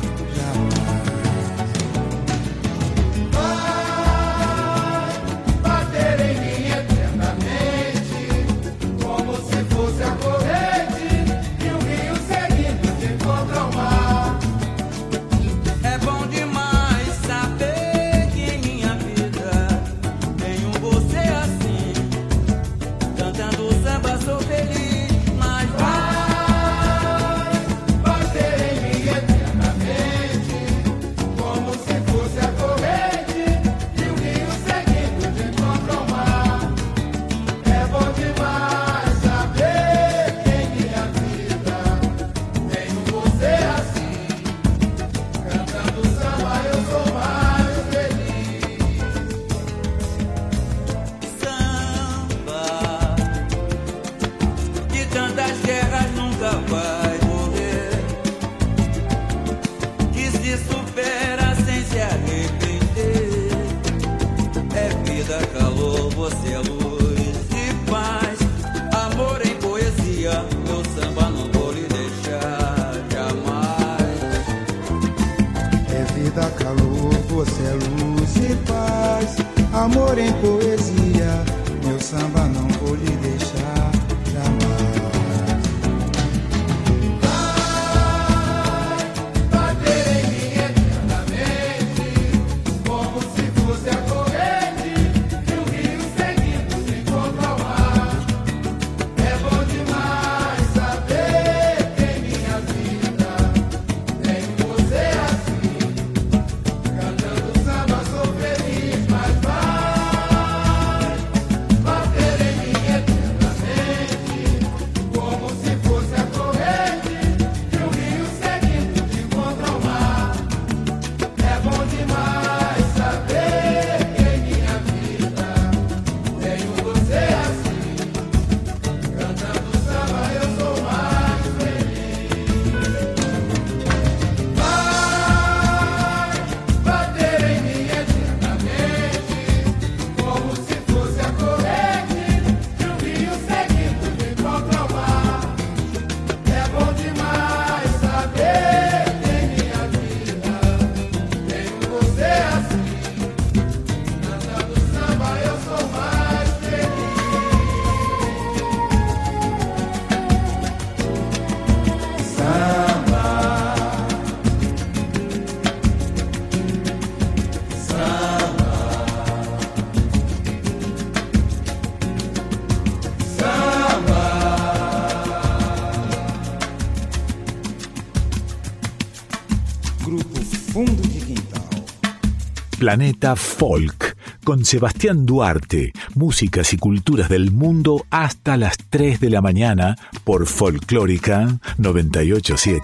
Planeta 182.88 183.36
Folk, 183.36 184.16
con 184.46 184.64
Sebastián 184.64 185.26
Duarte, 185.26 185.92
músicas 186.16 186.72
y 186.72 186.78
culturas 186.78 187.28
del 187.28 187.52
mundo 187.52 188.06
hasta 188.12 188.56
las 188.56 188.78
3 188.90 189.20
de 189.20 189.30
la 189.30 189.42
mañana 189.42 189.98
por 190.24 190.46
Folclórica 190.48 191.60
987. 191.78 192.82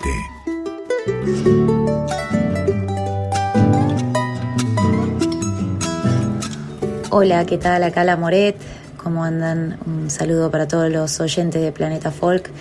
Hola, 7.09 7.45
¿qué 7.45 7.57
tal? 7.57 7.83
Acá 7.83 8.03
la 8.03 8.17
Moret. 8.17 8.57
¿Cómo 9.01 9.23
andan? 9.23 9.79
Un 9.85 10.09
saludo 10.09 10.51
para 10.51 10.67
todos 10.67 10.91
los 10.91 11.17
oyentes 11.21 11.61
de 11.61 11.71
Planeta 11.71 12.11
Folk. 12.11 12.51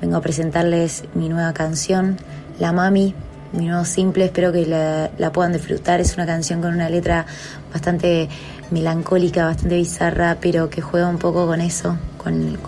Vengo 0.00 0.16
a 0.16 0.22
presentarles 0.22 1.04
mi 1.12 1.28
nueva 1.28 1.52
canción, 1.52 2.16
La 2.58 2.72
Mami, 2.72 3.14
mi 3.52 3.66
nuevo 3.66 3.84
simple. 3.84 4.26
Espero 4.26 4.52
que 4.52 4.66
la, 4.66 5.32
puedan 5.32 5.52
disfrutar. 5.52 6.00
Es 6.00 6.14
una 6.14 6.26
canción 6.26 6.60
con 6.60 6.74
una 6.74 6.88
letra 6.88 7.26
bastante 7.72 8.28
melancólica, 8.70 9.46
bastante 9.46 9.76
bizarra, 9.76 10.38
pero 10.40 10.70
que 10.70 10.80
juega 10.80 11.08
un 11.08 11.18
poco 11.18 11.46
con 11.46 11.60
eso, 11.60 11.96
con, 12.18 12.58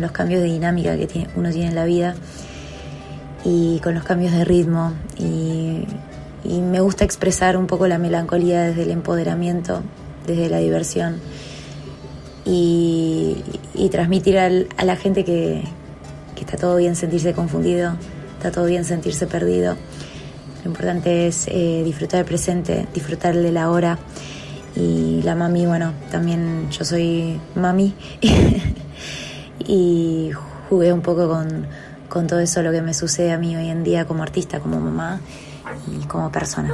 los 0.00 0.12
cambios 0.12 0.40
de 0.42 0.46
dinámica 0.48 0.96
que 0.96 1.06
tiene- 1.06 1.28
uno 1.36 1.50
tiene 1.50 1.68
en 1.68 1.74
la 1.74 1.84
vida 1.84 2.14
y 3.44 3.80
con 3.80 3.94
los 3.94 4.04
cambios 4.04 4.32
de 4.32 4.44
ritmo. 4.44 4.92
Y, 5.18 5.84
me 6.44 6.80
gusta 6.80 7.04
expresar 7.04 7.56
un 7.56 7.66
poco 7.66 7.86
la 7.86 7.98
melancolía 7.98 8.62
desde 8.62 8.84
el 8.84 8.90
empoderamiento, 8.90 9.82
desde 10.26 10.48
la 10.48 10.58
diversión 10.58 11.20
y, 12.46 13.42
transmitir 13.90 14.38
al- 14.38 14.68
a 14.76 14.84
la 14.84 14.96
gente 14.96 15.24
que 15.24 15.64
está 16.40 16.56
todo 16.56 16.76
bien 16.76 16.96
sentirse 16.96 17.34
confundido, 17.34 17.92
está 18.38 18.50
todo 18.50 18.64
bien 18.64 18.84
sentirse 18.84 19.26
perdido. 19.26 19.76
Lo 20.64 20.70
importante 20.70 21.26
es 21.26 21.48
eh, 21.48 21.82
disfrutar 21.84 22.20
el 22.20 22.26
presente, 22.26 22.86
disfrutar 22.92 23.34
de 23.34 23.52
la 23.52 23.70
hora. 23.70 23.98
Y 24.76 25.22
la 25.22 25.34
mami, 25.34 25.66
bueno, 25.66 25.92
también 26.10 26.70
yo 26.70 26.84
soy 26.84 27.40
mami 27.54 27.94
y 29.58 30.30
jugué 30.68 30.92
un 30.92 31.00
poco 31.00 31.28
con, 31.28 31.66
con 32.08 32.26
todo 32.26 32.40
eso, 32.40 32.62
lo 32.62 32.70
que 32.70 32.82
me 32.82 32.94
sucede 32.94 33.32
a 33.32 33.38
mí 33.38 33.56
hoy 33.56 33.68
en 33.68 33.82
día 33.82 34.06
como 34.06 34.22
artista, 34.22 34.60
como 34.60 34.78
mamá 34.80 35.20
y 35.90 36.06
como 36.06 36.30
persona. 36.30 36.72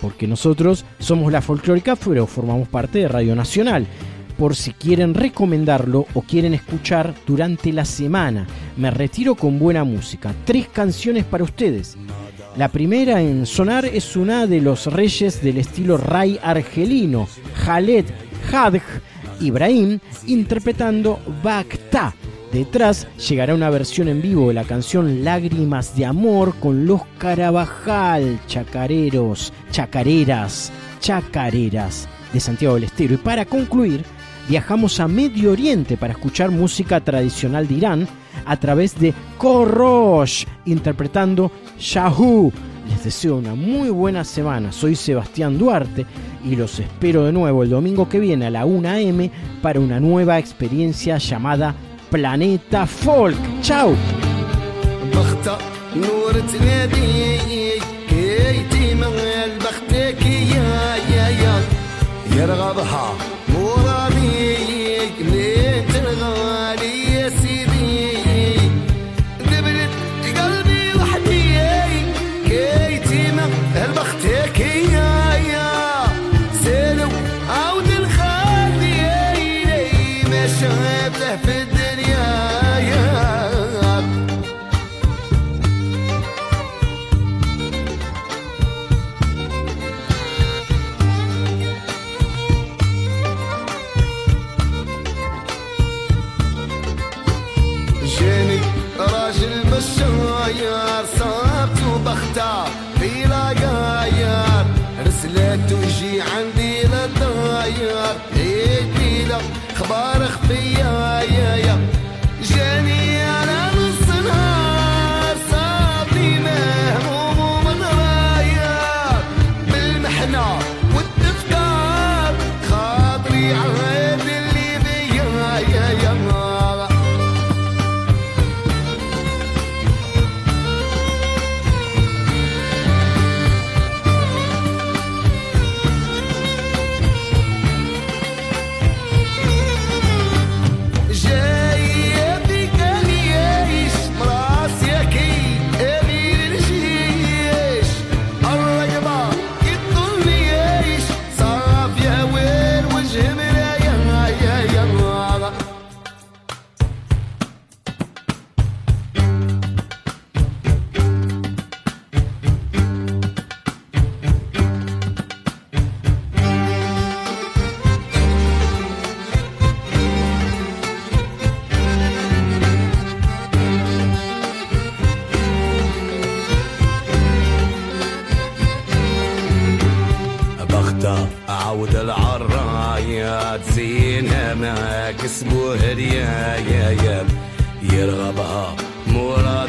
porque 0.00 0.26
nosotros 0.26 0.86
somos 0.98 1.30
la 1.30 1.42
folclórica, 1.42 1.94
pero 1.94 2.26
formamos 2.26 2.68
parte 2.68 3.00
de 3.00 3.08
Radio 3.08 3.36
Nacional 3.36 3.86
por 4.38 4.56
si 4.56 4.72
quieren 4.72 5.14
recomendarlo 5.14 6.06
o 6.14 6.22
quieren 6.22 6.54
escuchar 6.54 7.14
durante 7.26 7.72
la 7.72 7.84
semana. 7.84 8.46
Me 8.76 8.90
retiro 8.90 9.34
con 9.34 9.58
buena 9.58 9.84
música. 9.84 10.34
Tres 10.44 10.68
canciones 10.68 11.24
para 11.24 11.44
ustedes. 11.44 11.96
La 12.56 12.68
primera 12.68 13.20
en 13.20 13.44
sonar 13.44 13.84
es 13.84 14.16
una 14.16 14.46
de 14.46 14.60
los 14.60 14.86
reyes 14.86 15.42
del 15.42 15.58
estilo 15.58 15.98
Ray 15.98 16.38
argelino, 16.42 17.28
Khaled 17.64 18.06
Hadj 18.50 18.82
Ibrahim, 19.40 19.98
interpretando 20.26 21.18
Bacta. 21.42 22.14
Detrás 22.52 23.06
llegará 23.28 23.54
una 23.54 23.70
versión 23.70 24.08
en 24.08 24.22
vivo 24.22 24.48
de 24.48 24.54
la 24.54 24.64
canción 24.64 25.24
Lágrimas 25.24 25.96
de 25.96 26.06
Amor 26.06 26.54
con 26.58 26.86
los 26.86 27.02
Carabajal, 27.18 28.40
chacareros, 28.46 29.52
chacareras, 29.70 30.72
chacareras 31.00 32.08
de 32.32 32.40
Santiago 32.40 32.76
del 32.76 32.84
Estero. 32.84 33.14
Y 33.14 33.18
para 33.18 33.44
concluir, 33.44 34.04
viajamos 34.48 35.00
a 35.00 35.08
Medio 35.08 35.52
Oriente 35.52 35.96
para 35.96 36.12
escuchar 36.12 36.50
música 36.50 37.00
tradicional 37.00 37.66
de 37.66 37.74
Irán 37.74 38.08
a 38.44 38.56
través 38.56 38.98
de 38.98 39.12
Korosh, 39.38 40.44
interpretando 40.66 41.50
Shahu. 41.78 42.52
Les 42.88 43.02
deseo 43.02 43.36
una 43.36 43.54
muy 43.54 43.90
buena 43.90 44.22
semana. 44.24 44.70
Soy 44.70 44.94
Sebastián 44.94 45.58
Duarte 45.58 46.06
y 46.44 46.54
los 46.54 46.78
espero 46.78 47.24
de 47.24 47.32
nuevo 47.32 47.62
el 47.64 47.70
domingo 47.70 48.08
que 48.08 48.20
viene 48.20 48.46
a 48.46 48.50
la 48.50 48.64
1 48.64 48.88
am 48.88 49.30
para 49.60 49.80
una 49.80 49.98
nueva 49.98 50.38
experiencia 50.38 51.18
llamada 51.18 51.74
Planeta 52.10 52.86
Folk. 52.86 53.36
¡Chao! 53.62 53.94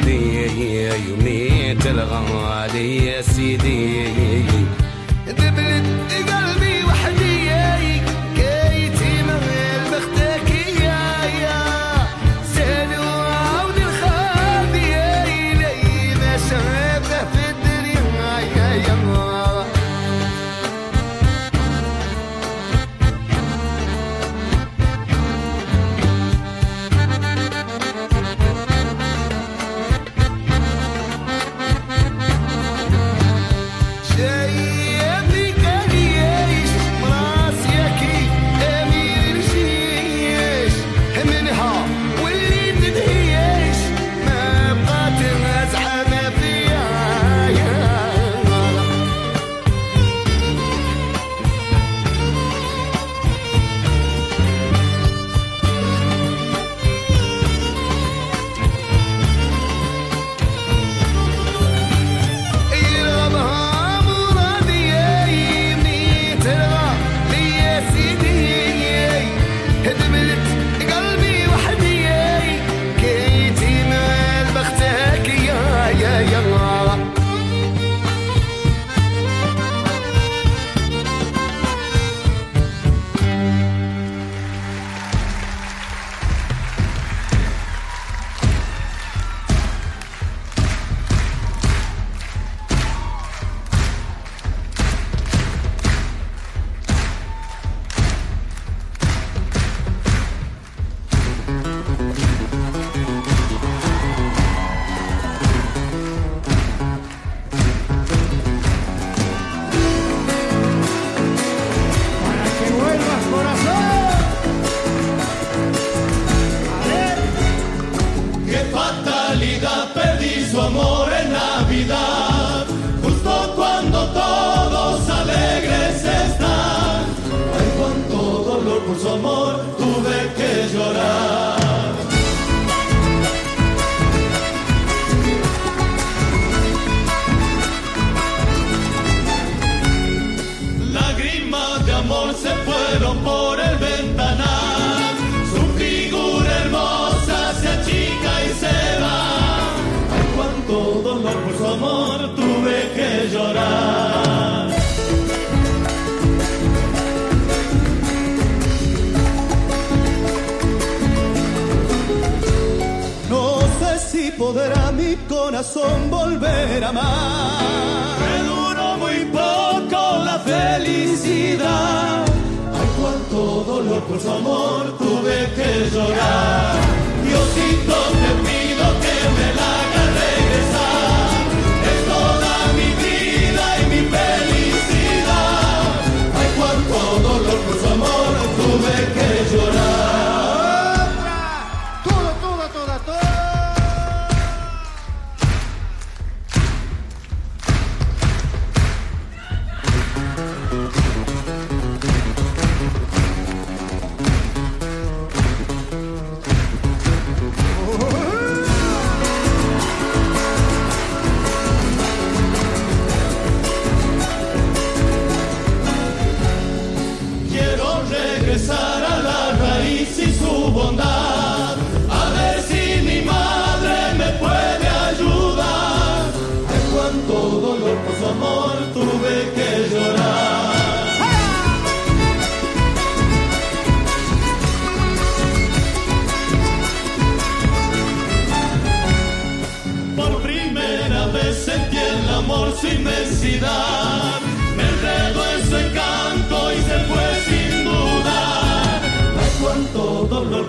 مرادي 0.07 0.93
يميت 0.95 1.85
الغالي 1.87 3.05
يا 3.05 3.21
سيدي 3.21 4.03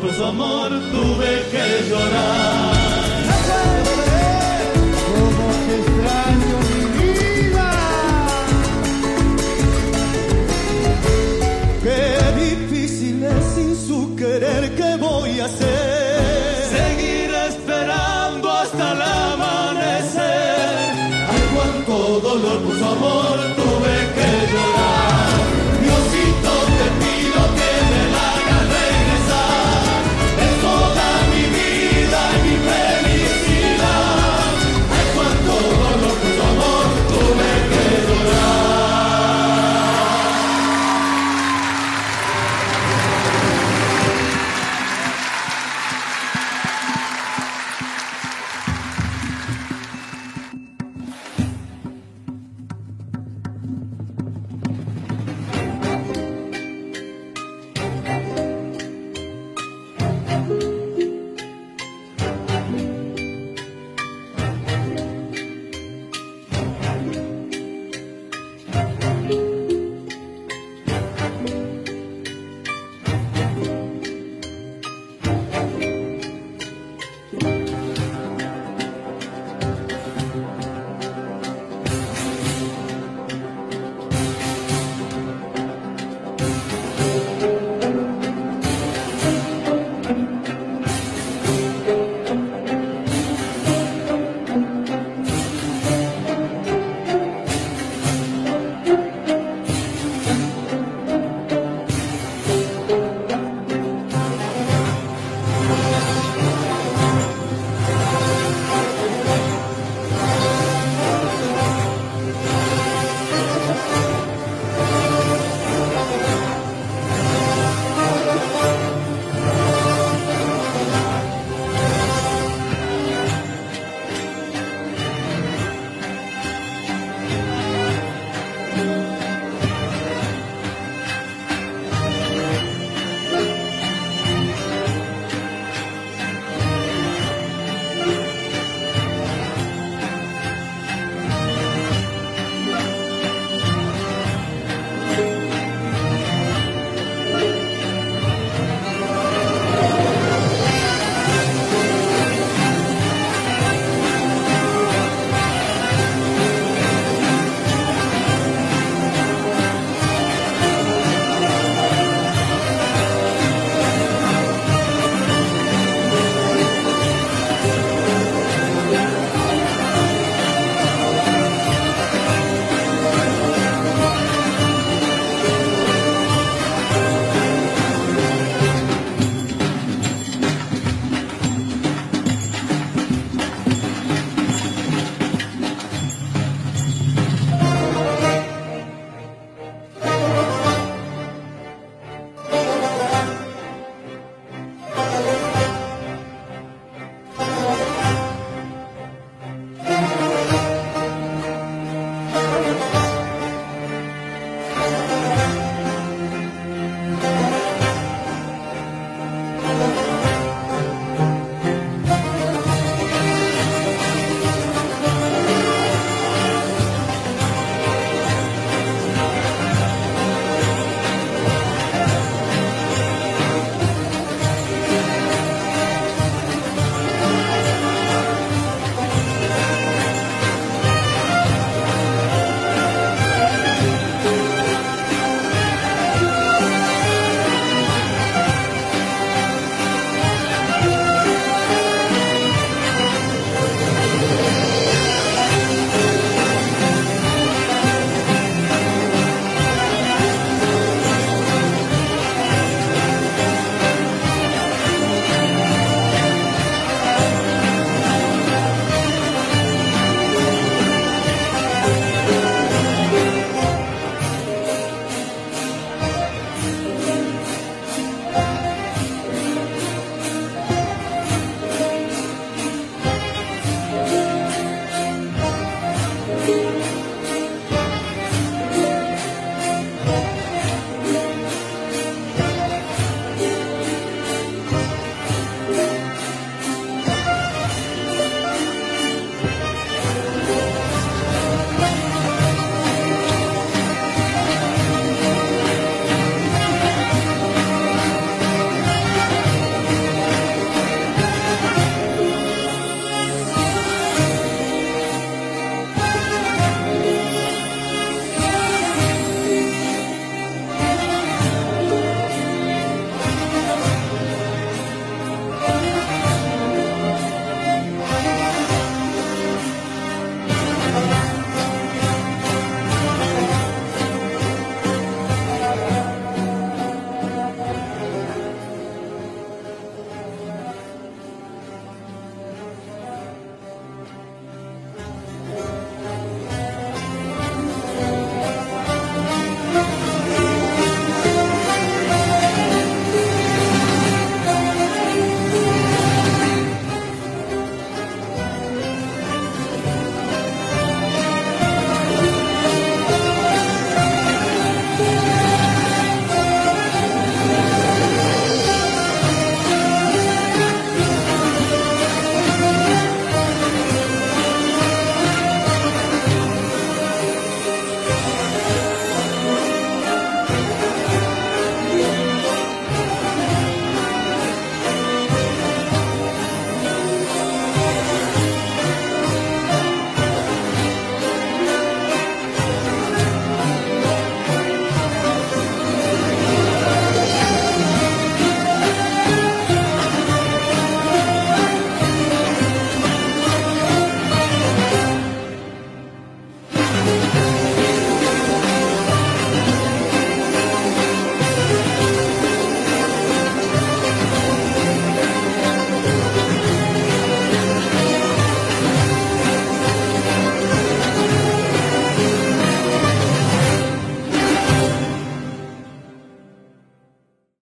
Su 0.08 0.24
amor 0.24 0.70
tuve 0.92 1.44
que 1.52 1.90
llorar. 1.90 2.79